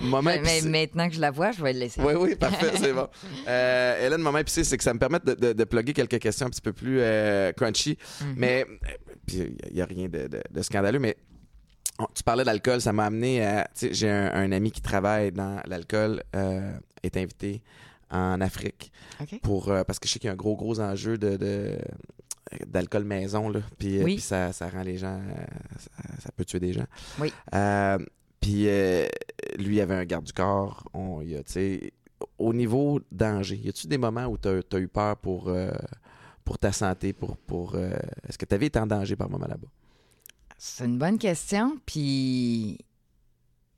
moment 0.00 0.30
Mais 0.44 0.60
maintenant 0.62 1.08
que 1.08 1.14
je 1.16 1.20
la 1.20 1.32
vois, 1.32 1.50
je 1.50 1.60
vais 1.62 1.72
le 1.72 1.80
laisser. 1.80 2.00
Oui, 2.00 2.12
oui, 2.16 2.36
parfait, 2.36 2.70
c'est 2.76 2.92
bon. 2.92 3.08
Euh, 3.48 4.06
Hélène, 4.06 4.20
moment 4.20 4.38
épicé, 4.38 4.62
c'est 4.62 4.76
que 4.78 4.84
ça 4.84 4.94
me 4.94 4.98
permet 4.98 5.18
de, 5.24 5.34
de, 5.34 5.52
de 5.54 5.64
plugger 5.64 5.92
quelques 5.92 6.18
questions 6.20 6.46
un 6.46 6.50
petit 6.50 6.60
peu 6.60 6.72
plus 6.72 6.98
euh, 7.00 7.52
crunchy. 7.52 7.98
Mhm. 8.20 8.34
Mais, 8.36 8.66
puis 9.26 9.56
il 9.68 9.74
n'y 9.74 9.80
a 9.82 9.86
rien 9.86 10.08
de, 10.08 10.28
de- 10.28 10.42
de 10.50 10.62
scandaleux, 10.62 10.98
mais 11.00 11.16
on- 11.98 12.06
tu 12.14 12.22
parlais 12.22 12.44
d'alcool, 12.44 12.80
ça 12.80 12.92
m'a 12.92 13.06
amené 13.06 13.44
à. 13.44 13.68
J'ai 13.80 14.10
un, 14.10 14.32
un 14.34 14.52
ami 14.52 14.70
qui 14.72 14.80
travaille 14.80 15.32
dans 15.32 15.60
l'alcool, 15.66 16.22
euh, 16.34 16.72
est 17.02 17.16
invité 17.16 17.62
en 18.10 18.40
Afrique 18.40 18.92
pour. 19.42 19.70
euh, 19.70 19.84
parce 19.84 19.98
que 19.98 20.06
je 20.08 20.12
sais 20.12 20.18
qu'il 20.18 20.28
y 20.28 20.30
a 20.30 20.32
un 20.32 20.36
gros, 20.36 20.56
gros 20.56 20.80
enjeu 20.80 21.18
de. 21.18 21.36
de- 21.36 21.78
d'alcool 22.66 23.04
maison 23.04 23.48
là 23.48 23.60
puis, 23.78 23.98
euh, 23.98 24.04
Oui. 24.04 24.14
puis 24.14 24.22
ça, 24.22 24.52
ça 24.52 24.68
rend 24.68 24.82
les 24.82 24.96
gens 24.98 25.18
euh, 25.18 25.44
ça, 25.78 25.90
ça 26.22 26.30
peut 26.36 26.44
tuer 26.44 26.60
des 26.60 26.72
gens 26.72 26.84
Oui. 27.18 27.32
Euh, 27.54 27.98
puis 28.38 28.68
euh, 28.68 29.06
lui 29.58 29.76
il 29.76 29.80
avait 29.80 29.94
un 29.94 30.04
garde 30.04 30.24
du 30.24 30.32
corps 30.32 30.84
on 30.92 31.20
il 31.22 31.36
a 31.36 31.40
au 32.38 32.52
niveau 32.52 33.00
danger 33.10 33.56
y 33.56 33.68
a-tu 33.70 33.88
des 33.88 33.98
moments 33.98 34.26
où 34.26 34.36
tu 34.38 34.48
as, 34.48 34.78
eu 34.78 34.86
peur 34.88 35.16
pour 35.16 35.48
euh, 35.48 35.72
pour 36.44 36.58
ta 36.58 36.70
santé 36.70 37.12
pour 37.12 37.36
pour 37.38 37.74
euh, 37.74 37.90
est-ce 38.28 38.38
que 38.38 38.44
tu 38.44 38.54
avais 38.54 38.66
été 38.66 38.78
en 38.78 38.86
danger 38.86 39.16
par 39.16 39.28
moment 39.30 39.48
là-bas? 39.48 39.66
C'est 40.58 40.84
une 40.84 40.98
bonne 40.98 41.18
question. 41.18 41.76
Puis 41.86 42.78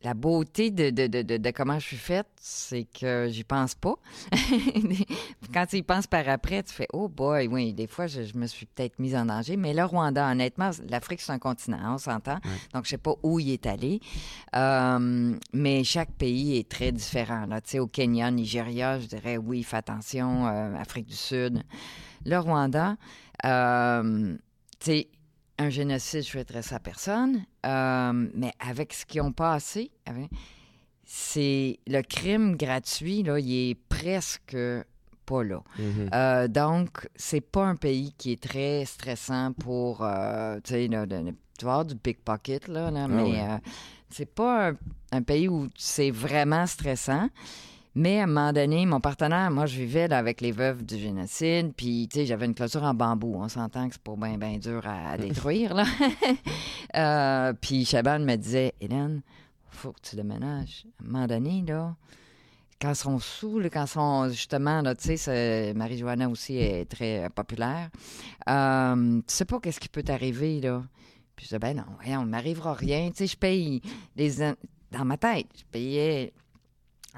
la 0.03 0.15
beauté 0.15 0.71
de, 0.71 0.91
de, 0.91 1.07
de, 1.09 1.37
de- 1.37 1.51
comment 1.51 1.79
je 1.81 1.87
suis 1.87 1.97
faite, 1.97 2.29
c'est 2.41 2.85
que 2.85 3.27
j'y 3.29 3.43
pense 3.43 3.75
pas. 3.75 3.95
Quand 5.53 5.67
tu 5.67 5.77
y 5.79 5.83
penses 5.83 6.07
par 6.07 6.29
après, 6.29 6.63
tu 6.63 6.73
fais 6.73 6.87
Oh 6.93 7.09
boy, 7.09 7.49
oui, 7.49 7.73
des 7.73 7.87
fois, 7.89 8.07
je, 8.07 8.23
je 8.23 8.37
me 8.37 8.47
suis 8.47 8.67
peut-être 8.67 8.99
mise 9.01 9.17
en 9.17 9.25
danger. 9.27 9.57
Mais 9.57 9.75
le 9.75 9.85
Rwanda, 9.85 10.31
honnêtement, 10.31 10.71
l'Afrique, 10.89 11.21
c'est 11.21 11.33
un 11.33 11.39
continent, 11.41 11.95
on 11.95 11.99
s'entend. 11.99 12.39
Donc, 12.73 12.85
je 12.85 12.91
sais 12.91 12.99
pas 12.99 13.15
où 13.25 13.41
il 13.41 13.51
est 13.51 13.67
allé. 13.67 14.01
Euh, 14.55 15.35
mais 15.53 15.83
chaque 15.83 16.13
pays 16.13 16.57
est 16.59 16.69
très 16.69 16.93
différent. 16.93 17.47
Là. 17.47 17.61
Tu 17.61 17.71
sais, 17.71 17.79
au 17.81 17.89
Kenya, 17.89 18.31
Nigeria, 18.31 19.01
je 19.01 19.07
dirais 19.07 19.39
oui, 19.39 19.63
fais 19.65 19.79
attention. 19.79 20.47
euh, 20.47 20.75
Afrique 20.77 21.07
du 21.07 21.17
Sud. 21.17 21.63
Le 22.25 22.39
Rwanda, 22.39 22.97
euh, 23.45 24.37
tu 24.79 24.87
sais, 24.87 25.09
un 25.59 25.71
génocide, 25.71 26.23
je 26.23 26.29
souhaiterais 26.29 26.63
ça 26.63 26.77
à 26.77 26.81
personne. 26.81 27.45
Euh, 27.65 28.29
mais 28.35 28.53
avec 28.59 28.93
ce 28.93 29.07
qu'ils 29.07 29.23
ont 29.23 29.33
passé, 29.33 29.91
c'est 31.05 31.79
le 31.87 32.03
crime 32.03 32.57
gratuit, 32.57 33.23
là, 33.23 33.39
il 33.39 33.71
est 33.71 33.75
presque 33.89 34.57
pas 35.25 35.43
là. 35.43 35.63
Euh, 36.15 36.49
donc, 36.49 37.09
c'est 37.17 37.41
pas 37.41 37.65
un 37.65 37.77
pays 37.77 38.13
qui 38.17 38.33
est 38.33 38.43
très 38.43 38.85
stressant 38.85 39.53
pour, 39.53 40.03
euh, 40.05 40.59
tu 40.63 40.75
sais, 40.75 40.89
là, 40.89 41.07
de- 41.07 41.23
de- 41.23 41.35
tu 41.59 41.65
vas 41.65 41.73
avoir 41.73 41.85
du 41.85 41.97
pickpocket, 41.97 42.69
là, 42.69 42.91
là, 42.91 43.09
mais 43.09 43.23
ouais. 43.23 43.59
c'est 44.11 44.33
pas 44.33 44.69
un, 44.71 44.77
un 45.13 45.23
pays 45.23 45.49
où 45.49 45.69
c'est 45.77 46.11
vraiment 46.11 46.67
stressant. 46.67 47.29
Mais 47.99 48.21
à 48.21 48.25
un 48.25 48.27
moment 48.27 48.53
donné, 48.53 48.85
mon 48.85 49.01
partenaire, 49.01 49.51
moi, 49.51 49.65
je 49.65 49.79
vivais 49.79 50.07
là, 50.07 50.19
avec 50.19 50.43
les 50.43 50.53
veuves 50.53 50.85
du 50.85 50.99
génocide, 50.99 51.73
puis, 51.75 52.07
tu 52.13 52.19
sais, 52.19 52.27
j'avais 52.27 52.45
une 52.45 52.55
clôture 52.55 52.83
en 52.83 52.93
bambou. 52.93 53.37
On 53.37 53.49
s'entend 53.49 53.89
que 53.89 53.95
c'est 53.95 54.03
pas 54.03 54.17
bien, 54.17 54.37
bien 54.37 54.59
dur 54.59 54.83
à, 54.87 55.13
à 55.13 55.17
détruire, 55.19 55.75
là. 55.75 55.85
Euh, 56.95 57.53
puis 57.61 57.85
Chaban 57.85 58.21
me 58.21 58.37
disait, 58.37 58.73
Hélène, 58.81 59.21
faut 59.69 59.93
que 59.93 60.01
tu 60.01 60.17
déménages. 60.17 60.87
À 60.99 61.05
un 61.05 61.11
moment 61.11 61.27
donné, 61.27 61.63
là, 61.67 61.95
quand 62.81 62.91
ils 62.91 62.97
sont 62.97 63.19
sous, 63.19 63.59
là, 63.59 63.69
quand 63.69 63.85
ils 63.85 63.89
sont 63.89 64.29
justement, 64.29 64.81
là, 64.81 64.95
tu 64.95 65.17
sais, 65.17 65.75
Marie-Joanna 65.75 66.29
aussi 66.29 66.57
est 66.57 66.89
très 66.89 67.25
euh, 67.25 67.29
populaire, 67.29 67.91
euh, 68.49 69.19
tu 69.19 69.35
sais 69.35 69.45
pas 69.45 69.61
qu'est-ce 69.61 69.81
qui 69.81 69.89
peut 69.89 70.03
t'arriver, 70.03 70.61
là. 70.61 70.85
Puis 71.35 71.45
je 71.45 71.49
disais, 71.49 71.59
ben 71.59 71.77
non, 71.77 71.85
voyons, 72.03 72.23
il 72.23 72.29
m'arrivera 72.29 72.73
rien. 72.73 73.11
Tu 73.11 73.17
sais, 73.17 73.27
je 73.27 73.37
paye 73.37 73.83
les... 74.17 74.39
Dans 74.91 75.05
ma 75.05 75.17
tête, 75.17 75.49
je 75.59 75.65
payais... 75.71 76.33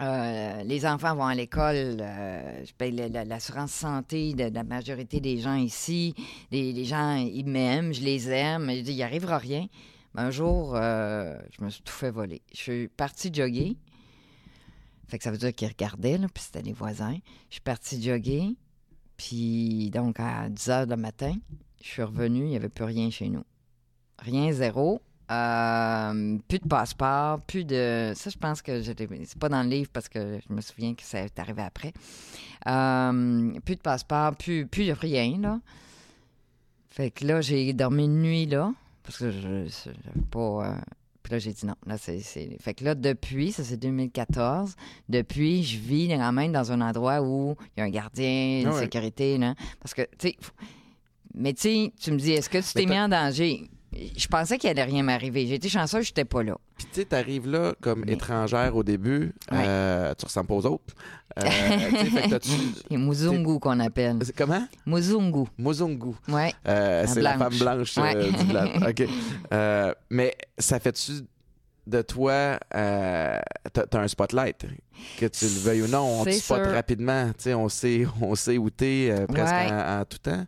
euh, 0.01 0.63
les 0.65 0.87
enfants 0.87 1.15
vont 1.17 1.27
à 1.27 1.35
l'école, 1.35 1.97
euh, 2.01 2.65
je 2.65 2.73
paye 2.73 2.93
la- 2.93 3.09
la- 3.09 3.25
l'assurance 3.25 3.73
santé 3.73 4.33
de, 4.35 4.45
la 4.45 4.65
majorité 4.65 5.21
des 5.21 5.39
gens 5.39 5.55
ici. 5.57 6.15
Les, 6.51 6.85
gens, 6.85 7.17
ils 7.17 7.45
m'aiment, 7.47 7.93
je 7.93 8.03
les 8.03 8.29
aime. 8.31 8.71
Je 8.71 8.81
dis, 8.83 8.93
il 8.93 8.97
n'y 8.97 9.03
arrivera 9.03 9.39
rien. 9.39 9.67
Mais 10.15 10.23
un 10.23 10.31
jour, 10.31 10.75
euh, 10.77 11.37
je 11.57 11.65
me 11.65 11.71
suis 11.71 11.83
tout 11.83 11.93
fait 11.93 12.11
voler. 12.11 12.43
Je 12.53 12.59
suis 12.59 12.89
partie 12.89 13.33
jogger. 13.33 13.77
Fait 15.09 15.19
que 15.19 15.25
ça 15.25 15.31
veut 15.31 15.39
dire 15.39 15.55
qu'ils 15.55 15.69
regardaient, 15.69 16.19
puis 16.19 16.43
c'était 16.45 16.63
les 16.63 16.73
voisins. 16.73 17.17
Je 17.49 17.55
suis 17.55 17.61
partie 17.63 18.03
jogger. 18.03 18.57
Puis 19.17 19.91
donc, 19.91 20.21
à 20.21 20.49
10 20.49 20.69
heures 20.71 20.87
le 20.87 20.97
matin, 20.97 21.35
je 21.83 21.89
suis 21.89 22.03
revenue, 22.03 22.41
il 22.45 22.51
n'y 22.51 22.57
avait 22.57 22.69
plus 22.69 22.85
rien 22.85 23.11
chez 23.11 23.29
nous. 23.29 23.45
Rien, 24.19 24.53
zéro. 24.53 25.01
Euh, 25.31 26.39
plus 26.49 26.59
de 26.59 26.67
passeport, 26.69 27.41
plus 27.43 27.65
de. 27.65 28.13
Ça, 28.15 28.31
je 28.31 28.39
pense 28.39 28.63
que 28.63 28.81
je 28.81 28.93
c'est 29.25 29.39
pas 29.39 29.49
dans 29.51 29.63
le 29.63 29.69
livre 29.69 29.91
parce 29.93 30.09
que 30.09 30.39
je 30.49 30.53
me 30.55 30.61
souviens 30.61 30.95
que 30.95 31.03
ça 31.03 31.21
est 31.21 31.39
arrivé 31.39 31.63
après. 31.63 31.93
Euh, 32.67 33.53
plus 33.65 33.77
de 33.77 33.81
passeport, 33.81 34.35
plus, 34.37 34.67
plus 34.67 34.87
de 34.87 34.93
rien, 34.93 35.39
là. 35.41 35.61
Fait 36.91 37.11
que 37.11 37.25
là, 37.27 37.41
j'ai 37.41 37.73
dormi 37.75 38.05
une 38.07 38.23
nuit 38.23 38.47
là, 38.47 38.73
parce 39.05 39.19
que 39.19 39.31
je 39.31 39.47
n'avais 39.47 40.27
pas. 40.31 40.67
euh, 40.67 40.75
Puis 41.23 41.33
là, 41.33 41.39
j'ai 41.39 41.53
dit 41.53 41.67
non. 41.67 41.77
Là, 41.87 41.99
c'est, 41.99 42.19
Fait 42.61 42.75
que 42.75 42.85
là, 42.85 42.95
depuis, 42.95 43.53
ça 43.53 43.63
c'est 43.65 43.77
2014, 43.77 44.75
depuis, 45.09 45.63
je 45.63 45.79
vis 45.79 46.09
quand 46.09 46.33
même 46.33 46.53
dans 46.53 46.73
un 46.73 46.81
endroit 46.81 47.21
où 47.23 47.55
il 47.77 47.81
y 47.81 47.83
a 47.83 47.85
un 47.85 47.91
gardien, 47.91 48.61
une 48.63 48.67
Ah 48.69 48.73
ouais. 48.75 48.81
sécurité, 48.81 49.37
là. 49.39 49.55
Parce 49.81 49.95
que, 49.95 50.03
tu 50.19 50.29
sais. 50.31 50.37
faut- 50.41 50.53
Mais 51.35 51.53
tu 51.53 51.61
sais, 51.63 51.93
tu 52.01 52.11
me 52.13 52.17
dis, 52.19 52.33
est-ce 52.33 52.49
que 52.51 52.59
tu 52.59 52.73
t'es 52.73 52.87
mis 52.87 52.99
en 52.99 53.09
danger? 53.09 53.69
Je 53.93 54.27
pensais 54.29 54.59
qu'il 54.59 54.69
allait 54.69 54.85
rien 54.85 55.03
m'arriver. 55.03 55.47
J'ai 55.47 55.55
été 55.55 55.69
chanceuse, 55.69 56.05
j'étais 56.07 56.25
pas 56.27 56.43
là. 56.43 56.57
Puis 56.77 56.87
tu 56.93 57.01
sais, 57.01 57.05
t'arrives 57.07 57.49
là 57.49 57.75
comme 57.81 58.05
Mais- 58.07 58.13
étrangère 58.13 58.77
au 58.77 58.83
début, 58.83 59.33
Ouais. 59.51 59.59
euh, 59.67 60.15
tu 60.19 60.27
ressembles 60.27 60.47
pas 60.49 60.55
aux 60.55 60.67
autres. 60.67 60.95
Euh, 61.39 61.43
fait 61.49 62.29
que 62.39 62.45
C'est 62.91 62.97
Muzungu 62.97 63.59
qu'on 63.59 63.81
appelle. 63.81 64.19
c'est- 64.23 64.37
Comment? 64.37 64.67
Muzungu. 64.87 65.45
Mozungu. 65.57 66.15
Ouais. 66.29 66.53
Euh, 66.67 67.05
c'est 67.09 67.23
la 67.23 67.39
femme 67.39 67.57
blanche 67.59 67.97
euh, 67.99 68.03
Ouais. 68.03 68.31
du 68.31 68.45
blanc. 68.45 68.67
OK. 68.89 69.05
Euh, 69.53 69.95
mais 70.11 70.37
ça 70.59 70.79
fait-tu 70.81 71.13
de 71.87 72.03
toi, 72.03 72.59
euh, 72.75 73.41
t'as 73.73 74.01
un 74.03 74.09
spotlight, 74.09 74.67
que 75.19 75.25
tu 75.25 75.47
le 75.47 75.51
veuilles 75.61 75.83
ou 75.83 75.89
non, 75.89 76.21
on 76.21 76.25
te 76.27 76.31
spot 76.33 76.63
sûr. 76.65 76.73
rapidement, 76.75 77.31
on 77.47 77.69
sait, 77.71 78.05
on 78.21 78.35
sait 78.35 78.59
où 78.59 78.69
t'es 78.69 79.09
euh, 79.11 79.27
presque 79.27 79.55
Ouais. 79.55 79.73
en, 79.73 80.01
en 80.01 80.05
tout 80.05 80.19
temps. 80.19 80.45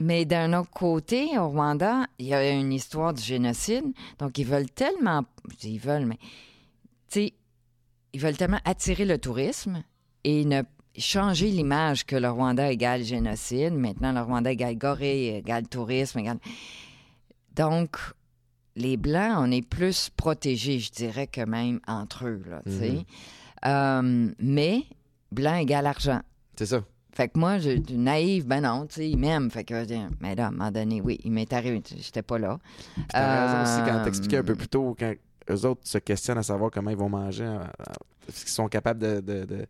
Mais 0.00 0.24
d'un 0.24 0.52
autre 0.52 0.70
côté, 0.70 1.38
au 1.38 1.48
Rwanda, 1.48 2.06
il 2.18 2.26
y 2.26 2.34
a 2.34 2.50
une 2.50 2.72
histoire 2.72 3.12
du 3.12 3.22
génocide. 3.22 3.84
Donc, 4.18 4.38
ils 4.38 4.46
veulent 4.46 4.70
tellement. 4.70 5.24
Ils 5.62 5.78
veulent, 5.78 6.06
mais. 6.06 6.18
Tu 7.08 7.20
sais, 7.20 7.32
ils 8.12 8.20
veulent 8.20 8.36
tellement 8.36 8.60
attirer 8.64 9.04
le 9.04 9.18
tourisme 9.18 9.82
et 10.24 10.44
ne 10.44 10.62
changer 10.96 11.50
l'image 11.50 12.04
que 12.04 12.16
le 12.16 12.30
Rwanda 12.30 12.70
égale 12.70 13.02
génocide. 13.02 13.74
Maintenant, 13.74 14.12
le 14.12 14.20
Rwanda 14.20 14.52
égale 14.52 14.76
gorée, 14.76 15.38
égale 15.38 15.66
tourisme, 15.68 16.20
égale. 16.20 16.38
Donc, 17.54 17.96
les 18.76 18.96
Blancs, 18.96 19.34
on 19.38 19.50
est 19.50 19.66
plus 19.66 20.10
protégés, 20.10 20.78
je 20.78 20.92
dirais, 20.92 21.26
que 21.26 21.40
même 21.40 21.80
entre 21.86 22.26
eux, 22.26 22.42
là, 22.48 22.62
tu 22.64 22.72
sais. 22.72 22.90
Mhm. 22.90 23.04
Euh, 23.66 24.34
mais, 24.38 24.84
blanc 25.32 25.56
égale 25.56 25.86
argent. 25.86 26.20
C'est 26.56 26.66
ça. 26.66 26.84
Fait 27.18 27.26
que 27.26 27.36
moi, 27.36 27.58
je 27.58 27.70
suis 27.70 27.96
naïve, 27.96 28.46
ben 28.46 28.60
non, 28.60 28.86
tu 28.86 28.94
sais, 28.94 29.10
il 29.10 29.16
m'aime. 29.16 29.50
Fait 29.50 29.64
que, 29.64 29.80
je 29.80 29.84
dis, 29.86 29.98
mais 30.20 30.36
là, 30.36 30.44
à 30.44 30.48
un 30.48 30.50
moment 30.52 30.70
donné, 30.70 31.00
oui, 31.00 31.18
il 31.24 31.32
m'est 31.32 31.52
arrivé, 31.52 31.82
j'étais 31.96 32.22
pas 32.22 32.38
là. 32.38 32.60
T'as 33.08 33.42
raison 33.42 33.62
aussi 33.62 33.82
quand 33.82 33.96
Euh, 33.98 34.04
t'expliquais 34.04 34.36
un 34.36 34.44
peu 34.44 34.54
plus 34.54 34.68
tôt, 34.68 34.94
quand 34.96 35.12
eux 35.50 35.66
autres 35.66 35.80
se 35.82 35.98
questionnent 35.98 36.38
à 36.38 36.44
savoir 36.44 36.70
comment 36.70 36.90
ils 36.92 36.96
vont 36.96 37.08
manger, 37.08 37.42
euh, 37.42 37.58
euh, 37.58 37.92
est-ce 38.28 38.42
qu'ils 38.44 38.52
sont 38.54 38.68
capables 38.68 39.00
de, 39.00 39.20
de, 39.20 39.44
de- 39.46 39.66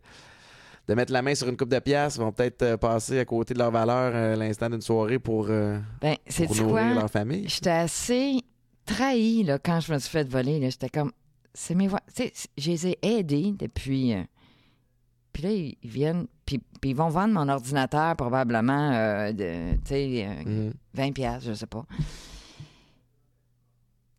de 0.87 0.93
mettre 0.93 1.11
la 1.11 1.23
main 1.23 1.33
sur 1.33 1.49
une 1.49 1.57
coupe 1.57 1.69
de 1.69 1.79
pièces, 1.79 2.19
vont 2.19 2.31
peut-être 2.31 2.75
passer 2.75 3.17
à 3.17 3.25
côté 3.25 3.55
de 3.55 3.59
leur 3.59 3.71
valeur 3.71 4.11
euh, 4.13 4.33
à 4.33 4.35
l'instant 4.35 4.69
d'une 4.69 4.81
soirée 4.81 5.17
pour, 5.17 5.47
euh, 5.49 5.79
Ben, 6.01 6.17
pour 6.45 6.55
nourrir 6.55 6.67
quoi? 6.67 6.93
leur 7.01 7.09
famille? 7.09 7.47
J'étais 7.49 7.69
assez 7.71 8.41
trahie, 8.85 9.41
là, 9.43 9.57
quand 9.57 9.79
je 9.79 9.91
me 9.91 9.97
suis 9.97 10.11
fait 10.11 10.29
voler. 10.29 10.61
J'étais 10.69 10.89
comme, 10.89 11.11
c'est 11.55 11.73
mes 11.73 11.87
voix. 11.87 12.01
Je 12.57 12.69
les 12.69 12.87
ai 12.89 12.99
aidés 13.01 13.55
depuis. 13.57 14.13
Puis 15.39 15.47
là, 15.47 15.53
ils 15.53 15.77
ils 15.83 15.89
viennent, 15.89 16.27
puis, 16.45 16.59
puis 16.81 16.89
ils 16.89 16.95
vont 16.95 17.07
vendre 17.07 17.33
mon 17.33 17.47
ordinateur 17.47 18.13
probablement, 18.17 18.91
euh, 18.91 19.31
de, 19.31 19.75
tu 19.75 19.79
sais, 19.85 20.25
euh, 20.27 20.43
Mhm. 20.67 20.73
20 20.93 21.39
je 21.39 21.53
sais 21.53 21.65
pas. 21.65 21.85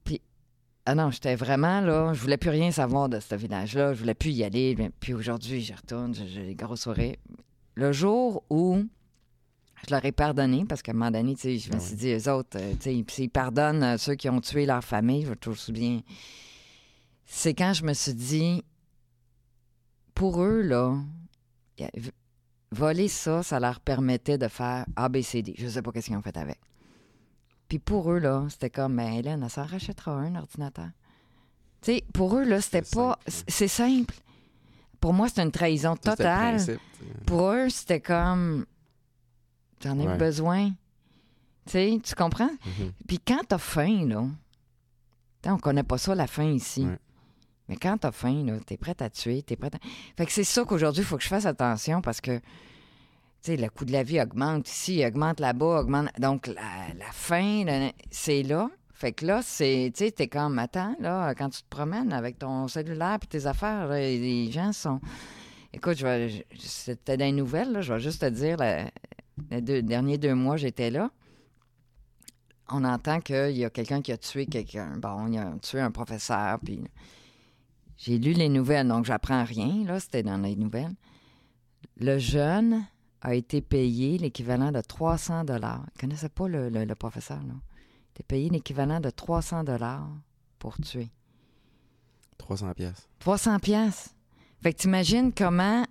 Puis 0.04 0.22
ah 0.86 0.94
non, 0.94 1.10
j'étais 1.10 1.34
vraiment 1.36 1.82
là, 1.82 2.14
je 2.14 2.20
voulais 2.22 2.38
plus 2.38 2.48
rien 2.48 2.70
savoir 2.70 3.10
de 3.10 3.20
ce 3.20 3.34
village-là, 3.34 3.92
je 3.92 3.98
voulais 4.00 4.14
plus 4.14 4.30
y 4.30 4.44
aller. 4.44 4.74
mais- 4.78 4.88
Puis 4.98 5.12
aujourd'hui, 5.12 5.60
j'y 5.60 5.74
retourne, 5.74 6.14
j'ai 6.14 6.46
des 6.46 6.54
gros 6.54 6.76
sourires. 6.76 7.16
Le 7.74 7.92
jour 7.92 8.42
où 8.48 8.82
je 9.86 9.94
leur 9.94 10.02
ai 10.06 10.12
pardonné, 10.12 10.64
parce 10.66 10.80
qu'à 10.80 10.92
un 10.92 10.94
moment 10.94 11.10
donné, 11.10 11.34
tu 11.34 11.42
sais, 11.42 11.58
je 11.58 11.70
me 11.70 11.76
Ah 11.76 11.80
suis 11.80 11.96
dit, 11.96 12.12
eux 12.12 12.32
autres, 12.32 12.56
euh, 12.58 12.72
tu 12.80 12.90
sais, 12.96 13.04
s'ils 13.08 13.28
pardonnent 13.30 13.98
ceux 13.98 14.14
qui 14.14 14.30
ont 14.30 14.40
tué 14.40 14.64
leur 14.64 14.82
famille, 14.82 15.24
je 15.26 15.30
me 15.30 15.36
toujours 15.36 15.58
souviens. 15.58 16.00
C'est 17.26 17.52
quand 17.52 17.74
je 17.74 17.84
me 17.84 17.92
suis 17.92 18.14
dit, 18.14 18.64
pour 20.14 20.42
eux, 20.42 20.62
là, 20.62 20.96
voler 22.72 23.08
ça, 23.08 23.42
ça 23.42 23.58
leur 23.60 23.80
permettait 23.80 24.38
de 24.38 24.48
faire 24.48 24.86
ABCD. 24.96 25.54
Je 25.58 25.68
sais 25.68 25.82
pas 25.82 25.92
qu'est-ce 25.92 26.06
qu'ils 26.06 26.16
ont 26.16 26.22
fait 26.22 26.36
avec. 26.36 26.60
Puis 27.68 27.78
pour 27.78 28.10
eux, 28.12 28.18
là, 28.18 28.46
c'était 28.48 28.70
comme, 28.70 28.96
ben 28.96 29.12
Hélène, 29.12 29.42
elle 29.42 29.50
s'en 29.50 29.64
rachètera 29.64 30.12
un 30.12 30.34
ordinateur. 30.36 30.88
Tu 31.82 31.92
sais, 31.94 32.04
pour 32.12 32.36
eux, 32.36 32.44
là, 32.44 32.60
c'était 32.60 32.82
pas. 32.82 33.18
simple. 33.26 33.44
C'est 33.48 33.68
simple. 33.68 34.14
Pour 35.00 35.14
moi, 35.14 35.28
c'est 35.28 35.42
une 35.42 35.50
trahison 35.52 35.96
totale. 35.96 36.56
principe. 36.56 36.80
Pour 37.26 37.50
eux, 37.52 37.68
c'était 37.70 38.00
comme. 38.00 38.66
J'en 39.82 39.98
ai 39.98 40.06
Ouais. 40.06 40.18
besoin. 40.18 40.70
Tu 41.64 41.72
sais, 41.72 42.00
tu 42.02 42.14
comprends? 42.14 42.50
Mhm. 42.50 42.92
Puis 43.08 43.18
quand 43.18 43.40
t'as 43.48 43.58
faim, 43.58 44.04
là. 44.06 44.26
on 45.46 45.56
connaît 45.58 45.82
pas 45.84 45.96
ça, 45.96 46.14
la 46.14 46.26
faim 46.26 46.50
ici. 46.50 46.84
Ouais. 46.84 46.98
Mais 47.70 47.76
quand 47.76 47.98
t'as 47.98 48.10
faim, 48.10 48.42
là, 48.44 48.54
t'es 48.66 48.76
prête 48.76 49.00
à 49.00 49.08
tuer, 49.08 49.42
t'es 49.42 49.54
prête 49.54 49.76
à... 49.76 49.78
Fait 50.16 50.26
que 50.26 50.32
c'est 50.32 50.42
ça 50.42 50.64
qu'aujourd'hui, 50.64 51.02
il 51.02 51.06
faut 51.06 51.16
que 51.16 51.22
je 51.22 51.28
fasse 51.28 51.46
attention 51.46 52.02
parce 52.02 52.20
que, 52.20 52.36
tu 52.38 52.42
sais, 53.42 53.56
le 53.56 53.68
coût 53.68 53.84
de 53.84 53.92
la 53.92 54.02
vie 54.02 54.20
augmente 54.20 54.68
ici, 54.68 55.06
augmente 55.06 55.38
là-bas, 55.38 55.82
augmente... 55.82 56.08
Donc, 56.18 56.48
la, 56.48 57.12
faim, 57.12 57.92
c'est 58.10 58.42
là. 58.42 58.68
Fait 58.92 59.12
que 59.12 59.24
là, 59.24 59.40
c'est, 59.44 59.92
tu 59.94 60.04
sais, 60.04 60.10
t'es 60.10 60.26
comme, 60.26 60.58
attends, 60.58 60.96
là, 60.98 61.32
quand 61.36 61.48
tu 61.48 61.62
te 61.62 61.68
promènes 61.68 62.12
avec 62.12 62.40
ton 62.40 62.66
cellulaire 62.66 63.20
puis 63.20 63.28
tes 63.28 63.46
affaires, 63.46 63.88
les 63.88 64.50
gens 64.50 64.72
sont... 64.72 65.00
Écoute, 65.72 65.96
je 65.96 66.04
vais, 66.04 66.44
c'était 66.58 67.16
les 67.18 67.30
nouvelles, 67.30 67.70
là, 67.70 67.82
je 67.82 67.94
vais 67.94 68.00
juste 68.00 68.22
te 68.22 68.28
dire, 68.28 68.56
les 69.52 69.60
deux, 69.60 69.80
derniers 69.80 70.18
deux 70.18 70.34
mois, 70.34 70.56
j'étais 70.56 70.90
là. 70.90 71.12
On 72.68 72.82
entend 72.82 73.20
qu'il 73.20 73.56
y 73.56 73.64
a 73.64 73.70
quelqu'un 73.70 74.02
qui 74.02 74.10
a 74.10 74.18
tué 74.18 74.46
quelqu'un. 74.46 74.96
Bon, 74.96 75.28
il 75.28 75.38
a 75.38 75.52
tué 75.62 75.78
un 75.78 75.92
professeur, 75.92 76.58
puis 76.64 76.82
j'ai 78.02 78.18
lu 78.18 78.32
les 78.32 78.48
nouvelles, 78.48 78.88
donc 78.88 79.04
j'apprends 79.04 79.44
rien, 79.44 79.84
là, 79.84 80.00
c'était 80.00 80.22
dans 80.22 80.38
les 80.38 80.56
nouvelles. 80.56 80.94
Le 81.98 82.16
jeune 82.18 82.86
a 83.20 83.34
été 83.34 83.60
payé 83.60 84.16
l'équivalent 84.16 84.72
de 84.72 84.80
300 84.80 85.44
dollars. 85.44 85.84
Il 85.94 86.00
connaissait 86.00 86.30
pas 86.30 86.48
le, 86.48 86.70
le- 86.70 86.86
le 86.86 86.94
professeur, 86.94 87.42
là. 87.42 87.52
Il 87.52 88.10
était 88.14 88.22
payé 88.22 88.48
l'équivalent 88.48 89.00
de 89.00 89.10
300 89.10 89.64
dollars 89.64 90.08
pour 90.58 90.76
tuer. 90.80 91.10
300 92.38 92.72
pièces. 92.72 93.06
300 93.18 93.58
pièces. 93.58 94.14
Fait 94.62 94.72
que 94.72 94.78
t'imagines 94.78 95.32
comment 95.34 95.84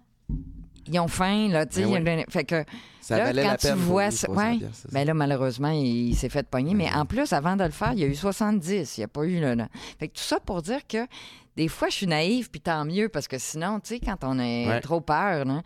ils 0.92 1.00
ont 1.00 1.08
faim, 1.08 1.48
là, 1.50 1.66
tu 1.66 1.76
sais. 1.76 1.82
Ben 1.84 1.88
oui. 1.92 2.00
il 2.06 2.20
y 2.20 2.22
a- 2.22 2.26
Fait 2.30 2.44
que, 2.44 2.64
Ça 3.02 3.18
Là, 3.18 3.24
valait 3.26 3.42
quand 3.44 3.50
la 3.52 3.58
tu 3.58 3.68
peine. 3.68 3.76
pour 3.78 3.86
vois 3.86 4.12
ça- 4.12 4.28
300 4.28 4.52
ouais, 4.52 4.60
ben 4.92 5.04
là, 5.08 5.14
malheureusement, 5.16 5.70
il, 5.72 6.10
il 6.10 6.16
s'est 6.16 6.30
fait 6.30 6.48
pogner. 6.48 6.76
Mais 6.76 6.90
Mhm. 6.92 6.98
en 6.98 7.06
plus, 7.06 7.34
avant 7.34 7.56
de 7.56 7.64
le 7.64 7.72
faire, 7.72 7.94
il 7.94 8.00
y 8.00 8.04
a 8.04 8.08
eu 8.08 8.14
70. 8.16 8.98
Il 8.98 9.00
n'y 9.02 9.06
a 9.06 9.08
pas 9.08 9.24
eu 9.24 9.40
le. 9.40 9.56
le- 9.56 9.66
Fait 10.00 10.08
que 10.10 10.14
tout 10.14 10.24
ça 10.24 10.40
pour 10.40 10.62
dire 10.62 10.86
que 10.88 11.08
des 11.56 11.68
fois, 11.70 11.90
je 11.90 11.96
suis 11.96 12.08
naïve, 12.08 12.50
puis 12.52 12.62
tant 12.62 12.86
mieux, 12.86 13.10
parce 13.10 13.28
que 13.28 13.38
sinon, 13.40 13.80
tu 13.80 13.96
sais, 13.96 14.00
quand 14.00 14.18
on 14.24 14.38
a 14.38 14.44
Ouais. 14.44 14.80
trop 14.82 15.02
peur, 15.02 15.46
là, 15.46 15.62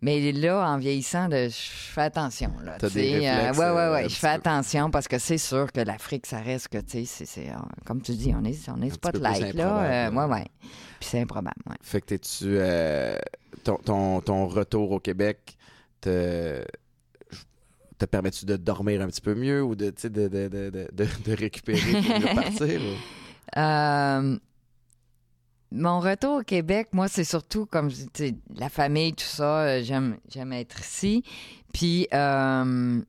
mais 0.00 0.32
là, 0.32 0.68
en 0.70 0.78
vieillissant, 0.78 1.28
je 1.30 1.48
fais 1.50 2.02
attention. 2.02 2.52
Là, 2.64 2.76
T'as 2.78 2.88
des 2.90 3.18
réflexes, 3.18 3.58
ouais, 3.58 3.64
ouais, 3.64 3.70
euh, 3.70 3.92
ouais. 3.94 4.02
petit 4.04 4.14
Je 4.14 4.14
fais 4.14 4.28
attention 4.28 4.90
parce 4.90 5.08
que 5.08 5.18
c'est 5.18 5.38
sûr 5.38 5.72
que 5.72 5.80
l'Afrique, 5.80 6.26
ça 6.26 6.40
reste 6.40 6.68
que, 6.68 6.78
tu 6.78 7.04
sais, 7.06 7.24
c'est- 7.26 7.48
euh, 7.50 7.54
comme 7.84 8.00
tu 8.02 8.12
dis, 8.12 8.32
on 8.40 8.44
est, 8.44 8.68
on 8.68 8.80
est 8.82 8.90
spotlight, 8.90 9.54
là. 9.54 9.82
euh, 10.08 10.10
ouais, 10.12 10.24
ouais. 10.32 10.46
Puis 11.00 11.08
c'est 11.10 11.20
improbable, 11.20 11.56
ouais. 11.68 11.76
Fait 11.82 12.00
que 12.00 12.06
t'es-tu. 12.06 12.44
euh, 12.46 13.16
ton, 13.64 13.76
ton, 13.76 14.20
ton 14.20 14.46
retour 14.46 14.90
au 14.92 15.00
Québec 15.00 15.56
te. 16.00 16.64
Te 17.98 18.04
permets-tu 18.04 18.46
de 18.46 18.56
dormir 18.56 19.02
un 19.02 19.08
petit 19.08 19.20
peu 19.20 19.34
mieux 19.34 19.60
ou 19.60 19.74
de, 19.74 19.90
de, 19.90 20.08
de, 20.28 20.48
de, 20.48 20.70
de, 20.92 21.08
récupérer 21.34 21.80
pour 22.20 22.30
ou- 22.78 23.58
Euh, 23.58 24.38
mon 25.70 26.00
retour 26.00 26.38
au 26.40 26.42
Québec, 26.42 26.88
moi, 26.92 27.08
c'est 27.08 27.24
surtout 27.24 27.66
comme 27.66 27.90
la 28.54 28.68
famille, 28.68 29.12
tout 29.12 29.24
ça. 29.24 29.60
euh, 29.62 29.82
J'aime, 29.82 30.16
j'aime 30.28 30.52
être 30.52 30.80
ici. 30.80 31.22
Puis, 31.72 32.08
euh, 32.14 33.00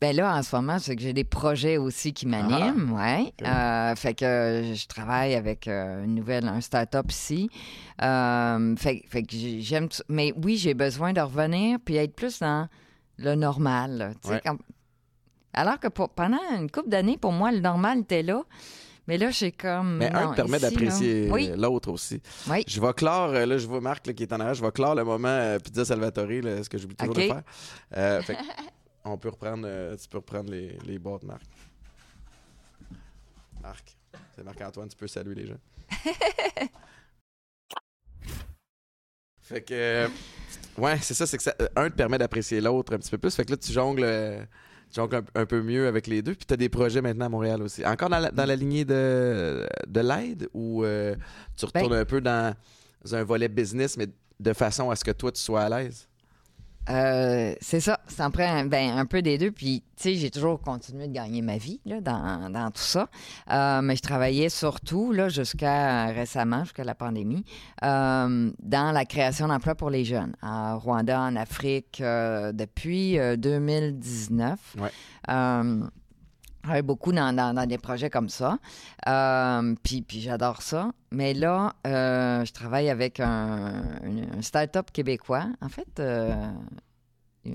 ben 0.00 0.16
là, 0.16 0.34
en 0.36 0.42
ce 0.42 0.56
moment, 0.56 0.78
c'est 0.80 0.96
que 0.96 1.02
j'ai 1.02 1.12
des 1.12 1.22
projets 1.24 1.76
aussi 1.76 2.12
qui 2.12 2.26
m'animent. 2.26 2.92
ouais. 2.92 3.32
ok. 3.40 3.46
Euh, 3.46 3.94
fait 3.94 4.14
que 4.14 4.72
je 4.74 4.86
travaille 4.88 5.34
avec 5.34 5.68
euh, 5.68 6.04
une 6.04 6.14
nouvelle, 6.16 6.48
un 6.48 6.60
start-up 6.60 7.10
ici. 7.10 7.48
Euh, 8.02 8.74
fait, 8.76 9.02
fait 9.08 9.22
que 9.22 9.28
j'ai- 9.32 9.60
j'aime. 9.60 9.88
Mais 10.08 10.32
oui, 10.42 10.56
j'ai 10.56 10.74
besoin 10.74 11.12
de 11.12 11.20
revenir 11.20 11.78
puis 11.84 11.96
être 11.96 12.14
plus 12.16 12.40
dans 12.40 12.68
le 13.18 13.34
normal. 13.36 13.98
là, 13.98 14.10
Ouais. 14.30 14.40
quand- 14.44 14.58
Alors 15.52 15.78
que 15.78 15.88
pour- 15.88 16.08
pendant 16.08 16.38
une 16.58 16.70
couple 16.70 16.88
d'années, 16.88 17.18
pour 17.18 17.30
moi, 17.32 17.52
le 17.52 17.60
normal 17.60 17.98
était 18.00 18.22
là. 18.22 18.42
Mais 19.08 19.18
là, 19.18 19.30
j'ai 19.30 19.50
comme. 19.50 19.96
Mais 19.98 20.12
un 20.12 20.26
non, 20.26 20.30
te 20.30 20.36
permet 20.36 20.60
d'apprécier 20.60 21.28
Oui, 21.30 21.50
l'autre 21.56 21.90
aussi. 21.90 22.22
oui. 22.48 22.62
Je 22.68 22.80
vais 22.80 22.92
clore, 22.92 23.30
euh, 23.30 23.46
là, 23.46 23.58
je 23.58 23.66
vois 23.66 23.80
Marc 23.80 24.06
là, 24.06 24.12
qui 24.12 24.22
est 24.22 24.32
en 24.32 24.38
arrière, 24.40 24.54
je 24.54 24.64
vais 24.64 24.70
clore 24.70 24.94
le 24.94 25.04
moment 25.04 25.28
euh, 25.28 25.58
Pizza 25.58 25.84
Salvatore, 25.84 26.26
là, 26.42 26.62
ce 26.62 26.68
que 26.68 26.78
j'oublie 26.78 26.94
toujours 26.96 27.14
de 27.14 27.20
faire. 27.20 27.42
Euh, 27.96 28.22
fait 28.26 28.36
on 29.04 29.18
peut 29.18 29.30
reprendre, 29.30 29.64
euh, 29.66 29.96
tu 29.96 30.08
peux 30.08 30.18
reprendre 30.18 30.50
les, 30.50 30.78
les 30.86 30.98
boîtes, 30.98 31.24
Marc. 31.24 31.42
Marc, 33.60 33.96
c'est 34.34 34.44
Marc-Antoine, 34.44 34.88
tu 34.88 34.96
peux 34.96 35.06
saluer 35.08 35.34
les 35.34 35.46
gens. 35.46 35.58
fait 39.40 39.62
que, 39.62 39.74
euh, 39.74 40.08
ouais, 40.78 40.98
c'est 40.98 41.14
ça, 41.14 41.26
c'est 41.26 41.36
que 41.36 41.42
ça, 41.42 41.54
euh, 41.60 41.68
un 41.76 41.90
te 41.90 41.96
permet 41.96 42.18
d'apprécier 42.18 42.60
l'autre 42.60 42.94
un 42.94 42.98
petit 42.98 43.10
peu 43.10 43.18
plus. 43.18 43.34
Fait 43.34 43.44
que 43.44 43.50
là, 43.50 43.56
tu 43.56 43.72
jongles, 43.72 44.04
jongles 44.94 45.16
un, 45.16 45.40
un 45.42 45.46
peu 45.46 45.62
mieux 45.62 45.86
avec 45.86 46.06
les 46.06 46.22
deux. 46.22 46.34
Puis 46.34 46.46
tu 46.46 46.54
as 46.54 46.56
des 46.56 46.68
projets 46.68 47.00
maintenant 47.00 47.26
à 47.26 47.28
Montréal 47.28 47.62
aussi. 47.62 47.84
Encore 47.86 48.08
dans 48.08 48.18
la, 48.18 48.30
dans 48.30 48.44
la 48.44 48.56
lignée 48.56 48.84
de, 48.84 49.66
de 49.86 50.00
l'aide 50.00 50.48
ou 50.52 50.84
euh, 50.84 51.14
tu 51.56 51.66
Ben 51.72 51.82
retournes 51.82 51.98
un 51.98 52.04
peu 52.04 52.20
dans 52.20 52.54
un 53.12 53.24
volet 53.24 53.48
business, 53.48 53.96
mais 53.96 54.08
de 54.40 54.52
façon 54.52 54.90
à 54.90 54.96
ce 54.96 55.04
que 55.04 55.10
toi, 55.12 55.32
tu 55.32 55.40
sois 55.40 55.62
à 55.62 55.68
l'aise? 55.68 56.08
Euh, 56.90 57.54
c'est 57.60 57.80
ça. 57.80 58.00
Ça 58.08 58.26
en 58.26 58.30
prend 58.30 58.44
un, 58.44 58.66
ben, 58.66 58.96
un 58.96 59.06
peu 59.06 59.22
des 59.22 59.38
deux. 59.38 59.50
Puis, 59.50 59.82
tu 59.96 60.02
sais, 60.02 60.14
j'ai 60.14 60.30
toujours 60.30 60.60
continué 60.60 61.06
de 61.06 61.12
gagner 61.12 61.42
ma 61.42 61.56
vie 61.56 61.80
là, 61.84 62.00
dans, 62.00 62.50
dans 62.50 62.70
tout 62.70 62.82
ça. 62.82 63.08
Euh, 63.50 63.82
mais 63.82 63.96
je 63.96 64.02
travaillais 64.02 64.48
surtout, 64.48 65.12
là, 65.12 65.28
jusqu'à 65.28 66.06
récemment, 66.06 66.64
jusqu'à 66.64 66.84
la 66.84 66.94
pandémie, 66.94 67.44
euh, 67.84 68.50
dans 68.60 68.92
la 68.92 69.04
création 69.04 69.48
d'emplois 69.48 69.74
pour 69.74 69.90
les 69.90 70.04
jeunes. 70.04 70.34
En 70.42 70.78
Rwanda, 70.78 71.20
en 71.20 71.36
Afrique, 71.36 72.00
euh, 72.00 72.52
depuis 72.52 73.18
euh, 73.18 73.36
2019. 73.36 74.58
Ouais. 74.78 74.90
Travaille 76.62 76.82
beaucoup 76.82 77.12
dans, 77.12 77.34
dans- 77.34 77.52
dans 77.54 77.66
des 77.66 77.78
projets 77.78 78.08
comme 78.10 78.28
ça. 78.28 78.58
Euh, 79.08 79.74
puis 79.82 80.02
puis 80.02 80.20
j'adore 80.20 80.62
ça. 80.62 80.92
Mais 81.10 81.34
là, 81.34 81.72
euh, 81.86 82.44
je 82.44 82.52
travaille 82.52 82.88
avec 82.88 83.18
un, 83.20 83.82
start-up 84.40 84.90
québécois. 84.92 85.46
En 85.60 85.68
fait, 85.68 85.98
euh, 85.98 86.32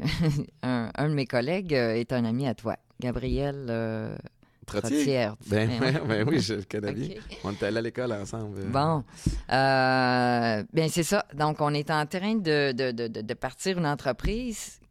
un, 0.63 0.91
un 0.95 1.09
de 1.09 1.13
mes 1.13 1.25
collègues 1.25 1.73
est 1.73 2.11
un 2.11 2.25
ami 2.25 2.47
à 2.47 2.53
toi, 2.55 2.75
Gabriel 2.99 4.17
Trottier? 4.65 5.29
Ben, 5.49 5.69
Ben 5.79 6.01
ben 6.05 6.27
oui, 6.27 6.39
je 6.41 6.55
le 6.55 6.63
connais 6.69 6.91
bien. 6.91 7.15
OK. 7.31 7.37
On 7.45 7.51
était 7.53 7.67
allés 7.67 7.77
à 7.77 7.81
l'école 7.81 8.11
ensemble. 8.11 8.65
Bon. 8.65 9.03
Euh, 9.49 10.63
bien, 10.73 10.87
c'est 10.89 11.03
ça. 11.03 11.25
Donc, 11.33 11.61
on 11.61 11.73
est 11.73 11.89
en 11.89 12.05
train 12.05 12.35
de, 12.35 12.73
de, 12.73 12.91
de, 12.91 13.07
de- 13.07 13.21
de 13.21 13.33
partir 13.33 13.77
une 13.77 13.85
entreprise 13.87 14.81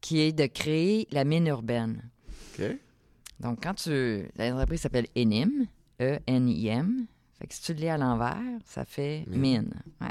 qui 0.00 0.20
est 0.20 0.32
de 0.32 0.46
créer 0.46 1.08
la 1.10 1.24
mine 1.24 1.48
urbaine. 1.48 2.08
OK. 2.56 2.64
Donc, 3.40 3.60
quand 3.62 3.74
tu. 3.74 4.28
L'entreprise 4.38 4.80
s'appelle 4.80 5.06
ENIM, 5.16 5.66
E-N-I-M. 6.00 7.06
Fait 7.38 7.46
que 7.46 7.54
si 7.54 7.62
tu 7.62 7.74
le 7.74 7.80
lis 7.80 7.88
à 7.88 7.96
l'envers, 7.96 8.36
ça 8.64 8.84
fait 8.84 9.24
Mine. 9.28 9.72
Ouais. 10.00 10.08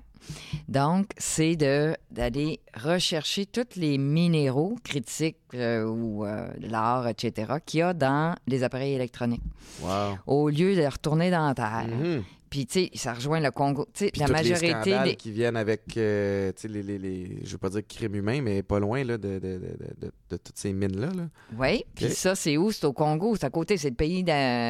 Donc, 0.68 1.08
c'est 1.18 1.56
d'aller 1.56 2.62
rechercher 2.74 3.46
tous 3.46 3.76
les 3.76 3.98
minéraux 3.98 4.78
critiques 4.84 5.38
euh, 5.54 5.86
ou 5.86 6.26
euh, 6.26 6.48
l'or, 6.62 7.08
etc., 7.08 7.54
qu'il 7.66 7.80
y 7.80 7.84
a 7.84 7.94
dans 7.94 8.36
les 8.48 8.64
appareils 8.64 8.94
électroniques. 8.94 9.44
Wow. 9.82 10.18
Au 10.26 10.50
lieu 10.50 10.76
de 10.76 10.86
retourner 10.86 11.30
dans 11.30 11.48
la 11.48 11.54
terre. 11.54 11.88
Mhm. 11.88 12.24
Puis, 12.50 12.66
tu 12.66 12.86
sais, 12.86 12.90
ça 12.96 13.14
rejoint 13.14 13.40
le 13.40 13.52
Congo. 13.52 13.86
Tu 13.94 14.06
sais, 14.06 14.12
la 14.18 14.26
les 14.28 14.32
majorité 14.32 14.70
scandales 14.70 15.10
des. 15.10 15.16
qui 15.16 15.32
viennent 15.32 15.58
avec, 15.58 15.82
euh, 15.98 16.52
tu 16.54 16.62
sais, 16.62 16.68
les, 16.70 16.82
les, 16.84 16.98
les- 16.98 17.40
je 17.44 17.52
veux 17.52 17.58
pas 17.58 17.70
dire 17.70 17.82
crimes 17.88 18.16
humains, 18.16 18.42
mais 18.42 18.64
pas 18.64 18.80
loin 18.80 19.04
là, 19.04 19.18
de, 19.18 19.40
de, 19.40 19.60
de, 20.00 20.12
de, 20.30 20.38
toutes 20.38 20.58
ces 20.58 20.72
mines-là. 20.72 21.08
Là. 21.16 21.28
Oui, 21.58 21.84
puis 21.94 22.10
ça, 22.10 22.36
c'est 22.36 22.56
où? 22.58 22.72
C'est 22.72 22.86
au 22.86 22.94
Congo, 22.94 23.36
c'est 23.36 23.46
à 23.46 23.50
côté, 23.50 23.78
c'est 23.78 23.90
le 23.90 23.96
pays 23.96 24.24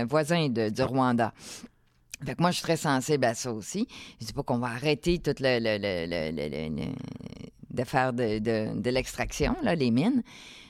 voisin 0.09 0.49
du 0.49 0.81
Rwanda. 0.81 1.33
Fait 2.25 2.33
que 2.33 2.41
moi, 2.41 2.49
je 2.49 2.55
suis 2.55 2.63
très 2.63 2.77
sensible 2.77 3.25
à 3.25 3.35
ça 3.35 3.53
aussi. 3.53 3.87
Je 4.19 4.25
dis 4.25 4.33
pas 4.33 4.41
qu'on 4.41 4.57
va 4.57 4.67
arrêter 4.69 5.19
tout 5.19 5.35
le, 5.39 5.59
le- 5.59 5.77
le- 5.77 6.69
le- 6.75 6.93
de 7.69 7.83
faire 7.83 8.11
de, 8.11 8.39
de- 8.39 8.79
de 8.81 8.89
l'extraction, 8.89 9.55
là, 9.61 9.75
les 9.75 9.91
mines, 9.91 10.23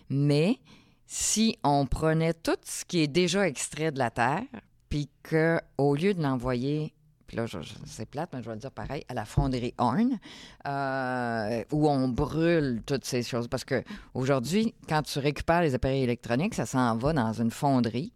mais 0.10 0.58
si 1.06 1.58
on 1.64 1.86
prenait 1.86 2.34
tout 2.34 2.58
ce 2.66 2.84
qui 2.84 3.00
est 3.00 3.08
déjà 3.08 3.48
extrait 3.48 3.94
de 3.94 4.00
la 4.00 4.12
terre, 4.12 4.44
puis 4.90 5.10
qu'au 5.30 5.96
lieu 5.96 6.14
de 6.14 6.22
l'envoyer 6.22 6.94
puis 7.28 7.36
là, 7.38 7.46
c'est 7.86 8.06
plate, 8.10 8.30
mais 8.34 8.42
je 8.42 8.48
vais 8.48 8.56
le 8.56 8.60
dire 8.62 8.72
pareil, 8.72 9.04
à 9.10 9.14
la 9.14 9.26
fonderie 9.26 9.74
Horn, 9.78 10.18
euh, 10.66 11.64
où 11.72 11.88
on 11.90 12.08
brûle 12.08 12.82
toutes 12.86 13.06
ces 13.06 13.24
choses. 13.24 13.48
Parce 13.48 13.66
que 13.66 13.84
aujourd'hui, 14.14 14.74
quand 14.88 15.02
tu 15.04 15.20
récupères 15.20 15.62
les 15.62 15.76
appareils 15.76 16.04
électroniques, 16.04 16.56
ça 16.56 16.66
s'en 16.66 16.96
va 16.98 17.14
dans 17.14 17.34
une 17.34 17.52
fonderie 17.52 18.14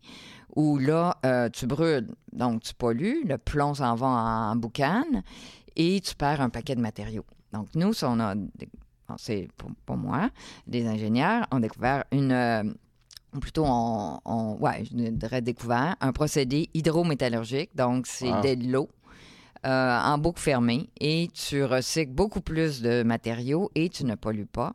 où 0.55 0.78
là, 0.78 1.18
euh, 1.26 1.49
tu 1.49 1.66
brûles. 1.68 2.09
Donc, 2.34 2.62
tu 2.64 2.74
pollues, 2.74 3.24
le 3.26 3.38
plomb 3.38 3.74
s'en 3.74 3.95
va 3.95 4.07
en, 4.07 4.51
en 4.51 4.55
boucan 4.55 5.03
et 5.76 6.01
tu 6.01 6.16
perds 6.16 6.41
un 6.41 6.49
paquet 6.49 6.76
de 6.76 6.82
matériaux. 6.82 7.26
Donc, 7.53 7.68
nous, 7.76 7.93
si 7.93 8.03
on 8.05 8.20
a, 8.20 8.36
bon, 8.36 9.16
c'est 9.18 9.47
pour, 9.57 9.72
pour 9.86 9.97
moi, 9.97 10.30
des 10.68 10.88
ingénieurs 10.88 11.45
ont 11.51 11.59
découvert 11.59 12.03
une. 12.12 12.32
euh, 12.32 12.64
ou 13.34 13.39
plutôt, 13.39 13.64
on, 13.66 14.20
on- 14.26 14.57
ouais, 14.59 14.84
je 14.84 15.09
dirais 15.09 15.41
découvert 15.41 15.95
un 16.01 16.12
procédé 16.12 16.70
hydrométallurgique. 16.74 17.74
Donc, 17.76 18.05
c'est 18.07 18.28
de 18.57 18.70
l'eau 18.70 18.89
euh, 19.66 19.99
en 19.99 20.18
boucle 20.18 20.41
fermée 20.41 20.89
et 20.99 21.30
tu 21.34 21.64
recycles 21.64 22.12
beaucoup 22.12 22.41
plus 22.41 22.82
de 22.82 23.03
matériaux 23.03 23.70
et 23.76 23.89
tu 23.89 24.05
ne 24.05 24.16
pollues 24.16 24.45
pas. 24.45 24.74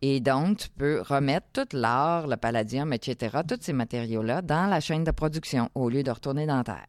Et 0.00 0.20
donc, 0.20 0.58
tu 0.58 0.68
peux 0.68 1.00
remettre 1.00 1.46
tout 1.52 1.76
l'or, 1.76 2.28
le 2.28 2.36
palladium, 2.36 2.92
etc., 2.92 3.38
tous 3.46 3.58
ces 3.60 3.72
matériaux-là 3.72 4.42
dans 4.42 4.66
la 4.66 4.78
chaîne 4.80 5.02
de 5.02 5.10
production 5.10 5.70
au 5.74 5.88
lieu 5.88 6.02
de 6.02 6.10
retourner 6.10 6.46
dans 6.46 6.58
la 6.58 6.64
terre. 6.64 6.86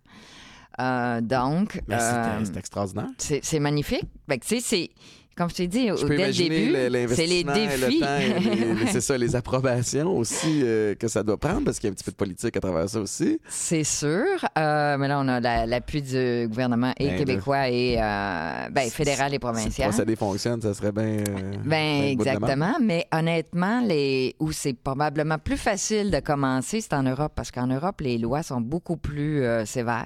Euh, 0.79 1.21
donc, 1.21 1.81
euh, 1.89 2.39
c'est 2.43 2.57
extraordinaire. 2.57 3.09
c'est 3.17 3.59
magnifique. 3.59 4.05
C'est, 4.41 4.91
comme 5.39 5.49
je 5.49 5.55
t'ai 5.55 5.67
dit, 5.67 5.87
Je 5.87 6.05
dès 6.05 6.27
le 6.27 6.33
début, 6.33 7.15
c'est 7.15 7.25
les 7.25 7.43
défis. 7.45 8.01
Le 8.01 8.87
c'est 8.91 8.99
ça, 8.99 9.17
les 9.17 9.35
approbations 9.37 10.17
aussi 10.17 10.59
euh, 10.63 10.95
que 10.95 11.07
ça 11.07 11.23
doit 11.23 11.37
prendre 11.37 11.63
parce 11.63 11.79
qu'il 11.79 11.87
y 11.87 11.89
a 11.89 11.91
un 11.91 11.95
petit 11.95 12.03
peu 12.03 12.11
de 12.11 12.17
politique 12.17 12.57
à 12.57 12.59
travers 12.59 12.89
ça 12.89 12.99
aussi. 12.99 13.39
C'est 13.47 13.85
sûr. 13.85 14.25
Euh, 14.57 14.97
mais 14.97 15.07
là, 15.07 15.17
on 15.21 15.27
a 15.29 15.39
la- 15.39 15.65
l'appui 15.65 16.01
du 16.01 16.47
gouvernement 16.49 16.93
et 16.99 17.07
Ben, 17.07 17.17
québécois 17.19 17.69
et 17.69 17.95
euh, 17.97 18.67
ben, 18.69 18.89
fédéral 18.89 19.31
et 19.31 19.35
Si 19.35 19.39
provincial. 19.39 19.89
procédé 19.89 20.15
fonctionne, 20.17 20.61
ça 20.61 20.73
serait 20.73 20.91
bien. 20.91 21.23
Ben, 21.63 21.99
marde. 21.99 22.05
exactement. 22.09 22.73
Mais 22.81 23.07
honnêtement, 23.13 23.79
les 23.79 24.35
où 24.39 24.51
c'est 24.51 24.73
probablement 24.73 25.37
plus 25.37 25.55
facile 25.57 26.11
de 26.11 26.19
commencer, 26.19 26.81
c'est 26.81 26.93
en 26.93 27.03
Europe, 27.03 27.31
parce 27.33 27.49
qu'en 27.49 27.67
Europe, 27.67 28.01
les 28.01 28.17
lois 28.17 28.43
sont 28.43 28.59
beaucoup 28.59 28.97
plus 28.97 29.43
sévères 29.65 30.05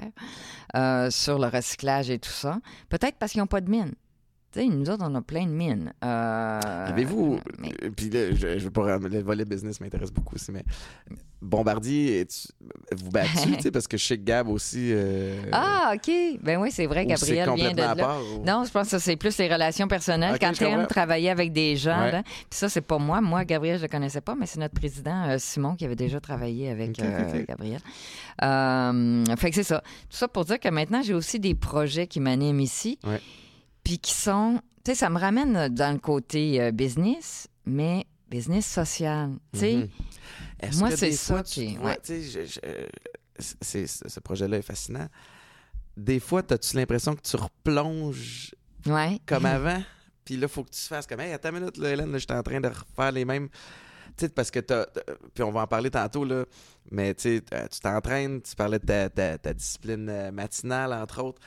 sur 1.10 1.40
le 1.40 1.48
recyclage 1.48 2.10
et 2.12 2.20
tout 2.20 2.30
ça. 2.30 2.60
Peut-être 2.90 3.16
parce 3.18 3.32
qu'ils 3.32 3.42
n'ont 3.42 3.48
pas 3.48 3.62
de 3.62 3.70
mines. 3.72 3.94
Sais, 4.54 4.68
nous 4.68 4.88
autres, 4.90 5.04
on 5.08 5.16
a 5.16 5.22
plein 5.22 5.46
de 5.46 5.52
mines. 5.52 5.94
Euh, 6.04 6.60
Avez-vous. 6.88 7.40
mais- 7.60 7.74
euh, 7.84 7.90
Puis 7.96 8.10
là, 8.12 8.32
je, 8.36 8.60
je 8.60 8.70
ram- 8.80 9.08
Le 9.08 9.22
volet 9.24 9.46
business 9.46 9.82
m'intéresse 9.82 10.12
beaucoup 10.12 10.36
aussi, 10.36 10.52
mais 10.52 10.64
Bombardier, 11.42 12.26
vous 12.96 13.10
battu, 13.10 13.30
parce 13.74 13.88
que 13.88 13.98
que 13.98 14.14
Gab 14.16 14.48
aussi. 14.48 14.92
euh, 14.94 15.42
Ah, 15.52 15.94
OK. 15.96 16.10
Ben 16.42 16.58
oui, 16.62 16.70
c'est 16.72 16.86
vrai, 16.86 17.06
Gabriel 17.06 17.50
vient 17.56 17.72
de 17.72 17.78
là. 17.78 17.96
part, 17.96 18.22
ou- 18.22 18.46
Non, 18.46 18.64
je 18.64 18.72
pense 18.72 18.92
que 18.92 19.00
c'est 19.00 19.16
plus 19.18 19.38
les 19.40 19.52
relations 19.52 19.88
personnelles. 19.88 20.36
Ok, 20.36 20.40
Quand 20.42 20.54
tu 20.54 20.64
aimes 20.66 20.88
travailler 20.88 21.30
avec 21.32 21.52
des 21.52 21.76
gens, 21.76 22.00
Ouais. 22.04 22.12
là, 22.12 22.24
puis 22.24 22.46
ça, 22.52 22.70
c'est 22.70 22.82
pas 22.82 22.98
moi. 23.00 23.20
Moi, 23.22 23.44
Gabriel, 23.46 23.78
je 23.78 23.84
le 23.84 23.88
connaissais 23.90 24.22
pas, 24.22 24.36
mais 24.40 24.46
c'est 24.46 24.60
notre 24.60 24.76
président, 24.76 25.30
euh, 25.30 25.38
Simon, 25.40 25.76
qui 25.76 25.84
avait 25.86 25.96
déjà 25.96 26.20
travaillé 26.22 26.70
avec 26.70 26.92
Ok, 26.92 27.00
ok, 27.00 27.06
euh, 27.06 27.40
ok. 27.42 27.46
Gabriel. 27.48 27.82
Euh, 28.44 29.26
fait 29.38 29.50
que 29.50 29.56
c'est 29.56 29.64
ça. 29.64 29.82
Tout 30.10 30.18
ça 30.18 30.28
pour 30.28 30.46
dire 30.46 30.60
que 30.60 30.70
maintenant, 30.70 31.02
j'ai 31.02 31.14
aussi 31.14 31.40
des 31.40 31.56
projets 31.56 32.08
qui 32.08 32.20
m'animent 32.20 32.60
ici, 32.62 33.00
Ouais. 33.06 33.20
Puis 33.84 34.00
qui 34.00 34.14
sont... 34.14 34.60
Tu 34.84 34.92
sais, 34.92 34.96
ça 34.96 35.10
me 35.10 35.18
ramène 35.20 35.70
dans 35.70 35.94
le 35.94 36.00
côté 36.00 36.62
euh, 36.62 36.72
business, 36.72 37.48
mais 37.66 38.06
business 38.30 38.66
social. 38.66 39.32
Tu 39.54 39.60
sais, 39.60 39.76
Mhm. 39.76 39.90
Est-ce 40.62 40.80
Moi, 40.80 40.92
c'est 40.92 41.10
des 41.10 41.16
ça 41.16 41.44
qui- 41.44 41.78
ouais. 41.78 41.98
ce 43.40 44.20
projet-là 44.20 44.58
est 44.58 44.62
fascinant. 44.62 45.08
Des 45.98 46.20
fois, 46.20 46.42
as-tu 46.50 46.76
l'impression 46.78 47.16
que 47.16 47.22
tu 47.22 47.36
replonges 47.36 48.56
ouais. 48.86 49.20
comme 49.26 49.46
avant? 49.46 49.82
Puis 50.26 50.36
là, 50.38 50.44
il 50.48 50.50
faut 50.50 50.64
que 50.64 50.70
tu 50.72 50.80
fasses 50.82 51.06
comme, 51.06 51.20
hey, 51.20 51.34
attends 51.34 51.50
une 51.50 51.60
minute, 51.60 51.78
là, 51.78 51.90
Hélène, 51.92 52.12
là, 52.12 52.18
je 52.18 52.26
suis 52.30 52.38
en 52.38 52.42
train 52.44 52.62
de 52.62 52.68
refaire 52.70 53.12
les 53.12 53.26
mêmes. 53.26 53.50
Tu 54.16 54.26
sais, 54.26 54.30
parce 54.30 54.52
que 54.52 54.60
t'as. 54.60 54.86
Puis 55.34 55.44
on 55.44 55.52
va 55.52 55.62
en 55.62 55.68
parler 55.68 55.90
tantôt, 55.90 56.24
là. 56.24 56.46
Mais 56.92 57.14
tu 57.16 57.22
sais, 57.38 57.42
euh, 57.54 57.68
tu 57.68 57.80
t'entraînes, 57.80 58.42
tu 58.42 58.56
parlais 58.56 58.80
de 58.80 58.86
ta, 58.86 59.10
ta- 59.10 59.38
ta 59.38 59.54
discipline 59.54 60.08
euh, 60.10 60.32
matinale, 60.32 60.94
entre 60.94 61.24
autres. 61.24 61.42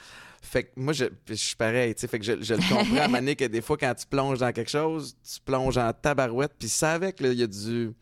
Fait 0.47 0.65
que 0.65 0.71
moi, 0.77 0.93
je, 0.93 1.07
je 1.29 1.35
suis 1.35 1.57
pareil, 1.57 1.95
tu 1.95 2.01
sais. 2.03 2.07
Fait 2.09 2.19
que 2.19 2.25
je, 2.25 2.41
je 2.43 2.55
le 2.55 2.61
comprends 2.61 2.97
à 3.05 3.09
Mané 3.09 3.35
que 3.37 3.45
des 3.45 3.61
fois, 3.61 3.77
quand 3.77 3.95
tu 3.95 4.07
plonges 4.07 4.39
dans 4.39 4.53
quelque 4.53 4.71
chose, 4.71 5.17
tu 5.23 5.41
plonges 5.41 5.77
en 5.79 5.93
tabarouette. 5.93 6.53
Puis 6.59 6.69
ça 6.69 6.93
avec, 6.93 7.21
là, 7.21 7.29
il 7.33 7.39
y 7.39 7.43
a 7.43 7.47
du. 7.47 7.93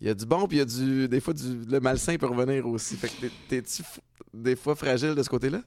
Il 0.00 0.08
y 0.08 0.10
a 0.10 0.14
du 0.14 0.26
bon, 0.26 0.46
puis 0.46 0.56
il 0.56 0.60
y 0.60 0.62
a 0.62 0.64
du. 0.64 1.08
Des 1.08 1.20
fois, 1.20 1.34
du, 1.34 1.64
le 1.68 1.80
malsain 1.80 2.16
peut 2.16 2.26
revenir 2.26 2.66
aussi. 2.66 2.96
Fait 2.96 3.08
que 3.08 3.20
t'es- 3.22 3.30
t'es-tu 3.48 3.82
des 4.32 4.56
fois 4.56 4.74
fragile 4.74 5.14
de 5.14 5.22
ce 5.22 5.28
côté-là? 5.28 5.60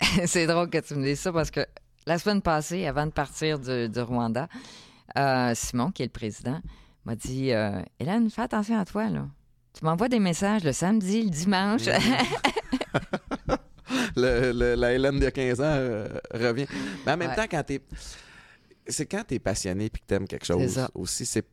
c'est 0.26 0.46
drôle 0.46 0.68
que 0.70 0.78
tu 0.78 0.94
me 0.94 1.02
dises 1.04 1.20
ça 1.20 1.32
parce 1.32 1.50
que 1.50 1.60
la 2.06 2.18
semaine 2.18 2.42
passée, 2.42 2.86
avant 2.86 3.06
de 3.06 3.12
partir 3.12 3.58
du, 3.58 3.88
du 3.88 4.00
Rwanda, 4.00 4.48
euh, 5.16 5.52
Simon, 5.54 5.90
qui 5.90 6.02
est 6.02 6.06
le 6.06 6.10
président, 6.12 6.60
m'a 7.04 7.16
dit 7.16 7.52
euh, 7.52 7.80
Hélène, 7.98 8.30
fais 8.30 8.42
attention 8.42 8.78
à 8.78 8.84
toi, 8.84 9.08
là. 9.08 9.26
Tu 9.72 9.84
m'envoies 9.84 10.08
des 10.08 10.20
messages 10.20 10.64
le 10.64 10.72
samedi, 10.72 11.22
le 11.22 11.30
dimanche. 11.30 11.82
le, 14.16 14.52
le- 14.52 14.74
la 14.74 14.92
Hélène 14.92 15.22
a 15.22 15.30
15 15.30 15.60
ans 15.60 15.64
euh, 15.64 16.08
revient. 16.32 16.66
Mais 17.04 17.12
en 17.12 17.16
même 17.16 17.30
Ouais. 17.30 17.36
temps, 17.36 17.46
quand 17.50 17.62
t'es. 17.64 17.80
C'est 18.88 19.06
quand 19.06 19.24
t'es 19.26 19.38
passionné 19.40 19.90
puis 19.90 20.00
que 20.02 20.06
t'aimes 20.06 20.28
quelque 20.28 20.46
chose 20.46 20.74
ça. 20.74 20.90
aussi, 20.94 21.26
c'est. 21.26 21.44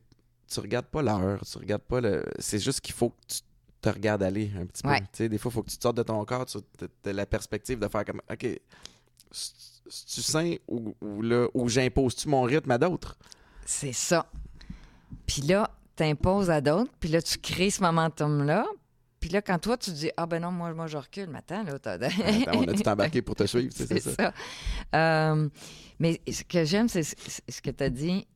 Tu 0.48 0.60
regardes 0.60 0.86
pas 0.86 1.02
l'heure, 1.02 1.40
tu 1.50 1.58
regardes 1.58 1.82
pas 1.82 2.00
le. 2.00 2.24
C'est 2.38 2.58
juste 2.60 2.80
qu'il 2.80 2.94
faut 2.94 3.10
que 3.10 3.16
tu 3.26 3.38
te 3.80 3.88
regardes 3.88 4.22
aller 4.22 4.50
un 4.60 4.66
petit 4.66 4.82
peu. 4.82 4.88
Ouais. 4.90 5.28
Des 5.28 5.38
fois, 5.38 5.50
il 5.50 5.54
faut 5.54 5.62
que 5.62 5.70
tu 5.70 5.76
te 5.76 5.82
sortes 5.82 5.96
de 5.96 6.02
ton 6.02 6.24
corps, 6.24 6.46
tu 6.46 6.58
as 7.06 7.12
la 7.12 7.26
perspective 7.26 7.78
de 7.78 7.88
faire 7.88 8.04
comme 8.04 8.20
OK, 8.30 8.38
tu 8.40 10.20
sain 10.22 10.54
ou, 10.68 10.94
ou 11.02 11.68
j'impose-tu 11.68 12.28
mon 12.28 12.42
rythme 12.42 12.70
à 12.70 12.78
d'autres? 12.78 13.16
c'est 13.66 13.92
ça. 13.92 14.26
Puis 15.26 15.42
là, 15.42 15.70
t'imposes 15.96 16.50
à 16.50 16.60
d'autres, 16.60 16.90
puis 17.00 17.08
là, 17.08 17.20
tu 17.22 17.38
crées 17.38 17.70
ce 17.70 17.80
momentum-là. 17.82 18.66
Puis 19.24 19.32
là, 19.32 19.40
quand 19.40 19.58
toi, 19.58 19.78
tu 19.78 19.90
dis 19.90 20.10
Ah 20.18 20.26
ben 20.26 20.42
non, 20.42 20.50
moi, 20.52 20.74
moi 20.74 20.86
je 20.86 20.98
recule, 20.98 21.28
mais 21.30 21.38
attends, 21.38 21.62
là, 21.62 21.78
t'as... 21.78 21.92
Attends, 21.94 22.58
on 22.58 22.68
a 22.68 22.74
tout 22.74 22.86
embarqué 22.86 23.22
pour 23.22 23.34
te 23.34 23.46
suivre, 23.46 23.72
c'est 23.74 23.98
ça. 23.98 24.10
ça. 24.12 24.34
Euh, 24.94 25.48
mais 25.98 26.20
ce 26.30 26.44
que 26.44 26.62
j'aime, 26.66 26.90
c'est 26.90 27.02
c'est 27.04 27.42
ce 27.50 27.62
que 27.62 27.70
tu 27.70 27.84
as 27.84 27.88
dit. 27.88 28.26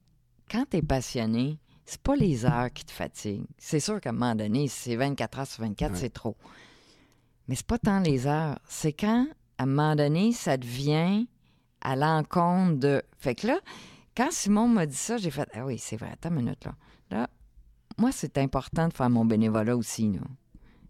Quand 0.51 0.65
tu 0.71 0.79
es 0.79 0.83
passionné, 0.83 1.59
c'est 1.85 2.01
pas 2.01 2.17
les 2.17 2.47
heures 2.47 2.73
qui 2.73 2.87
te 2.87 2.91
fatiguent. 2.91 3.45
C'est 3.59 3.81
sûr 3.81 4.01
qu'à 4.01 4.09
un 4.09 4.13
moment 4.15 4.35
donné, 4.35 4.67
si 4.67 4.81
c'est 4.85 4.97
24 4.97 5.39
heures 5.41 5.47
sur 5.47 5.63
24, 5.63 5.93
Ouais. 5.93 5.99
c'est 5.99 6.09
trop. 6.09 6.39
Mais 7.49 7.55
c'est 7.55 7.67
pas 7.67 7.77
tant 7.79 8.01
les 8.01 8.27
heures. 8.27 8.59
C'est 8.67 8.95
quand, 8.95 9.27
à 9.59 9.65
un 9.65 9.67
moment 9.67 9.95
donné, 9.95 10.33
ça 10.33 10.57
devient 10.57 11.27
à 11.83 11.97
l'encontre 11.97 12.79
de. 12.79 13.03
Fait 13.19 13.35
que 13.35 13.47
là, 13.49 13.61
quand 14.17 14.29
Simon 14.33 14.69
m'a 14.69 14.87
dit 14.87 14.97
ça, 14.97 15.19
j'ai 15.19 15.31
fait 15.31 15.51
Ah 15.53 15.67
oui, 15.67 15.77
c'est 15.79 15.97
vrai, 15.99 16.09
attends 16.15 16.31
une 16.31 16.37
minute 16.37 16.65
là. 16.65 16.75
Là, 17.11 17.29
moi, 17.99 18.11
c'est 18.11 18.39
important 18.39 18.89
de 18.89 18.95
faire 18.95 19.11
mon 19.11 19.27
bénévolat 19.27 19.77
aussi. 19.77 20.13
Là, 20.13 20.21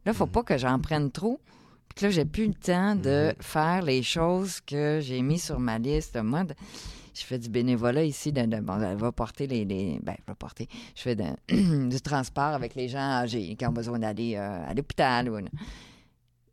là 0.09 0.15
faut 0.15 0.27
pas 0.27 0.43
que 0.43 0.57
j'en 0.59 0.79
prenne 0.79 1.11
trop. 1.11 1.41
Puis 1.95 2.05
là, 2.07 2.11
j'ai 2.11 2.25
plus 2.25 2.47
le 2.47 2.55
temps 2.55 2.95
de 2.95 3.35
faire 3.41 3.83
les 3.83 4.03
choses 4.03 4.61
que 4.61 5.01
j'ai 5.03 5.21
mis 5.23 5.39
sur 5.39 5.59
ma 5.59 5.79
liste. 5.79 6.17
Moi, 6.23 6.45
de- 6.45 6.55
je 7.15 7.23
fais 7.25 7.39
du 7.39 7.49
bénévolat 7.49 8.05
ici. 8.05 8.33
De, 8.33 8.43
de- 8.43 8.61
bon, 8.61 8.79
je 8.79 9.05
vais 9.05 9.13
porter 9.13 9.47
les. 9.49 9.65
les- 9.65 9.99
ben, 10.03 10.15
je 10.21 10.31
vais 10.31 10.37
porter. 10.37 10.69
Je 10.95 11.03
fais 11.03 11.17
de- 11.17 11.89
du 11.89 12.01
transport 12.01 12.55
avec 12.55 12.75
les 12.77 12.89
gens 12.89 12.99
âgés 13.01 13.57
qui 13.57 13.67
ont 13.67 13.73
besoin 13.73 13.99
d'aller 13.99 14.35
euh, 14.37 14.69
à 14.71 14.75
l'hôpital. 14.75 15.29
ou- 15.29 15.41
Tu 15.41 15.49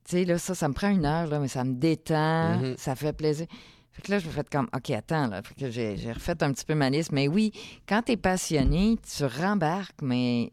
sais, 0.06 0.26
là, 0.26 0.38
ça, 0.40 0.56
ça 0.56 0.68
me 0.68 0.74
prend 0.74 0.90
une 0.90 1.06
heure, 1.06 1.28
là, 1.28 1.40
mais 1.40 1.48
ça 1.48 1.64
me 1.64 1.74
détend, 1.74 2.58
Mhm. 2.60 2.76
ça 2.78 2.96
fait 2.96 3.14
plaisir. 3.14 3.46
Fait 3.92 4.02
que 4.02 4.12
là, 4.12 4.20
je 4.20 4.26
me 4.28 4.32
fais 4.32 4.44
comme, 4.52 4.68
OK, 4.76 4.90
attends, 4.92 5.28
là. 5.28 5.42
Fait 5.44 5.54
que 5.56 5.70
j'ai 5.72 5.96
j'ai 5.98 6.12
refait 6.12 6.42
un 6.44 6.52
petit 6.54 6.66
peu 6.66 6.76
ma 6.76 6.90
liste. 6.90 7.12
Mais 7.12 7.28
oui, 7.28 7.52
quand 7.88 8.02
tu 8.04 8.14
es 8.14 8.18
passionné, 8.18 8.98
tu 9.16 9.26
rembarques, 9.26 10.02
mais 10.02 10.50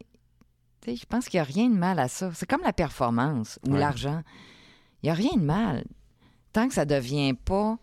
je 0.87 1.05
pense 1.07 1.27
qu'il 1.29 1.37
n'y 1.39 1.41
a 1.41 1.43
rien 1.45 1.69
de 1.69 1.75
mal 1.75 1.99
à 1.99 2.07
ça. 2.07 2.29
C'est 2.33 2.45
comme 2.49 2.61
la 2.63 2.73
performance 2.73 3.59
ou 3.67 3.73
Ouais. 3.73 3.79
l'argent. 3.79 4.21
Il 5.01 5.07
n'y 5.07 5.09
a 5.11 5.13
rien 5.13 5.35
de 5.35 5.43
mal. 5.43 5.83
Tant 6.51 6.67
que 6.67 6.73
ça 6.73 6.85
ne 6.85 6.89
devient 6.93 7.33
pas 7.33 7.77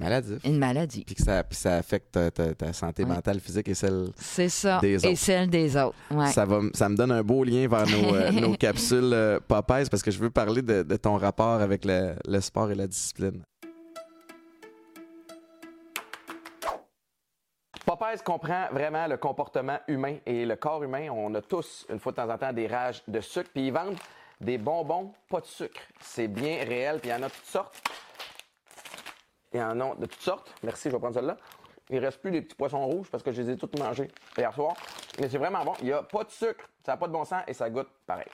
Maladif. 0.00 0.38
une 0.44 0.58
maladie. 0.58 1.04
Puis 1.04 1.14
que 1.14 1.22
ça, 1.22 1.44
puis 1.44 1.56
ça 1.56 1.76
affecte 1.76 2.12
ta, 2.12 2.30
ta- 2.30 2.54
ta 2.54 2.72
santé 2.72 3.04
Ouais. 3.04 3.10
mentale, 3.10 3.40
physique 3.40 3.68
et 3.68 3.74
celle 3.74 4.08
C'est 4.16 4.48
ça. 4.48 4.78
Des 4.80 5.04
Et 5.04 5.08
autres. 5.10 5.18
celle 5.18 5.48
des 5.50 5.76
autres. 5.76 5.96
Ouais. 6.10 6.26
Ça, 6.32 6.44
va, 6.44 6.56
m- 6.58 6.70
ça 6.74 6.88
me 6.88 6.96
donne 6.96 7.12
un 7.12 7.22
beau 7.22 7.44
lien 7.44 7.68
vers 7.68 7.86
nos, 7.86 8.14
euh, 8.14 8.30
nos 8.32 8.54
capsules 8.54 9.10
euh, 9.12 9.38
Popeyes 9.46 9.88
parce 9.90 10.02
que 10.02 10.10
je 10.10 10.18
veux 10.18 10.30
parler 10.30 10.62
de, 10.62 10.82
de 10.82 10.96
ton 10.96 11.16
rapport 11.16 11.60
avec 11.60 11.84
le, 11.84 12.14
le 12.26 12.40
sport 12.40 12.70
et 12.70 12.74
la 12.74 12.86
discipline. 12.86 13.42
Popeyes 17.88 18.22
comprend 18.22 18.66
vraiment 18.70 19.06
le 19.06 19.16
comportement 19.16 19.78
humain 19.88 20.18
et 20.26 20.44
le 20.44 20.56
corps 20.56 20.82
humain. 20.82 21.08
On 21.08 21.34
a 21.34 21.40
tous, 21.40 21.86
une 21.88 21.98
fois 21.98 22.12
de 22.12 22.16
temps 22.16 22.28
en 22.28 22.36
temps, 22.36 22.52
des 22.52 22.66
rages 22.66 23.02
de 23.08 23.18
sucre. 23.22 23.48
Puis 23.50 23.68
ils 23.68 23.72
vendent 23.72 23.96
des 24.42 24.58
bonbons 24.58 25.14
pas 25.30 25.40
de 25.40 25.46
sucre. 25.46 25.80
C'est 25.98 26.28
bien 26.28 26.64
réel. 26.64 26.98
Puis 27.00 27.08
il 27.08 27.12
y 27.12 27.14
en 27.14 27.22
a 27.22 27.30
toutes 27.30 27.46
sortes. 27.46 27.82
Il 29.54 29.58
y 29.60 29.62
en 29.62 29.80
a 29.80 29.94
de 29.94 30.04
toutes 30.04 30.20
sortes. 30.20 30.54
Merci, 30.62 30.90
je 30.90 30.96
vais 30.96 30.98
prendre 30.98 31.14
celle-là. 31.14 31.38
Il 31.88 31.98
reste 32.00 32.20
plus 32.20 32.30
des 32.30 32.42
petits 32.42 32.56
poissons 32.56 32.84
rouges 32.84 33.10
parce 33.10 33.22
que 33.22 33.32
je 33.32 33.40
les 33.40 33.52
ai 33.52 33.56
tous 33.56 33.70
mangés 33.78 34.10
hier 34.36 34.52
soir. 34.52 34.74
Mais 35.18 35.30
c'est 35.30 35.38
vraiment 35.38 35.64
bon. 35.64 35.72
Il 35.80 35.86
n'y 35.86 35.92
a 35.92 36.02
pas 36.02 36.24
de 36.24 36.30
sucre. 36.30 36.68
Ça 36.84 36.92
n'a 36.92 36.98
pas 36.98 37.06
de 37.06 37.12
bon 37.14 37.24
sens 37.24 37.42
et 37.46 37.54
ça 37.54 37.70
goûte 37.70 37.88
pareil. 38.06 38.28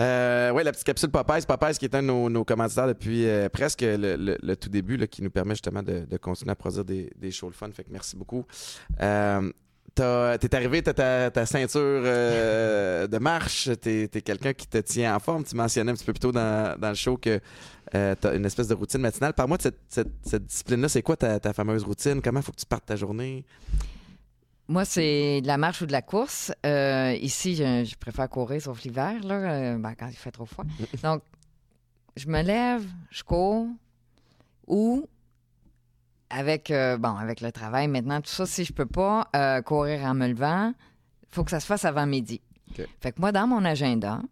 Euh, 0.00 0.50
oui, 0.54 0.64
la 0.64 0.72
petite 0.72 0.84
capsule 0.86 1.10
Popeyes. 1.10 1.46
Popeyes 1.46 1.74
qui 1.78 1.84
est 1.84 1.94
un 1.94 2.02
de 2.02 2.06
nos, 2.08 2.30
nos 2.30 2.44
commanditaires 2.44 2.86
depuis 2.86 3.26
euh, 3.26 3.48
presque 3.48 3.82
le, 3.82 4.54
tout 4.54 4.68
début, 4.68 4.96
là, 4.96 5.06
qui 5.06 5.22
nous 5.22 5.30
permet 5.30 5.54
justement 5.54 5.82
de, 5.82 6.06
continuer 6.16 6.52
à 6.52 6.54
produire 6.56 6.84
des, 6.84 7.10
des 7.16 7.30
shows 7.30 7.48
le 7.48 7.54
fun. 7.54 7.70
Fait 7.72 7.84
que 7.84 7.90
merci 7.92 8.16
beaucoup. 8.16 8.44
Euh, 9.00 9.50
T'es 9.94 10.54
arrivé, 10.54 10.80
t'as 10.80 10.94
ta, 10.94 11.30
ta 11.30 11.44
ceinture 11.44 11.78
euh, 11.82 13.06
de 13.06 13.18
marche, 13.18 13.68
t'es 13.82 14.04
es, 14.04 14.22
quelqu'un 14.22 14.54
qui 14.54 14.66
te 14.66 14.78
tient 14.78 15.14
en 15.14 15.18
forme. 15.18 15.44
Tu 15.44 15.54
mentionnais 15.54 15.92
un 15.92 15.94
petit 15.94 16.06
peu 16.06 16.14
plus 16.14 16.20
tôt 16.20 16.32
dans, 16.32 16.78
dans 16.80 16.88
le 16.88 16.94
show 16.94 17.18
que 17.18 17.38
euh, 17.94 18.14
t'as 18.18 18.34
une 18.34 18.46
espèce 18.46 18.68
de 18.68 18.74
routine 18.74 19.02
matinale. 19.02 19.34
Parle-moi 19.34 19.58
de 19.58 19.62
cette, 19.64 19.80
cette- 19.90 20.08
cette 20.24 20.46
discipline-là. 20.46 20.88
C'est 20.88 21.02
quoi 21.02 21.16
ta, 21.18 21.38
ta 21.38 21.52
fameuse 21.52 21.84
routine? 21.84 22.22
Comment 22.22 22.40
faut 22.40 22.52
que 22.52 22.56
tu 22.56 22.64
partes 22.64 22.86
ta 22.86 22.96
journée? 22.96 23.44
Moi, 24.72 24.86
c'est 24.86 25.42
de 25.42 25.46
la 25.46 25.58
marche 25.58 25.82
ou 25.82 25.86
de 25.86 25.92
la 25.92 26.00
course. 26.00 26.50
Euh, 26.64 27.14
ici, 27.20 27.54
je, 27.56 27.84
je 27.84 27.94
préfère 27.96 28.26
courir, 28.30 28.62
sauf 28.62 28.82
l'hiver, 28.84 29.22
là, 29.22 29.34
euh, 29.34 29.76
ben, 29.78 29.94
quand 29.94 30.08
il 30.08 30.16
fait 30.16 30.30
trop 30.30 30.46
froid. 30.46 30.64
Donc, 31.02 31.22
je 32.16 32.26
me 32.26 32.40
lève, 32.42 32.82
je 33.10 33.22
cours, 33.22 33.66
ou 34.66 35.06
avec, 36.30 36.70
euh, 36.70 36.96
bon, 36.96 37.14
avec 37.16 37.42
le 37.42 37.52
travail 37.52 37.86
maintenant, 37.86 38.22
tout 38.22 38.30
ça, 38.30 38.46
si 38.46 38.64
je 38.64 38.72
peux 38.72 38.86
pas 38.86 39.28
courir 39.66 40.04
en 40.04 40.14
me 40.14 40.26
levant, 40.28 40.72
il 41.22 41.34
faut 41.34 41.44
que 41.44 41.50
ça 41.50 41.60
se 41.60 41.66
fasse 41.66 41.84
avant 41.84 42.06
midi. 42.06 42.40
Fait 43.02 43.12
que 43.12 43.20
moi, 43.20 43.30
dans 43.30 43.46
mon 43.46 43.62
agenda, 43.66 44.22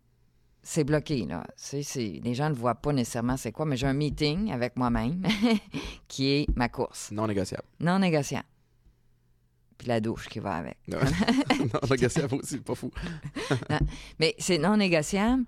c'est 0.62 0.84
bloqué, 0.84 1.26
là. 1.26 1.45
C'est, 1.55 1.82
c'est- 1.82 2.18
les 2.24 2.32
gens 2.32 2.49
ne 2.49 2.55
voient 2.55 2.76
pas 2.76 2.95
nécessairement 2.95 3.36
c'est 3.36 3.53
quoi, 3.53 3.66
mais 3.66 3.76
j'ai 3.76 3.86
un 3.88 3.93
meeting 3.93 4.51
avec 4.53 4.76
moi-même 4.76 5.22
qui 6.09 6.30
est 6.30 6.47
ma 6.57 6.70
course. 6.70 7.11
Non 7.12 7.26
négociable. 7.26 7.64
Non 7.80 7.99
négociable. 7.99 8.47
Puis 9.81 9.89
la 9.89 9.99
douche 9.99 10.28
qui 10.28 10.41
va 10.41 10.57
avec. 10.57 10.76
non 10.89 10.99
non 11.72 11.89
négociable 11.91 12.35
aussi, 12.35 12.59
pas 12.59 12.74
fou. 12.74 12.91
Mais 14.18 14.35
c'est 14.39 14.59
non 14.59 14.76
négociable 14.76 15.45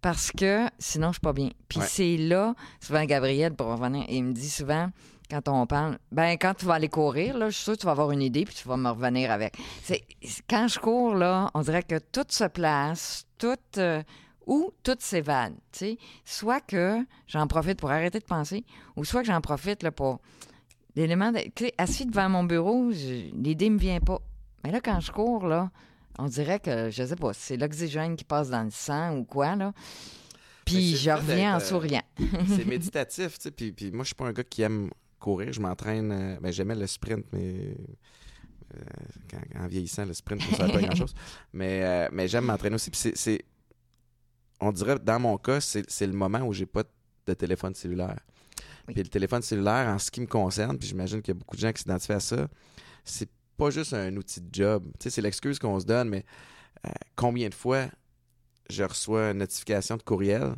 parce 0.00 0.32
que 0.32 0.66
sinon, 0.78 1.08
je 1.08 1.12
suis 1.14 1.20
pas 1.20 1.32
bien. 1.32 1.50
Puis 1.68 1.78
Ouais. 1.78 1.86
c'est 1.88 2.16
là, 2.16 2.56
souvent 2.80 3.04
Gabriel, 3.04 3.54
pour 3.54 3.68
revenir, 3.68 4.04
il 4.08 4.24
me 4.24 4.32
dit 4.32 4.50
souvent, 4.50 4.90
quand 5.30 5.46
on 5.48 5.66
parle, 5.68 5.98
ben 6.10 6.32
quand 6.32 6.54
tu 6.54 6.66
vas 6.66 6.74
aller 6.74 6.88
courir, 6.88 7.38
là, 7.38 7.48
je 7.48 7.54
suis 7.54 7.62
sûre 7.62 7.74
que 7.74 7.78
tu 7.80 7.86
vas 7.86 7.92
avoir 7.92 8.10
une 8.10 8.22
idée 8.22 8.44
puis 8.44 8.56
tu 8.56 8.66
vas 8.66 8.76
me 8.76 8.88
revenir 8.90 9.30
avec. 9.30 9.54
C'est, 9.84 10.02
quand 10.48 10.66
je 10.66 10.80
cours, 10.80 11.14
là, 11.14 11.48
on 11.54 11.60
dirait 11.60 11.84
que 11.84 11.98
tout 11.98 12.24
se 12.28 12.44
place, 12.48 13.24
tout... 13.38 13.54
euh, 13.78 14.02
ou 14.48 14.72
tout 14.82 14.96
s'évade, 14.98 15.54
tu 15.70 15.78
sais. 15.78 15.98
Soit 16.24 16.60
que 16.60 16.98
j'en 17.28 17.46
profite 17.46 17.78
pour 17.78 17.92
arrêter 17.92 18.18
de 18.18 18.24
penser, 18.24 18.64
ou 18.96 19.04
soit 19.04 19.20
que 19.20 19.28
j'en 19.28 19.40
profite 19.40 19.84
là, 19.84 19.92
pour 19.92 20.18
l'élément 20.96 21.32
de... 21.32 21.38
sais, 21.58 21.72
assis 21.78 22.06
devant 22.06 22.28
mon 22.28 22.44
bureau, 22.44 22.90
l'idée 22.90 23.70
me 23.70 23.78
vient 23.78 24.00
pas. 24.00 24.20
Mais 24.64 24.70
là, 24.72 24.80
quand 24.80 25.00
je 25.00 25.10
cours, 25.12 25.46
là, 25.46 25.70
on 26.18 26.26
dirait 26.26 26.60
que, 26.60 26.90
je 26.90 27.04
sais 27.04 27.16
pas, 27.16 27.32
c'est 27.32 27.56
l'oxygène 27.56 28.16
qui 28.16 28.24
passe 28.24 28.50
dans 28.50 28.62
le 28.62 28.70
sang 28.70 29.16
ou 29.16 29.24
quoi, 29.24 29.56
là. 29.56 29.72
Puis 30.64 30.92
c'est 30.92 30.98
je 30.98 31.10
reviens 31.10 31.54
en 31.54 31.56
euh, 31.56 31.60
souriant. 31.60 32.02
c'est 32.56 32.64
méditatif, 32.66 33.38
tu 33.38 33.42
sais. 33.44 33.50
Puis, 33.50 33.72
puis 33.72 33.90
moi, 33.90 34.02
je 34.04 34.08
suis 34.08 34.14
pas 34.14 34.26
un 34.26 34.32
gars 34.32 34.44
qui 34.44 34.62
aime 34.62 34.90
courir. 35.18 35.52
Je 35.52 35.60
m'entraîne. 35.60 36.12
euh, 36.12 36.36
ben, 36.40 36.52
j'aimais 36.52 36.74
le 36.74 36.86
sprint, 36.86 37.24
mais. 37.32 37.74
euh, 38.76 38.80
quand- 39.30 39.64
en 39.64 39.66
vieillissant, 39.66 40.04
le 40.04 40.12
sprint, 40.14 40.42
ça 40.42 40.48
ne 40.50 40.56
sert 40.56 40.72
pas 40.72 40.80
grand-chose. 40.86 41.14
Mais, 41.52 41.82
euh, 41.82 42.08
mais 42.12 42.28
j'aime 42.28 42.44
m'entraîner 42.44 42.74
aussi. 42.76 42.90
Puis 42.90 43.00
c'est- 43.00 43.16
c'est. 43.16 43.44
On 44.60 44.70
dirait, 44.72 44.98
dans 44.98 45.18
mon 45.18 45.38
cas, 45.38 45.60
c'est 45.60 45.90
c'est 45.90 46.06
le 46.06 46.12
moment 46.12 46.40
où 46.40 46.52
j'ai 46.52 46.66
pas 46.66 46.82
de 47.26 47.34
téléphone 47.34 47.74
cellulaire. 47.74 48.20
Oui. 48.88 48.94
Puis 48.94 49.02
le 49.02 49.08
téléphone 49.08 49.42
cellulaire, 49.42 49.88
en 49.88 49.98
ce 49.98 50.10
qui 50.10 50.20
me 50.20 50.26
concerne, 50.26 50.78
puis 50.78 50.88
j'imagine 50.88 51.20
qu'il 51.22 51.34
y 51.34 51.36
a 51.36 51.38
beaucoup 51.38 51.56
de 51.56 51.60
gens 51.60 51.72
qui 51.72 51.82
s'identifient 51.82 52.12
à 52.12 52.20
ça, 52.20 52.48
c'est 53.04 53.28
pas 53.56 53.70
juste 53.70 53.92
un 53.94 54.16
outil 54.16 54.40
de 54.40 54.48
job. 54.52 54.84
Tu 54.98 55.04
sais, 55.04 55.10
c'est 55.10 55.22
l'excuse 55.22 55.58
qu'on 55.58 55.78
se 55.80 55.84
donne, 55.86 56.08
mais 56.08 56.24
euh, 56.86 56.90
combien 57.16 57.48
de 57.48 57.54
fois 57.54 57.86
je 58.68 58.82
reçois 58.84 59.30
une 59.30 59.38
notification 59.38 59.96
de 59.96 60.02
courriel, 60.02 60.54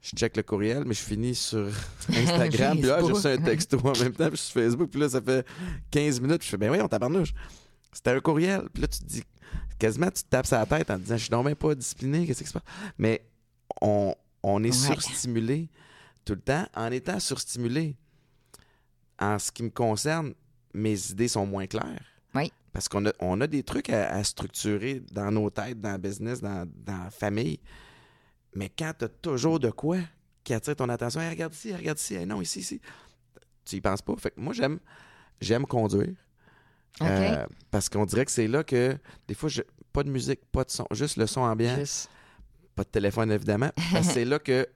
je 0.00 0.10
check 0.16 0.36
le 0.36 0.42
courriel, 0.42 0.84
mais 0.84 0.94
je 0.94 1.02
finis 1.02 1.34
sur 1.34 1.68
Instagram, 2.08 2.78
puis 2.78 2.88
là, 2.88 3.00
j'ai 3.00 3.12
reçu 3.12 3.26
un 3.26 3.38
texto 3.38 3.78
en 3.84 3.92
même 3.98 4.12
temps, 4.12 4.28
puis 4.28 4.36
je 4.36 4.42
suis 4.42 4.50
sur 4.52 4.60
Facebook, 4.62 4.90
puis 4.90 5.00
là, 5.00 5.08
ça 5.08 5.20
fait 5.20 5.46
15 5.90 6.20
minutes, 6.20 6.38
puis 6.38 6.46
je 6.46 6.50
fais, 6.50 6.56
ben 6.58 6.70
oui, 6.70 6.78
on 6.80 6.88
tabarnouche. 6.88 7.32
C'était 7.92 8.10
un 8.10 8.20
courriel, 8.20 8.62
puis 8.72 8.82
là, 8.82 8.88
tu 8.88 8.98
te 8.98 9.04
dis, 9.04 9.22
quasiment, 9.78 10.10
tu 10.10 10.22
te 10.24 10.28
tapes 10.28 10.50
la 10.50 10.66
tête 10.66 10.90
en 10.90 10.96
te 10.96 11.02
disant, 11.02 11.16
je 11.16 11.22
suis 11.22 11.30
donc 11.30 11.44
même 11.44 11.54
pas 11.54 11.74
discipliné, 11.74 12.26
qu'est-ce 12.26 12.42
qui 12.42 12.48
se 12.48 12.52
passe? 12.54 12.62
Mais 12.98 13.24
on, 13.80 14.14
on 14.42 14.62
est 14.64 14.68
Ouais. 14.68 14.72
surstimulé 14.94 15.68
tout 16.24 16.34
le 16.34 16.40
temps. 16.40 16.66
En 16.74 16.90
étant 16.92 17.20
surstimulé, 17.20 17.96
en 19.18 19.38
ce 19.38 19.50
qui 19.52 19.62
me 19.62 19.70
concerne, 19.70 20.34
mes 20.72 21.10
idées 21.10 21.28
sont 21.28 21.46
moins 21.46 21.66
claires. 21.66 22.04
Oui. 22.34 22.52
Parce 22.72 22.88
qu'on 22.88 23.06
a, 23.06 23.12
on 23.20 23.40
a 23.40 23.46
des 23.46 23.62
trucs 23.62 23.90
à, 23.90 24.10
à 24.12 24.24
structurer 24.24 25.00
dans 25.12 25.30
nos 25.30 25.48
têtes, 25.50 25.80
dans 25.80 25.92
le 25.92 25.98
business, 25.98 26.40
dans, 26.40 26.68
dans 26.84 27.04
la 27.04 27.10
famille. 27.10 27.60
Mais 28.54 28.68
quand 28.68 28.92
tu 28.98 29.04
as 29.04 29.08
toujours 29.08 29.60
de 29.60 29.70
quoi 29.70 29.98
qui 30.42 30.52
attire 30.54 30.74
ton 30.76 30.88
attention, 30.88 31.20
Hey, 31.20 31.30
regarde 31.30 31.54
ici, 31.54 31.74
regarde 31.74 31.98
ici, 31.98 32.14
Hey, 32.14 32.26
non, 32.26 32.40
ici, 32.42 32.60
ici, 32.60 32.80
tu 33.64 33.76
y 33.76 33.80
penses 33.80 34.02
pas? 34.02 34.14
Fait 34.16 34.30
que 34.32 34.40
moi, 34.40 34.52
j'aime, 34.52 34.80
j'aime 35.40 35.66
conduire. 35.66 36.14
Euh, 37.02 37.46
parce 37.70 37.88
qu'on 37.88 38.04
dirait 38.06 38.24
que 38.24 38.30
c'est 38.30 38.46
là 38.46 38.62
que, 38.62 38.96
des 39.26 39.34
fois, 39.34 39.48
je- 39.48 39.62
pas 39.92 40.02
de 40.04 40.10
musique, 40.10 40.44
pas 40.52 40.64
de 40.64 40.70
son, 40.70 40.86
juste 40.92 41.16
le 41.16 41.26
son 41.26 41.40
ambiant, 41.40 41.76
Juste- 41.76 42.08
pas 42.74 42.82
de 42.84 42.88
téléphone, 42.88 43.30
évidemment. 43.32 43.70
Parce 43.92 44.08
que 44.08 44.12
c'est 44.14 44.24
là 44.24 44.38
que, 44.38 44.66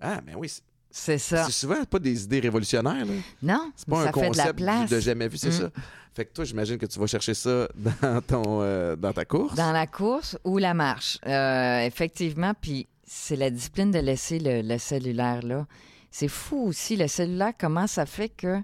ah, 0.00 0.20
mais 0.24 0.34
oui, 0.34 0.52
c'est, 0.98 1.18
ça. 1.18 1.44
c'est 1.44 1.52
souvent 1.52 1.84
pas 1.84 1.98
des 1.98 2.24
idées 2.24 2.40
révolutionnaires, 2.40 3.04
là. 3.04 3.12
Non, 3.42 3.70
C'est 3.76 3.86
pas 3.88 4.02
ça 4.04 4.08
un 4.08 4.12
fait 4.12 4.20
de 4.20 4.20
la 4.20 4.28
concept 4.28 4.56
place. 4.58 4.90
de 4.90 5.00
jamais 5.00 5.28
vu, 5.28 5.36
c'est 5.36 5.48
Mm. 5.48 5.52
ça. 5.52 5.70
Fait 6.14 6.24
que 6.24 6.32
toi, 6.32 6.44
j'imagine 6.44 6.78
que 6.78 6.86
tu 6.86 6.98
vas 6.98 7.06
chercher 7.06 7.34
ça 7.34 7.68
dans, 7.76 8.22
ton, 8.22 8.62
euh, 8.62 8.96
dans 8.96 9.12
ta 9.12 9.24
course. 9.26 9.54
Dans 9.54 9.72
la 9.72 9.86
course 9.86 10.38
ou 10.44 10.56
la 10.58 10.72
marche. 10.72 11.18
Euh, 11.26 11.80
effectivement, 11.80 12.52
puis 12.58 12.86
c'est 13.04 13.36
la 13.36 13.50
discipline 13.50 13.90
de 13.90 13.98
laisser 13.98 14.38
le, 14.38 14.62
le 14.62 14.78
cellulaire 14.78 15.42
là. 15.42 15.66
C'est 16.10 16.28
fou 16.28 16.68
aussi, 16.68 16.96
le 16.96 17.08
cellulaire, 17.08 17.52
comment 17.58 17.86
ça 17.86 18.06
fait 18.06 18.30
que 18.30 18.62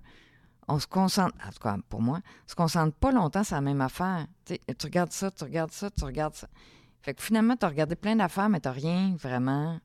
on 0.68 0.78
se 0.78 0.87
concentre, 0.87 1.35
en 1.47 1.51
tout 1.51 1.59
cas 1.62 1.76
pour 1.91 2.01
moi, 2.01 2.20
on 2.47 2.49
se 2.51 2.55
concentre 2.55 2.95
pas 2.97 3.12
longtemps 3.12 3.45
sur 3.45 3.57
la 3.57 3.61
même 3.61 3.83
affaire. 3.83 4.26
Tu 4.47 4.57
regardes 4.85 5.12
ça, 5.12 5.30
tu 5.30 5.45
regardes 5.45 5.72
ça, 5.72 5.91
tu 5.91 6.05
regardes 6.05 6.35
ça. 6.35 6.47
Fait 7.03 7.12
que 7.12 7.20
finalement, 7.22 7.57
tu 7.57 7.66
as 7.66 7.68
regardé 7.68 7.95
plein 7.97 8.16
d'affaires, 8.16 8.49
mais 8.49 8.61
tu 8.61 8.68
rien 8.70 9.14
vraiment 9.20 9.78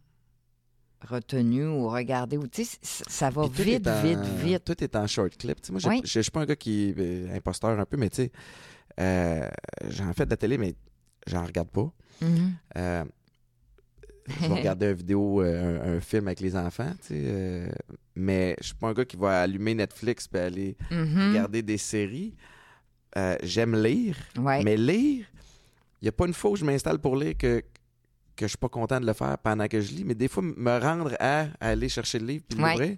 retenu 1.02 1.66
ou 1.68 1.90
regardé. 1.90 2.38
Ou, 2.38 2.48
tu 2.48 2.64
sais, 2.66 2.78
c- 2.82 3.04
ça 3.08 3.30
va 3.30 3.48
vite, 3.48 3.88
en- 3.88 4.02
vite, 4.02 4.20
vite. 4.44 4.64
Tout 4.66 4.84
est 4.84 4.96
en 4.96 5.06
short 5.08 5.36
clip. 5.38 5.62
Tu 5.62 5.68
sais, 5.68 5.72
moi, 5.74 5.82
Oui. 5.88 6.02
je 6.04 6.10
je 6.12 6.20
suis 6.22 6.32
pas 6.32 6.42
un 6.42 6.46
gars 6.46 6.56
qui 6.56 6.90
est 6.90 6.96
euh, 6.98 7.36
imposteur 7.36 7.80
un 7.80 7.86
peu, 7.86 7.98
mais 7.98 8.10
tu 8.10 8.16
sais, 8.24 8.32
euh, 9.00 9.48
j'en 9.90 10.12
fais 10.14 10.26
de 10.26 10.32
la 10.32 10.38
télé, 10.38 10.58
mais 10.58 10.74
j'en 11.28 11.46
regarde 11.46 11.70
pas. 11.70 11.92
Mhm. 12.22 12.54
Euh, 12.78 13.06
je 14.28 14.48
vais 14.48 14.56
regarder 14.56 14.88
une 14.88 14.94
vidéo, 14.94 15.42
euh, 15.42 15.96
un, 15.96 15.98
un 15.98 16.00
film 16.02 16.28
avec 16.28 16.42
les 16.42 16.56
enfants, 16.56 16.92
tu 17.02 17.08
sais, 17.14 17.72
mais 18.16 18.56
je 18.60 18.66
suis 18.68 18.76
pas 18.76 18.90
un 18.90 18.94
gars 18.94 19.06
qui 19.06 19.16
va 19.16 19.42
allumer 19.42 19.74
Netflix 19.76 20.28
et 20.34 20.38
aller 20.40 20.78
Mhm. 20.92 21.30
regarder 21.30 21.62
des 21.62 21.78
séries. 21.78 22.36
J'aime 23.44 23.76
lire, 23.82 24.16
Ouais. 24.38 24.64
mais 24.64 24.78
lire, 24.78 25.26
il 26.02 26.06
n'y 26.06 26.10
a 26.10 26.12
pas 26.12 26.28
une 26.28 26.34
fois 26.34 26.52
où 26.52 26.56
je 26.56 26.64
m'installe 26.66 27.00
pour 27.00 27.16
lire 27.16 27.36
que, 27.38 27.64
que 28.38 28.46
je 28.46 28.50
suis 28.52 28.58
pas 28.58 28.70
content 28.70 29.00
de 29.02 29.06
le 29.06 29.14
faire 29.14 29.38
pendant 29.40 29.68
que 29.68 29.82
je 29.82 29.92
lis, 29.92 30.04
mais 30.06 30.16
des 30.16 30.28
fois, 30.30 30.44
me 30.44 30.80
rendre 30.80 31.14
à, 31.20 31.48
à 31.60 31.68
aller 31.70 31.90
chercher 31.90 32.20
le 32.20 32.26
livre 32.28 32.44
puis 32.48 32.58
Ouais. 32.62 32.72
l'ouvrir, 32.72 32.98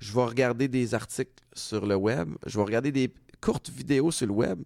je 0.00 0.12
vais 0.12 0.24
regarder 0.24 0.66
des 0.68 0.94
articles 0.94 1.42
sur 1.52 1.86
le 1.86 1.94
web, 1.94 2.30
je 2.46 2.58
vais 2.58 2.64
regarder 2.64 2.90
des 2.90 3.12
courtes 3.40 3.70
vidéos 3.70 4.10
sur 4.10 4.26
le 4.26 4.32
web, 4.32 4.58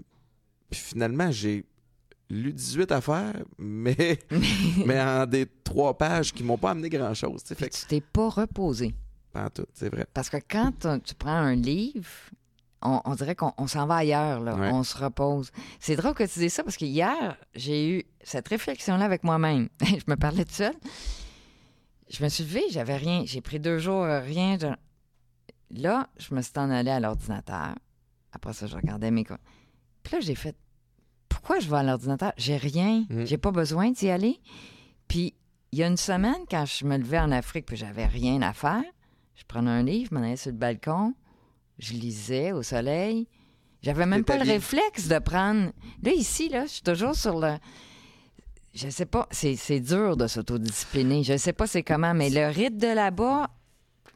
puis 0.71 0.81
finalement, 0.81 1.31
j'ai 1.31 1.65
lu 2.31 2.53
18 2.53 2.93
affaires, 2.93 3.43
mais, 3.59 4.19
mais 4.87 5.01
en 5.01 5.27
des 5.27 5.47
trois 5.65 5.97
pages 5.97 6.33
qui 6.33 6.43
m'ont 6.45 6.59
pas 6.59 6.71
amené 6.71 6.89
grand-chose. 6.89 7.43
Fait 7.45 7.69
que, 7.69 7.75
tu 7.75 7.87
t'es 7.87 8.01
pas 8.01 8.29
reposé. 8.29 8.95
pas 9.33 9.45
en 9.45 9.51
tout, 9.51 9.67
c'est 9.75 9.89
vrai. 9.91 10.07
Parce 10.15 10.31
que 10.31 10.37
quand 10.49 10.73
tu 11.05 11.15
prends 11.15 11.31
un 11.31 11.55
livre, 11.55 12.09
on, 12.83 13.01
on 13.05 13.15
dirait 13.15 13.35
qu'on 13.35 13.53
on 13.59 13.67
s'en 13.67 13.87
va 13.87 13.97
ailleurs, 13.97 14.41
là. 14.41 14.55
Ouais. 14.55 14.71
on 14.73 14.83
se 14.83 14.97
repose. 14.97 15.51
C'est 15.81 15.97
drôle 15.97 16.15
que 16.15 16.25
tu 16.25 16.39
dises 16.39 16.53
ça 16.53 16.63
parce 16.63 16.77
que 16.77 16.85
hier, 16.85 17.37
j'ai 17.55 17.91
eu 17.99 18.05
cette 18.23 18.49
réflexion-là 18.49 19.05
avec 19.05 19.25
moi-même. 19.25 19.69
je 19.85 19.95
me 20.07 20.15
parlais 20.17 20.45
toute 20.45 20.55
seule. 20.55 20.75
Je 22.11 22.23
me 22.25 22.29
suis 22.29 22.45
levée, 22.45 22.63
j'avais 22.71 22.97
rien. 22.97 23.23
J'ai 23.27 23.41
pris 23.41 23.61
deux 23.61 23.79
jours, 23.79 24.03
euh, 24.05 24.21
rien. 24.21 24.57
de- 24.57 24.75
Là, 25.71 26.09
je 26.19 26.35
me 26.35 26.41
suis 26.41 26.53
en 26.57 26.71
allée 26.71 26.91
à 26.91 27.01
l'ordinateur. 27.01 27.75
Après 28.33 28.53
ça, 28.55 28.67
je 28.67 28.75
regardais 28.77 29.11
mes... 29.11 29.25
Puis 29.25 29.37
là, 30.13 30.21
j'ai 30.21 30.35
fait, 30.35 30.57
pourquoi 31.29 31.59
je 31.59 31.69
vais 31.69 31.77
à 31.77 31.83
l'ordinateur? 31.83 32.33
J'ai 32.39 32.57
rien. 32.57 33.05
Mm. 33.11 33.25
J'ai 33.27 33.37
pas 33.39 33.51
besoin 33.51 33.91
d'y 33.91 34.09
aller. 34.09 34.41
Puis, 35.09 35.35
il 35.73 35.79
y 35.79 35.83
a 35.83 35.87
une 35.87 35.99
semaine, 35.99 36.47
quand 36.51 36.65
je 36.65 36.87
me 36.87 36.97
levais 36.97 37.19
en 37.19 37.31
Afrique 37.31 37.67
puis 37.67 37.77
j'avais 37.77 38.07
rien 38.07 38.41
à 38.41 38.55
faire, 38.55 38.83
je 39.35 39.45
prenais 39.47 39.71
un 39.71 39.83
livre, 39.83 40.09
je 40.11 40.15
m'en 40.15 40.23
allais 40.23 40.37
sur 40.37 40.51
le 40.51 40.57
balcon, 40.57 41.15
je 41.79 41.93
lisais 41.93 42.53
au 42.53 42.63
soleil. 42.63 43.29
J'avais 43.83 44.07
même 44.07 44.25
pas 44.25 44.37
le 44.37 44.51
réflexe 44.51 45.09
de 45.09 45.19
prendre. 45.19 45.71
Là, 46.03 46.13
ici, 46.13 46.49
là, 46.49 46.67
je 46.67 46.73
suis 46.73 46.83
toujours 46.83 47.15
sur 47.15 47.39
le. 47.39 47.57
Je 48.75 48.89
sais 48.89 49.07
pas, 49.07 49.27
c'est 49.31 49.57
c'est 49.57 49.81
dur 49.81 50.17
de 50.17 50.27
s'autodiscipliner. 50.27 51.23
Je 51.23 51.37
sais 51.37 51.53
pas 51.53 51.67
c'est 51.67 51.83
comment, 51.83 52.15
mais 52.15 52.31
le 52.31 52.49
rythme 52.49 52.79
de 52.79 52.89
là-bas, 52.89 53.49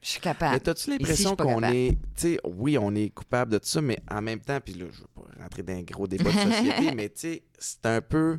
je 0.03 0.09
suis 0.09 0.21
capable. 0.21 0.55
Mais 0.55 0.61
t'as-tu 0.61 0.91
l'impression 0.91 1.37
qu'on 1.37 1.63
est. 1.63 1.93
Tu 1.93 1.99
sais, 2.17 2.39
oui, 2.45 2.77
on 2.77 2.95
est 2.95 3.11
coupable 3.11 3.53
de 3.53 3.59
tout 3.59 3.69
ça, 3.69 3.81
mais 3.81 4.01
en 4.11 4.21
même 4.21 4.41
temps, 4.41 4.59
puis 4.61 4.75
là, 4.75 4.87
je 4.91 5.01
veux 5.01 5.09
pas 5.15 5.43
rentrer 5.43 5.63
dans 5.63 5.73
un 5.75 5.83
gros 5.83 6.09
débat 6.09 6.31
de 6.31 6.53
société, 6.53 6.93
mais 6.97 7.09
tu 7.09 7.21
sais, 7.21 7.43
c'est 7.59 7.87
un 7.87 8.01
peu. 8.01 8.39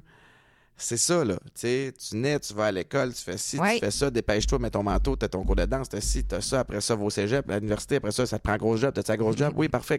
C'est 0.75 0.97
ça, 0.97 1.23
là. 1.23 1.35
Tu 1.45 1.51
sais, 1.61 1.93
tu 2.09 2.15
nais, 2.17 2.39
tu 2.39 2.53
vas 2.53 2.65
à 2.65 2.71
l'école, 2.71 3.13
tu 3.13 3.21
fais 3.21 3.37
ci, 3.37 3.57
Ouais. 3.59 3.75
tu 3.75 3.79
fais 3.79 3.91
ça, 3.91 4.09
dépêche-toi, 4.09 4.59
mets 4.59 4.69
ton 4.71 4.83
manteau, 4.83 5.15
t'as 5.15 5.27
ton 5.27 5.43
cours 5.43 5.55
de 5.55 5.65
danse, 5.65 5.87
t'as 5.87 6.01
ci, 6.01 6.23
t'as 6.23 6.41
ça, 6.41 6.61
après 6.61 6.81
ça, 6.81 6.95
va 6.95 7.03
au 7.03 7.09
cégep, 7.09 7.49
à 7.49 7.55
l'université, 7.55 7.97
après 7.97 8.11
ça, 8.11 8.25
ça 8.25 8.37
te 8.39 8.43
prend 8.43 8.53
un 8.53 8.57
gros 8.57 8.75
job, 8.75 8.91
t'as 8.93 9.13
un 9.13 9.17
gros 9.17 9.35
job, 9.35 9.53
oui, 9.55 9.69
parfait, 9.69 9.97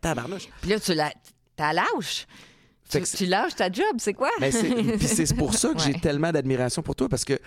tabarnouche. 0.00 0.48
Puis 0.62 0.70
là, 0.70 0.80
tu 0.80 0.94
la, 0.94 1.12
t'as 1.54 1.72
lâches. 1.72 2.26
Fait 2.84 3.02
Tu, 3.02 3.26
lâches 3.26 3.54
ta 3.54 3.70
job, 3.70 3.84
c'est 3.98 4.14
quoi? 4.14 4.30
Mais 4.40 4.50
c'est, 4.50 4.68
puis 4.74 5.06
c'est 5.06 5.32
pour 5.36 5.54
ça 5.54 5.72
que 5.74 5.80
j'ai 5.80 5.92
tellement 5.92 6.32
d'admiration 6.32 6.82
pour 6.82 6.96
toi 6.96 7.08
parce 7.08 7.24
que 7.24 7.38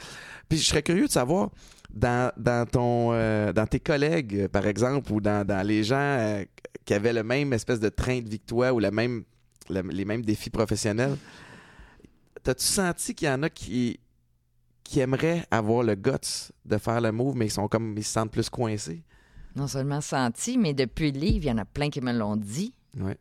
puis 0.48 0.58
je 0.58 0.64
serais 0.70 0.82
curieux 0.84 1.08
de 1.08 1.12
savoir 1.12 1.50
dans, 1.94 2.32
dans 2.38 2.66
ton 2.66 3.10
euh, 3.12 3.52
dans 3.52 3.68
tes 3.68 3.82
collègues 3.82 4.48
par 4.48 4.66
exemple 4.68 5.12
ou 5.12 5.20
dans, 5.20 5.46
dans 5.46 5.66
les 5.68 5.84
gens 5.84 5.96
euh, 5.98 6.46
qui 6.86 6.94
avaient 6.94 7.12
le 7.12 7.24
même 7.24 7.52
espèce 7.52 7.82
de 7.82 7.90
train 7.90 8.22
de 8.22 8.38
toi 8.38 8.72
ou 8.72 8.80
le 8.80 8.90
même 8.90 9.24
les 9.70 10.06
mêmes 10.06 10.24
défis 10.24 10.50
professionnels. 10.50 11.18
T'as-tu 12.44 12.66
senti 12.66 13.16
qu'il 13.16 13.28
y 13.28 13.32
en 13.32 13.44
a 13.44 13.50
qui, 13.50 14.00
qui 14.84 15.00
aimeraient 15.00 15.46
avoir 15.50 15.84
le 15.84 15.96
guts 15.96 16.52
de 16.66 16.78
faire 16.78 17.02
le 17.02 17.12
move, 17.12 17.36
mais 17.36 17.48
ils 17.48 17.52
sont 17.52 17.68
comme 17.68 17.98
ils 17.98 18.04
se 18.04 18.12
sentent 18.12 18.32
plus 18.32 18.50
coincés? 18.50 19.04
Non 19.56 19.68
seulement 19.68 20.02
senti, 20.02 20.58
mais 20.58 20.74
depuis 20.74 21.12
le 21.12 21.20
livre, 21.20 21.46
il 21.46 21.48
y 21.48 21.52
en 21.52 21.58
a 21.60 21.66
plein 21.66 21.90
qui 21.90 22.02
me 22.02 22.12
l'ont 22.12 22.36
dit. 22.36 22.74
Ouais. 23.00 23.18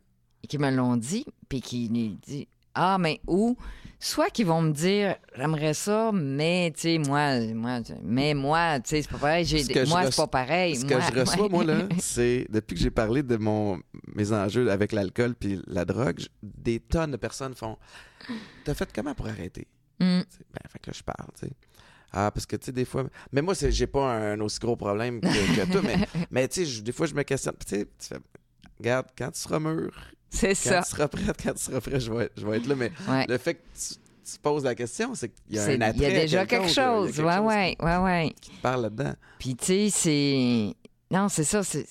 Qui 0.47 0.57
me 0.57 0.69
l'ont 0.71 0.97
dit, 0.97 1.25
puis 1.47 1.61
qui 1.61 1.89
disent 1.89 2.47
Ah, 2.75 2.97
mais 2.99 3.21
où? 3.27 3.55
Soit 3.99 4.29
qu'ils 4.31 4.47
vont 4.47 4.61
me 4.61 4.71
dire 4.71 5.15
J'aimerais 5.35 5.73
ça, 5.73 6.11
mais 6.13 6.71
tu 6.75 6.81
sais, 6.81 6.97
moi, 6.97 7.39
moi, 7.53 7.79
mais 8.03 8.33
moi, 8.33 8.79
tu 8.81 8.89
sais, 8.89 9.01
c'est 9.01 9.11
pas 9.11 9.17
pareil. 9.17 9.45
J'ai, 9.45 9.63
Ce 9.63 9.87
moi, 9.87 10.03
c'est 10.11 10.15
pas 10.17 10.27
pareil. 10.27 10.75
Ce 10.75 10.85
Moi- 10.85 10.95
que 10.99 11.01
je 11.01 11.19
reçois, 11.19 11.47
moi, 11.49 11.63
là, 11.63 11.87
c'est 11.99 12.45
depuis 12.49 12.75
que 12.75 12.81
j'ai 12.81 12.91
parlé 12.91 13.23
de 13.23 13.37
mon, 13.37 13.79
mes 14.13 14.31
enjeux 14.33 14.69
avec 14.69 14.91
l'alcool 14.91 15.35
puis 15.35 15.61
la 15.67 15.85
drogue, 15.85 16.19
des 16.41 16.79
tonnes 16.81 17.11
de 17.11 17.17
personnes 17.17 17.55
font 17.55 17.77
T'as 18.65 18.73
fait 18.73 18.89
comment 18.93 19.13
pour 19.15 19.27
arrêter? 19.27 19.67
Mm. 19.99 20.19
Ben, 20.19 20.23
fait 20.69 20.79
que 20.79 20.89
là, 20.91 20.93
je 20.97 21.03
parle, 21.03 21.27
tu 21.39 21.47
sais. 21.47 21.53
Ah, 22.11 22.29
parce 22.31 22.45
que, 22.45 22.55
tu 22.57 22.65
sais, 22.67 22.71
des 22.71 22.85
fois. 22.85 23.05
Mais 23.31 23.41
moi, 23.41 23.55
c'est- 23.55 23.71
j'ai 23.71 23.87
pas 23.87 24.13
un 24.13 24.39
aussi 24.41 24.59
gros 24.59 24.75
problème 24.75 25.19
que, 25.21 25.27
que 25.27 25.71
toi, 25.71 25.81
mais, 25.83 25.95
mais 26.31 26.47
tu 26.47 26.65
sais, 26.65 26.81
des 26.81 26.91
fois, 26.91 27.05
je 27.07 27.13
me 27.15 27.23
questionne. 27.23 27.55
Tu 27.65 27.75
sais, 27.75 27.85
tu 27.85 28.07
fais, 28.07 28.19
regarde, 28.77 29.07
quand 29.17 29.31
tu 29.31 29.39
seras 29.39 29.59
mûr, 29.59 29.91
C'est 30.35 30.49
quand 30.49 30.55
ça. 30.55 30.81
tu 30.83 30.89
seras 30.91 31.07
prête, 31.07 31.41
quand 31.43 31.53
tu 31.53 31.61
seras 31.61 31.79
prêt, 31.81 31.99
je 31.99 32.11
vais, 32.11 32.29
je 32.35 32.45
vais 32.47 32.57
être 32.57 32.67
là. 32.67 32.75
Mais 32.75 32.91
Ouais. 33.07 33.25
le 33.27 33.37
fait 33.37 33.55
que 33.55 33.59
tu, 33.77 33.95
tu 34.31 34.39
poses 34.41 34.63
la 34.63 34.73
question, 34.75 35.13
c'est 35.15 35.29
qu'il 35.29 35.55
y 35.55 35.59
a 35.59 35.63
un 35.65 35.81
attrait. 35.81 35.97
il 35.97 36.01
y 36.01 36.05
a 36.05 36.09
déjà 36.21 36.45
quelque 36.45 36.67
chose. 36.69 37.11
quelque 37.15 37.25
Ouais, 37.27 37.35
chose 37.37 37.45
ouais, 37.45 37.75
ouais, 37.81 37.97
ouais. 37.97 38.35
qui 38.41 38.49
te 38.51 38.61
parle 38.61 38.81
là-dedans. 38.83 39.13
Puis, 39.39 39.55
tu 39.55 39.65
sais, 39.65 39.89
c'est. 39.91 40.73
Non, 41.11 41.29
c'est 41.29 41.43
ça. 41.43 41.63
C'est... 41.63 41.85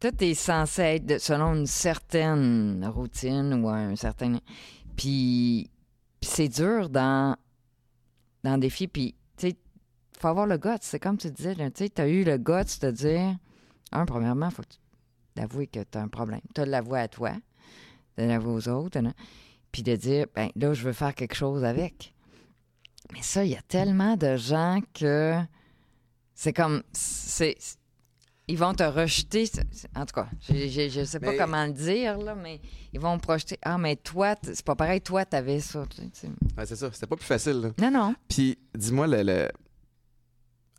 Tout 0.00 0.12
est 0.24 0.34
censé 0.34 0.82
être 0.82 1.06
de- 1.06 1.18
selon 1.18 1.54
une 1.54 1.66
certaine 1.66 2.84
routine 2.86 3.52
ou 3.62 3.68
un 3.68 3.94
certain. 3.96 4.38
Puis, 4.96 5.70
puis 6.20 6.30
c'est 6.30 6.48
dur 6.48 6.88
dans, 6.88 7.36
dans 8.42 8.58
des 8.58 8.70
filles. 8.70 8.88
Puis, 8.88 9.14
tu 9.36 9.50
sais, 9.50 9.56
faut 10.18 10.28
avoir 10.28 10.46
le 10.46 10.56
guts. 10.58 10.70
C'est 10.80 10.98
comme 10.98 11.18
tu 11.18 11.30
disais, 11.30 11.54
tu 11.54 11.62
sais, 11.74 12.00
as 12.00 12.08
eu 12.08 12.24
le 12.24 12.38
guts 12.38 12.78
de 12.80 12.90
dire. 12.90 13.36
Un, 13.92 14.06
premièrement, 14.06 14.48
il 14.48 14.54
faut 14.54 14.62
d'avouer 15.36 15.66
que 15.66 15.80
tu 15.80 15.98
as 15.98 16.00
un 16.00 16.08
problème. 16.08 16.40
Tu 16.54 16.60
as 16.60 16.64
de 16.64 16.70
l'avouer 16.70 17.00
à 17.00 17.08
toi, 17.08 17.32
de 18.20 18.28
l'avouer 18.28 18.52
aux 18.52 18.68
autres, 18.68 18.98
hein. 18.98 19.12
puis 19.72 19.82
de 19.82 19.96
dire, 19.96 20.26
ben 20.34 20.50
là, 20.56 20.72
je 20.74 20.82
veux 20.84 20.92
faire 20.92 21.14
quelque 21.14 21.34
chose 21.34 21.64
avec. 21.64 22.14
Mais 23.12 23.22
ça, 23.22 23.44
il 23.44 23.50
y 23.52 23.56
a 23.56 23.62
tellement 23.62 24.16
de 24.16 24.36
gens 24.36 24.80
que 24.94 25.34
c'est 26.34 26.52
comme. 26.52 26.82
c'est 26.92 27.56
Ils 28.46 28.58
vont 28.58 28.74
te 28.74 28.82
rejeter. 28.82 29.48
En 29.96 30.06
tout 30.06 30.14
cas, 30.14 30.28
je 30.48 30.98
ne 31.00 31.04
sais 31.04 31.20
pas 31.20 31.30
Mais- 31.32 31.36
comment 31.36 31.64
le 31.66 31.72
dire, 31.72 32.18
là, 32.18 32.34
mais 32.34 32.60
ils 32.92 33.00
vont 33.00 33.14
me 33.14 33.20
projeter. 33.20 33.58
Ah, 33.62 33.78
mais 33.78 33.96
toi, 33.96 34.34
c'est 34.42 34.64
pas 34.64 34.74
pareil, 34.76 35.00
toi, 35.00 35.24
t'avais 35.24 35.60
ça. 35.60 35.80
Ouais, 35.80 36.66
c'est 36.66 36.76
ça. 36.76 36.90
C'était 36.92 37.06
pas 37.06 37.16
plus 37.16 37.24
facile, 37.26 37.60
là. 37.60 37.70
Non, 37.80 37.90
non. 37.90 38.14
Puis, 38.28 38.58
dis-moi, 38.76 39.06
le, 39.06 39.22
le- 39.22 39.48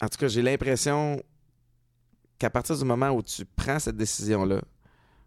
en 0.01 0.07
tout 0.09 0.17
cas, 0.17 0.27
j'ai 0.27 0.41
l'impression 0.41 1.21
qu'à 2.39 2.49
partir 2.49 2.77
du 2.77 2.83
moment 2.85 3.09
où 3.11 3.21
tu 3.21 3.45
prends 3.45 3.79
cette 3.79 3.95
décision-là, 3.97 4.61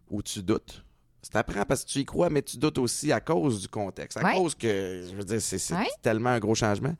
où 0.09 0.21
tu 0.21 0.43
doutes, 0.43 0.84
tu 1.25 1.31
t'apprends 1.31 1.65
parce 1.65 1.83
que 1.83 1.89
tu 1.89 1.99
y 1.99 2.05
crois, 2.05 2.29
mais 2.29 2.43
tu 2.43 2.57
doutes 2.57 2.77
aussi 2.77 3.11
à 3.11 3.19
cause 3.19 3.61
du 3.61 3.67
contexte, 3.67 4.17
à 4.17 4.23
Ouais. 4.23 4.35
cause 4.35 4.53
que, 4.53 5.03
je 5.09 5.15
veux 5.15 5.23
dire, 5.23 5.41
c'est 5.41 5.73
Ouais. 5.73 5.87
tellement 6.03 6.29
un 6.29 6.39
gros 6.39 6.53
changement, 6.55 6.95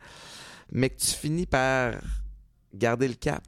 mais 0.72 0.90
que 0.90 0.98
tu 1.00 1.12
finis 1.12 1.46
par 1.46 1.94
garder 2.74 3.08
le 3.08 3.14
cap, 3.14 3.44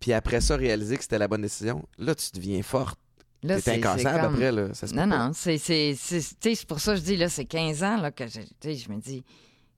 puis 0.00 0.12
après 0.12 0.40
ça, 0.40 0.56
réaliser 0.56 0.96
que 0.96 1.02
c'était 1.02 1.18
la 1.18 1.28
bonne 1.28 1.42
décision, 1.42 1.86
là, 1.98 2.14
tu 2.14 2.28
deviens 2.34 2.62
forte. 2.62 2.98
C'est- 3.46 3.68
incassable 3.76 4.20
comme- 4.22 4.34
après, 4.34 4.50
là. 4.52 4.72
Ça 4.74 4.86
se 4.86 4.94
Non, 4.94 5.06
non, 5.06 5.30
c'est 5.34 6.66
pour 6.66 6.80
ça 6.80 6.92
que 6.94 7.00
je 7.00 7.04
dis, 7.04 7.16
là, 7.16 7.28
c'est 7.28 7.44
15 7.44 7.82
ans 7.82 7.98
là, 8.00 8.10
que 8.10 8.26
je, 8.26 8.40
je 8.62 8.88
me 8.90 8.98
dis, 8.98 9.22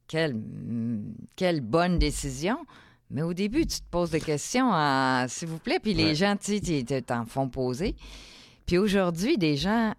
quelle, 0.06 0.34
mm, 0.34 1.14
quelle 1.34 1.60
bonne 1.60 1.98
décision. 1.98 2.58
Mais 3.10 3.22
au 3.22 3.34
début, 3.34 3.66
tu 3.66 3.80
te 3.80 3.88
poses 3.90 4.10
des 4.10 4.20
questions, 4.20 4.70
s'il 5.28 5.48
vous 5.48 5.58
plaît, 5.58 5.80
puis 5.80 5.94
les 5.94 6.04
Ouais. 6.06 6.14
gens, 6.14 6.36
tu 6.36 6.60
t'en 7.04 7.24
font 7.26 7.48
poser. 7.48 7.96
Puis 8.66 8.78
aujourd'hui, 8.78 9.38
des 9.38 9.56
gens, 9.56 9.94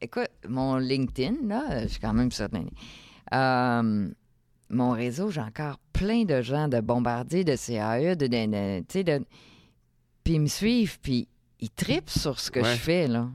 écoute, 0.00 0.30
mon 0.48 0.76
LinkedIn, 0.76 1.46
là, 1.46 1.82
je 1.82 1.88
suis 1.88 2.00
quand 2.00 2.14
même 2.14 2.30
certaine. 2.32 2.70
Euh, 3.34 4.08
mon 4.70 4.90
réseau, 4.92 5.30
j'ai 5.30 5.40
encore 5.40 5.78
plein 5.92 6.24
de 6.24 6.42
gens 6.42 6.68
de 6.68 6.80
bombardiers, 6.80 7.44
de 7.44 7.56
CAE, 7.56 8.16
de, 8.16 8.26
de- 8.26 9.02
de- 9.02 9.24
puis 10.24 10.34
ils 10.34 10.40
me 10.40 10.46
suivent, 10.46 10.98
puis 11.00 11.28
ils 11.60 11.70
tripent 11.70 12.10
sur 12.10 12.40
ce 12.40 12.50
que 12.50 12.60
Ouais. 12.60 12.74
je 12.74 12.78
fais, 12.80 13.06
là. 13.06 13.28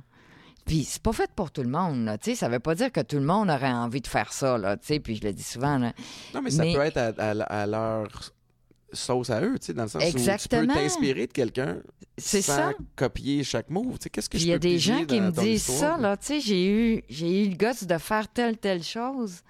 Puis 0.66 0.84
c'est 0.84 1.02
pas 1.02 1.14
fait 1.14 1.32
pour 1.36 1.52
tout 1.52 1.64
le 1.64 1.70
monde, 1.70 2.06
là. 2.06 2.18
Tu 2.18 2.32
sais, 2.32 2.36
ça 2.36 2.50
veut 2.50 2.60
pas 2.60 2.76
dire 2.76 2.92
que 2.92 3.02
tout 3.02 3.16
le 3.18 3.26
monde 3.26 3.50
aurait 3.50 3.72
envie 3.72 4.02
de 4.02 4.08
faire 4.08 4.32
ça, 4.34 4.58
là. 4.58 4.78
Tu 4.78 4.86
sais, 4.88 5.00
puis 5.00 5.16
je 5.16 5.24
le 5.24 5.34
dis 5.34 5.44
souvent, 5.44 5.78
là. 5.78 5.94
Non, 6.36 6.42
mais 6.42 6.52
ça 6.52 6.64
peut 6.64 6.82
être 6.82 6.98
à, 6.98 7.08
à- 7.18 7.62
à 7.62 7.66
leur 7.68 8.32
sauce 8.94 9.30
à 9.30 9.42
eux, 9.42 9.58
tu 9.60 9.68
sais, 9.68 9.74
dans 9.74 9.84
le 9.84 9.90
sens 9.90 10.04
où 10.04 10.18
tu 10.18 10.48
peux 10.50 10.68
t'inspirer 10.68 11.28
de 11.28 11.32
quelqu'un 11.32 11.78
sans 12.18 12.42
ça. 12.42 12.74
copier 12.96 13.44
chaque 13.44 13.70
mot. 13.70 13.84
Tu 13.94 13.98
sais, 14.04 14.10
qu'est-ce 14.10 14.30
que 14.30 14.38
il 14.38 14.48
y 14.48 14.54
a 14.54 14.60
des 14.60 14.78
gens 14.80 15.06
qui 15.06 15.20
me 15.22 15.32
disent 15.32 15.64
ça, 15.64 15.98
là? 15.98 16.18
Tu 16.18 16.26
sais, 16.26 16.40
j'ai 16.40 16.68
eu, 16.98 17.04
j'ai 17.10 17.46
eu 17.46 17.50
le 17.50 17.56
gosse 17.56 17.84
de 17.86 17.98
faire 17.98 18.28
telle, 18.28 18.58
telle 18.58 18.84
chose 18.84 19.42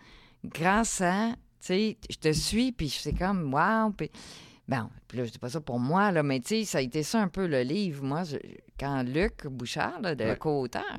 grâce 0.46 1.02
à, 1.02 1.30
tu 1.60 1.68
sais, 1.68 1.98
je 2.10 2.16
te 2.18 2.32
suis, 2.32 2.72
puis 2.72 2.90
c'est 2.90 3.14
comme, 3.14 3.54
wow. 3.54 3.92
Puis, 3.92 4.10
bon, 4.68 4.90
puis 5.08 5.18
là, 5.20 5.26
je 5.26 5.32
dis 5.32 5.40
pas 5.40 5.50
ça 5.50 5.62
pour 5.62 5.80
moi, 5.80 6.12
là, 6.12 6.24
mais 6.24 6.40
tu 6.40 6.48
sais, 6.60 6.66
ça 6.66 6.78
a 6.80 6.82
été 6.82 7.04
ça 7.04 7.20
un 7.22 7.28
peu 7.28 7.46
le 7.48 7.62
livre. 7.62 8.04
Moi, 8.04 8.24
je- 8.24 8.38
quand 8.80 9.04
Luc 9.04 9.46
Bouchard, 9.48 10.02
là, 10.02 10.16
de 10.16 10.24
Ouais. 10.24 10.38
co-auteur, 10.38 10.98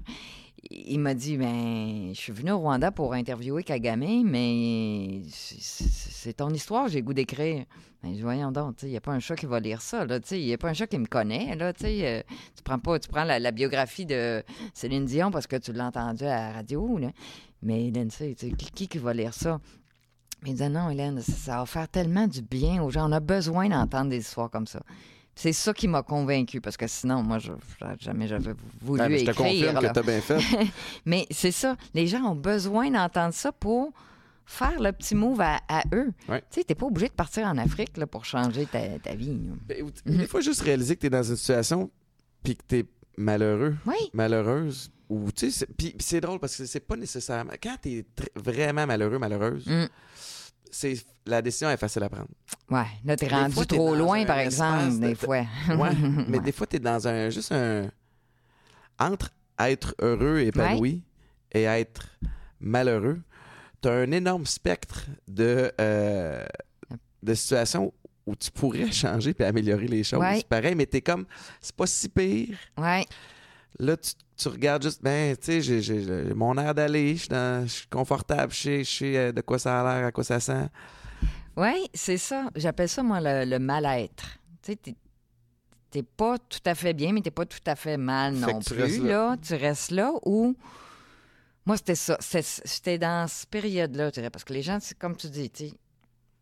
il 0.70 1.00
m'a 1.00 1.14
dit, 1.14 1.36
ben, 1.36 2.10
je 2.14 2.18
suis 2.18 2.32
venu 2.32 2.52
au 2.52 2.58
Rwanda 2.58 2.90
pour 2.92 3.14
interviewer 3.14 3.64
Kagame, 3.64 4.22
mais 4.24 5.22
c'est- 5.28 6.32
ton 6.34 6.50
histoire, 6.50 6.88
j'ai 6.88 7.02
goût 7.02 7.14
d'écrire. 7.14 7.64
Ben, 8.02 8.16
voyons 8.20 8.52
donc, 8.52 8.82
il 8.82 8.88
n'y 8.88 8.96
a 8.96 9.00
pas 9.00 9.12
un 9.12 9.18
chat 9.18 9.36
qui 9.36 9.46
va 9.46 9.60
lire 9.60 9.80
ça, 9.82 10.06
il 10.30 10.44
n'y 10.44 10.52
a 10.52 10.58
pas 10.58 10.68
un 10.68 10.72
chat 10.72 10.86
qui 10.86 10.98
me 10.98 11.06
connaît, 11.06 11.54
là, 11.56 11.72
euh, 11.84 12.22
tu 12.56 12.62
prends 12.64 12.78
pas, 12.78 12.98
tu 12.98 13.08
prends 13.08 13.24
la, 13.24 13.50
biographie 13.50 14.06
de 14.06 14.42
Céline 14.74 15.04
Dion 15.04 15.30
parce 15.30 15.46
que 15.46 15.56
tu 15.56 15.72
l'as 15.72 15.86
entendue 15.86 16.24
à 16.24 16.48
la 16.48 16.52
radio, 16.52 16.98
là, 16.98 17.10
mais 17.62 17.90
Lindsay, 17.90 18.34
qui, 18.34 18.54
qui 18.54 18.88
qui 18.88 18.98
va 18.98 19.12
lire 19.12 19.34
ça? 19.34 19.60
Il 20.44 20.52
disait, 20.52 20.68
non, 20.68 20.90
Hélène, 20.90 21.20
ça, 21.20 21.32
ça 21.32 21.56
va 21.58 21.66
faire 21.66 21.88
tellement 21.88 22.26
du 22.26 22.42
bien 22.42 22.82
aux 22.82 22.90
gens, 22.90 23.08
on 23.08 23.12
a 23.12 23.20
besoin 23.20 23.68
d'entendre 23.68 24.10
des 24.10 24.18
histoires 24.18 24.50
comme 24.50 24.66
ça. 24.66 24.82
C'est 25.34 25.52
ça 25.54 25.72
qui 25.72 25.88
m'a 25.88 26.02
convaincu 26.02 26.60
parce 26.60 26.76
que 26.76 26.86
sinon, 26.86 27.22
moi, 27.22 27.38
je, 27.38 27.52
jamais 28.00 28.28
j'avais 28.28 28.52
voulu 28.82 29.00
Ah, 29.02 29.08
mais 29.08 29.18
je 29.18 29.24
te 29.24 29.30
écrire. 29.30 29.72
confirme 29.72 29.92
que 29.92 30.00
bien 30.06 30.20
fait. 30.20 30.38
Mais 31.06 31.26
c'est 31.30 31.50
ça, 31.52 31.76
les 31.94 32.06
gens 32.06 32.22
ont 32.24 32.34
besoin 32.36 32.90
d'entendre 32.90 33.32
ça 33.32 33.50
pour 33.50 33.92
faire 34.44 34.78
le 34.80 34.92
petit 34.92 35.14
move 35.14 35.40
à, 35.40 35.60
à 35.68 35.82
eux. 35.94 36.12
Ouais. 36.28 36.40
Tu 36.50 36.60
sais, 36.60 36.64
t'es 36.64 36.74
pas 36.74 36.84
obligé 36.86 37.08
de 37.08 37.14
partir 37.14 37.46
en 37.46 37.56
Afrique 37.56 37.96
là, 37.96 38.06
pour 38.06 38.24
changer 38.26 38.66
ta, 38.66 38.98
ta 38.98 39.14
vie. 39.14 39.38
Ben, 39.66 39.82
ou 39.82 39.90
Des 40.04 40.26
fois, 40.26 40.40
juste 40.42 40.60
réaliser 40.60 40.96
que 40.96 41.00
t'es 41.00 41.10
dans 41.10 41.22
une 41.22 41.36
situation 41.36 41.90
puis 42.42 42.56
que 42.56 42.62
t'es 42.68 42.84
malheureux, 43.16 43.74
Oui, 43.86 44.10
malheureuse. 44.12 44.90
Ou, 45.08 45.30
tu 45.32 45.50
sais, 45.50 45.50
c'est- 45.50 45.66
puis 45.76 45.94
c'est 45.98 46.20
drôle 46.20 46.38
parce 46.40 46.56
que 46.56 46.64
c'est 46.64 46.80
pas 46.80 46.96
nécessairement... 46.96 47.52
Quand 47.62 47.76
t'es 47.80 48.04
tr- 48.16 48.28
vraiment 48.34 48.86
malheureux, 48.86 49.18
malheureuse, 49.18 49.66
Mm. 49.66 49.86
C'est 50.72 50.94
la 51.26 51.40
décision 51.42 51.70
est 51.70 51.76
facile 51.76 52.02
à 52.02 52.08
prendre. 52.08 52.26
ouais. 52.70 52.86
Là, 53.04 53.14
t'es 53.16 53.28
rendu 53.28 53.52
fois, 53.54 53.64
trop 53.66 53.94
loin, 53.94 54.24
par 54.24 54.38
exemple, 54.38 54.94
de- 54.94 54.98
des 55.08 55.14
fois. 55.14 55.44
Ouais, 55.68 55.90
mais 56.26 56.38
Ouais. 56.38 56.44
des 56.44 56.50
fois, 56.52 56.66
t'es 56.66 56.80
dans 56.80 57.06
un... 57.06 57.30
Juste 57.30 57.52
un... 57.52 57.88
Entre 58.98 59.30
être 59.58 59.94
heureux 60.00 60.40
et 60.40 60.48
épanoui 60.48 61.02
et 61.52 61.62
être 61.64 62.08
malheureux, 62.60 63.20
t'as 63.80 63.92
un 63.92 64.10
énorme 64.10 64.46
spectre 64.46 65.06
de, 65.28 65.70
euh, 65.80 66.44
de 67.22 67.34
situations 67.34 67.92
où 68.26 68.34
tu 68.34 68.50
pourrais 68.50 68.90
changer 68.92 69.34
puis 69.34 69.44
améliorer 69.44 69.86
les 69.86 70.02
choses. 70.04 70.20
Ouais. 70.20 70.42
Pareil, 70.48 70.74
mais 70.74 70.86
t'es 70.86 71.00
comme... 71.00 71.26
C'est 71.60 71.74
pas 71.76 71.86
si 71.86 72.08
pire. 72.08 72.56
Ouais. 72.78 73.04
Là, 73.78 73.96
tu, 73.96 74.12
tu 74.42 74.48
regardes 74.48 74.82
juste, 74.82 75.02
ben, 75.02 75.36
tu 75.36 75.44
sais, 75.46 75.60
j'ai- 75.60 75.80
j'ai 75.82 76.02
j'ai 76.04 76.34
mon 76.34 76.56
air 76.58 76.74
d'aller, 76.74 77.14
je 77.14 77.20
suis 77.20 77.28
dans- 77.28 77.66
je 77.66 77.72
suis 77.72 77.86
confortable, 77.88 78.52
je 78.52 78.82
sais, 78.84 79.16
euh, 79.16 79.32
de 79.32 79.40
quoi 79.40 79.58
ça 79.58 79.80
a 79.80 79.84
l'air, 79.98 80.06
à 80.06 80.12
quoi 80.12 80.24
ça 80.24 80.40
sent. 80.40 80.68
Oui, 81.56 81.86
c'est 81.92 82.16
ça. 82.18 82.48
J'appelle 82.56 82.88
ça, 82.88 83.02
moi, 83.02 83.20
le, 83.20 83.44
le 83.48 83.58
mal-être. 83.58 84.24
Tu 84.62 84.72
sais, 84.72 84.76
t'es- 84.76 84.96
t'es 85.90 86.02
pas 86.02 86.38
tout 86.38 86.60
à 86.64 86.74
fait 86.74 86.94
bien, 86.94 87.12
mais 87.12 87.20
t'es 87.20 87.30
pas 87.30 87.44
tout 87.44 87.58
à 87.66 87.76
fait 87.76 87.96
mal 87.98 88.34
Fait 88.36 88.52
non 88.52 88.58
tu 88.60 88.72
plus. 88.74 88.82
restes 88.82 88.98
là. 89.02 89.08
là. 89.30 89.36
Tu 89.36 89.54
restes 89.54 89.90
là 89.90 90.12
où... 90.24 90.56
Moi, 91.66 91.76
c'était 91.76 91.94
ça. 91.94 92.16
C'est- 92.20 92.62
J'étais 92.66 92.98
dans 92.98 93.28
cette 93.28 93.48
période-là, 93.50 94.06
je 94.08 94.12
dirais, 94.14 94.30
parce 94.30 94.44
que 94.44 94.52
les 94.52 94.62
gens, 94.62 94.78
c'est 94.80 94.98
comme 94.98 95.16
tu 95.16 95.28
dis, 95.28 95.48
tu 95.50 95.68
sais, 95.68 95.74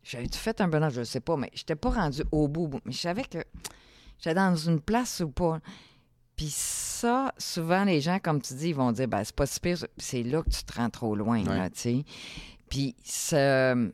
j'avais-tu 0.03 0.37
fait 0.39 0.59
un 0.61 0.67
bonheur, 0.67 0.89
je 0.89 1.01
ne 1.01 1.05
sais 1.05 1.19
pas, 1.19 1.35
mais 1.37 1.51
j'étais 1.53 1.75
pas 1.75 1.89
rendu 1.91 2.23
au 2.31 2.47
bout. 2.47 2.69
Mais 2.85 2.91
je 2.91 2.97
savais 3.01 3.23
que 3.23 3.37
j'étais 4.17 4.33
dans 4.33 4.55
une 4.55 4.79
place 4.79 5.19
ou 5.19 5.29
pas. 5.29 5.59
Puis 6.41 6.49
ça, 6.49 7.31
souvent, 7.37 7.83
les 7.83 8.01
gens, 8.01 8.17
comme 8.17 8.41
tu 8.41 8.55
dis, 8.55 8.69
ils 8.69 8.75
vont 8.75 8.91
dire, 8.91 9.07
ben 9.07 9.23
c'est 9.23 9.35
pas 9.35 9.45
si 9.45 9.59
pire. 9.59 9.77
C'est 9.97 10.23
là 10.23 10.41
que 10.41 10.49
tu 10.49 10.63
te 10.63 10.73
rends 10.73 10.89
trop 10.89 11.15
loin, 11.15 11.43
Ouais. 11.45 11.55
là, 11.55 11.69
tu 11.69 11.79
sais. 11.79 12.03
Puis 12.67 12.95
ce 13.03 13.91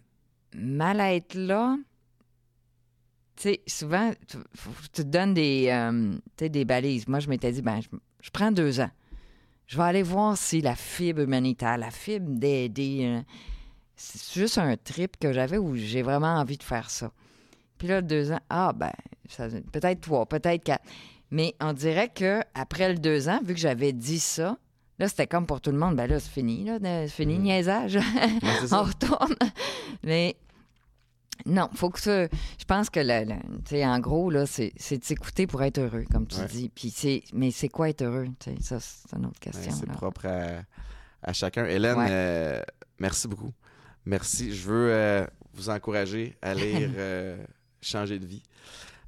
mal-être-là, 0.56 1.76
tu 3.36 3.44
sais, 3.50 3.62
souvent, 3.68 4.14
tu, 4.30 4.38
te 4.92 5.02
donnes 5.02 5.34
des, 5.34 5.68
euh, 5.72 6.14
des 6.38 6.64
balises. 6.64 7.06
Moi, 7.10 7.20
je 7.20 7.28
m'étais 7.28 7.52
dit, 7.52 7.62
ben, 7.62 7.82
je, 7.82 7.90
je 8.22 8.30
prends 8.30 8.54
deux 8.54 8.80
ans. 8.80 8.92
je 9.66 9.76
vais 9.76 9.84
aller 9.84 10.04
voir 10.04 10.38
si 10.38 10.62
la 10.62 10.76
fibre 10.78 11.24
humanitaire, 11.24 11.78
la 11.78 11.92
fibre 11.92 12.30
d'aider, 12.30 13.02
euh, 13.04 13.22
c'est 13.98 14.40
juste 14.40 14.58
un 14.58 14.78
trip 14.78 15.18
que 15.20 15.34
j'avais 15.34 15.58
où 15.58 15.76
j'ai 15.76 16.02
vraiment 16.02 16.36
envie 16.36 16.56
de 16.58 16.64
faire 16.64 16.90
ça. 16.90 17.12
Puis 17.78 17.90
là, 17.90 18.02
deux 18.02 18.32
ans, 18.32 18.40
ah 18.50 18.72
ben, 18.74 18.94
ça- 19.28 19.50
peut-être 19.74 20.00
trois, 20.00 20.26
peut-être 20.26 20.64
quatre. 20.64 20.86
Mais 21.32 21.56
on 21.60 21.74
dirait 21.74 22.10
que 22.10 22.42
après 22.56 22.92
le 22.94 23.00
deux 23.00 23.28
ans, 23.30 23.40
vu 23.44 23.54
que 23.54 23.60
j'avais 23.60 23.92
dit 23.94 24.20
ça, 24.20 24.58
là, 25.00 25.08
c'était 25.08 25.28
comme 25.28 25.46
pour 25.46 25.60
tout 25.62 25.72
le 25.72 25.78
monde, 25.78 25.96
ben 25.96 26.08
là, 26.08 26.20
c'est 26.20 26.32
fini, 26.32 26.64
là, 26.64 26.78
c'est 26.82 27.08
fini 27.10 27.34
le 27.34 27.40
Mhm. 27.40 27.46
niaisage. 27.46 27.98
On 28.72 28.84
retourne. 28.84 29.36
Mais 30.04 30.36
non, 31.46 31.70
faut 31.76 31.90
que 31.90 32.00
ça. 32.00 32.26
Je 32.26 32.66
pense 32.68 32.90
que, 32.90 33.00
le, 33.00 33.26
le- 33.26 33.84
en 33.86 34.00
gros, 34.00 34.30
là, 34.30 34.46
c'est 34.46 34.74
de 34.98 35.04
s'écouter 35.04 35.48
pour 35.48 35.62
être 35.64 35.78
heureux, 35.80 36.06
comme 36.12 36.28
tu 36.28 36.38
Ouais. 36.40 36.48
dis. 36.48 36.70
Puis 36.70 36.90
c'est, 36.90 37.24
mais 37.34 37.52
c'est 37.52 37.70
quoi 37.70 37.90
être 37.90 38.02
heureux? 38.04 38.28
Ça, 38.62 38.80
c'est 38.80 39.16
une 39.16 39.26
autre 39.26 39.36
Ouais, 39.46 39.52
question. 39.52 39.72
c'est 39.72 39.86
propre 39.92 40.26
à, 40.26 40.62
à 41.22 41.34
chacun. 41.34 41.66
Hélène, 41.66 41.98
Ouais. 41.98 42.08
euh, 42.10 42.62
merci 43.00 43.28
beaucoup. 43.28 43.54
Merci. 44.06 44.54
Je 44.54 44.68
veux 44.68 44.90
euh, 44.92 45.26
vous 45.54 45.70
encourager 45.70 46.38
à 46.42 46.54
lire 46.54 46.90
euh, 46.98 47.38
Changer 47.82 48.18
de 48.18 48.26
vie, 48.26 48.42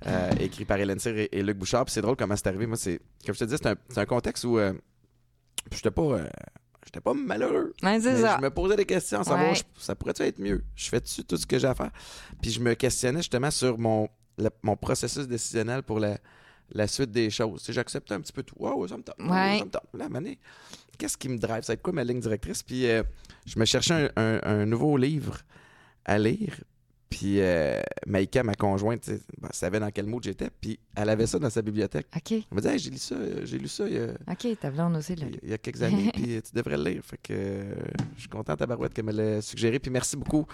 euh, 0.08 0.32
écrit 0.40 0.66
par 0.66 0.78
Hélène 0.80 1.00
Cyr 1.00 1.18
et, 1.18 1.30
et 1.32 1.44
Luc 1.44 1.58
Bouchard. 1.58 1.86
Puis 1.86 1.94
c'est 1.94 2.02
drôle 2.02 2.16
comment 2.16 2.36
c'est 2.36 2.48
arrivé. 2.48 2.66
Moi, 2.68 2.78
c'est 2.78 3.00
comme 3.26 3.36
je 3.36 3.40
te 3.40 3.46
dis, 3.46 3.56
c'est 3.58 3.98
un, 4.00 4.06
contexte 4.06 4.44
où 4.46 4.58
euh, 4.58 4.74
j'étais 5.72 5.92
pas. 5.92 6.02
euh, 6.02 6.28
J'étais 6.86 7.02
pas 7.02 7.14
malheureux. 7.14 7.74
Ouais, 7.84 8.00
ça. 8.00 8.38
je 8.38 8.42
me 8.42 8.50
posais 8.50 8.76
des 8.76 8.86
questions 8.86 9.20
à 9.20 9.24
savoir, 9.24 9.50
Ouais. 9.50 9.56
je- 9.56 9.62
ça 9.78 9.94
pourrait-tu 9.96 10.24
être 10.24 10.40
mieux? 10.40 10.64
Je 10.76 10.90
fais-tu 10.90 11.24
tout 11.24 11.38
ce 11.38 11.46
que 11.46 11.60
j'ai 11.60 11.68
à 11.68 11.76
faire? 11.76 11.92
Puis 12.42 12.50
je 12.52 12.60
me 12.62 12.74
questionnais 12.74 13.20
justement 13.20 13.52
sur 13.52 13.78
mon, 13.78 14.08
mon 14.64 14.76
processus 14.76 15.28
décisionnel 15.28 15.84
pour 15.84 16.00
la, 16.00 16.18
la 16.72 16.88
suite 16.88 17.12
des 17.12 17.30
choses. 17.30 17.64
J'acceptais 17.70 18.14
un 18.16 18.22
petit 18.22 18.34
peu 18.34 18.42
tout. 18.42 18.56
Wow, 18.58 18.88
ça 18.88 18.98
me 18.98 19.04
tente. 19.04 19.16
Ouais. 19.20 19.60
ça 19.60 19.66
me 19.66 19.70
tente. 19.70 19.84
Là, 19.94 20.08
qu'est-ce 20.98 21.18
qui 21.18 21.30
me 21.30 21.38
drive? 21.38 21.62
Ça 21.64 21.74
va 21.74 21.76
être 21.76 21.82
quoi 21.84 21.94
ma 21.94 22.04
ligne 22.04 22.22
directrice? 22.22 22.64
Puis 22.64 22.88
euh, 22.90 23.04
je 23.46 23.60
me 23.60 23.66
cherchais 23.66 24.10
un, 24.16 24.24
un- 24.24 24.40
un 24.44 24.66
nouveau 24.66 24.98
livre 24.98 25.38
à 26.06 26.18
lire. 26.18 26.56
Puis 27.10 27.42
euh, 27.42 27.82
Maïka, 28.06 28.44
ma 28.44 28.54
conjointe, 28.54 29.10
ben, 29.42 29.50
savait 29.52 29.80
dans 29.80 29.90
quel 29.90 30.06
mood 30.06 30.24
j'étais. 30.24 30.50
Puis 30.62 30.80
elle 30.96 31.10
avait 31.10 31.26
ça 31.26 31.40
dans 31.40 31.50
sa 31.50 31.62
bibliothèque. 31.64 32.06
OK, 32.16 32.32
Elle 32.32 32.44
me 32.52 32.62
dit 32.62 32.68
Hey, 32.68 32.78
j'ai 32.80 32.92
lu 32.92 32.98
ça, 32.98 33.16
euh, 33.16 33.42
j'ai 33.46 33.58
lu 33.58 33.68
ça 33.68 33.88
il 33.88 33.94
y 33.94 33.98
a, 33.98 34.10
OK, 34.32 34.60
ta 34.60 34.70
blonde 34.70 34.96
aussi, 34.96 35.16
là. 35.16 35.26
il 35.42 35.50
y 35.50 35.54
a 35.54 35.58
quelques 35.58 35.82
années, 35.82 36.12
puis 36.14 36.40
tu 36.42 36.54
devrais 36.54 36.78
le 36.78 36.84
lire. 36.92 37.02
Fait 37.04 37.18
que 37.18 37.34
euh, 37.34 37.74
je 38.16 38.20
suis 38.22 38.30
content, 38.30 38.56
Tabarouette, 38.56 38.94
qu'elle 38.94 39.06
me 39.06 39.12
l'ait 39.12 39.42
suggéré. 39.42 39.80
Puis 39.80 39.90
merci 39.90 40.18
beaucoup 40.18 40.46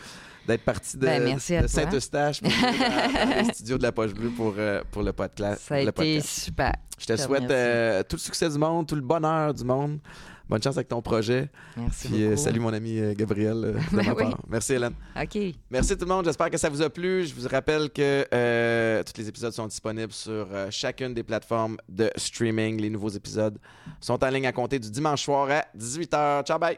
d'être 0.48 0.64
parti 0.64 0.96
de, 0.98 1.06
Ben, 1.06 1.36
de. 1.36 1.68
Saint-Eustache 1.68 2.42
dans, 2.42 2.50
les 2.50 3.44
studios 3.54 3.78
de 3.78 3.84
la 3.84 3.92
Poche 3.92 4.14
Bleue 4.14 4.30
pour, 4.30 4.54
euh, 4.58 4.82
pour 4.92 5.04
le, 5.04 5.12
podca- 5.12 5.58
Ça 5.58 5.76
a 5.76 5.82
le 5.84 5.90
été 5.90 5.92
podcast. 5.92 6.28
super. 6.28 6.72
Je 6.98 7.06
te 7.06 7.12
je 7.14 7.18
te 7.18 7.22
souhaite 7.22 8.08
tout 8.08 8.16
le 8.16 8.22
succès 8.22 8.50
du 8.50 8.58
monde, 8.58 8.88
tout 8.88 8.96
le 8.96 9.02
bonheur 9.02 9.54
du 9.54 9.66
monde. 9.66 10.00
Bonne 10.48 10.62
chance 10.62 10.78
avec 10.78 10.88
ton 10.88 11.02
projet. 11.02 11.50
Merci 11.76 12.08
Puis 12.08 12.24
euh, 12.24 12.30
beaucoup. 12.32 12.42
salut 12.42 12.60
mon 12.60 12.74
ami 12.74 13.00
euh, 13.00 13.14
Gabriel 13.16 13.64
euh, 13.66 13.72
de 13.74 13.80
Ben 13.96 14.06
ma 14.06 14.14
oui. 14.14 14.24
part. 14.24 14.40
Merci 14.48 14.74
Hélène. 14.74 14.94
OK. 15.20 15.38
Merci 15.72 15.98
tout 15.98 16.06
le 16.06 16.10
monde. 16.14 16.26
J'espère 16.26 16.50
que 16.50 16.58
ça 16.58 16.70
vous 16.70 16.82
a 16.82 16.90
plu. 16.90 17.26
Je 17.26 17.34
vous 17.34 17.48
rappelle 17.48 17.90
que 17.90 18.26
euh, 18.34 19.02
tous 19.04 19.20
les 19.20 19.28
épisodes 19.28 19.54
sont 19.54 19.68
disponibles 19.68 20.14
sur 20.14 20.48
euh, 20.52 20.68
chacune 20.70 21.14
des 21.14 21.24
plateformes 21.24 21.78
de 21.90 22.10
streaming. 22.16 22.80
Les 22.80 22.90
nouveaux 22.90 23.10
épisodes 23.10 23.58
sont 24.00 24.24
en 24.24 24.30
ligne 24.30 24.48
à 24.48 24.52
compter 24.52 24.78
du 24.80 24.90
dimanche 24.92 25.24
soir 25.24 25.50
à 25.50 25.66
18h. 25.78 26.44
Ciao, 26.46 26.60
bye! 26.60 26.78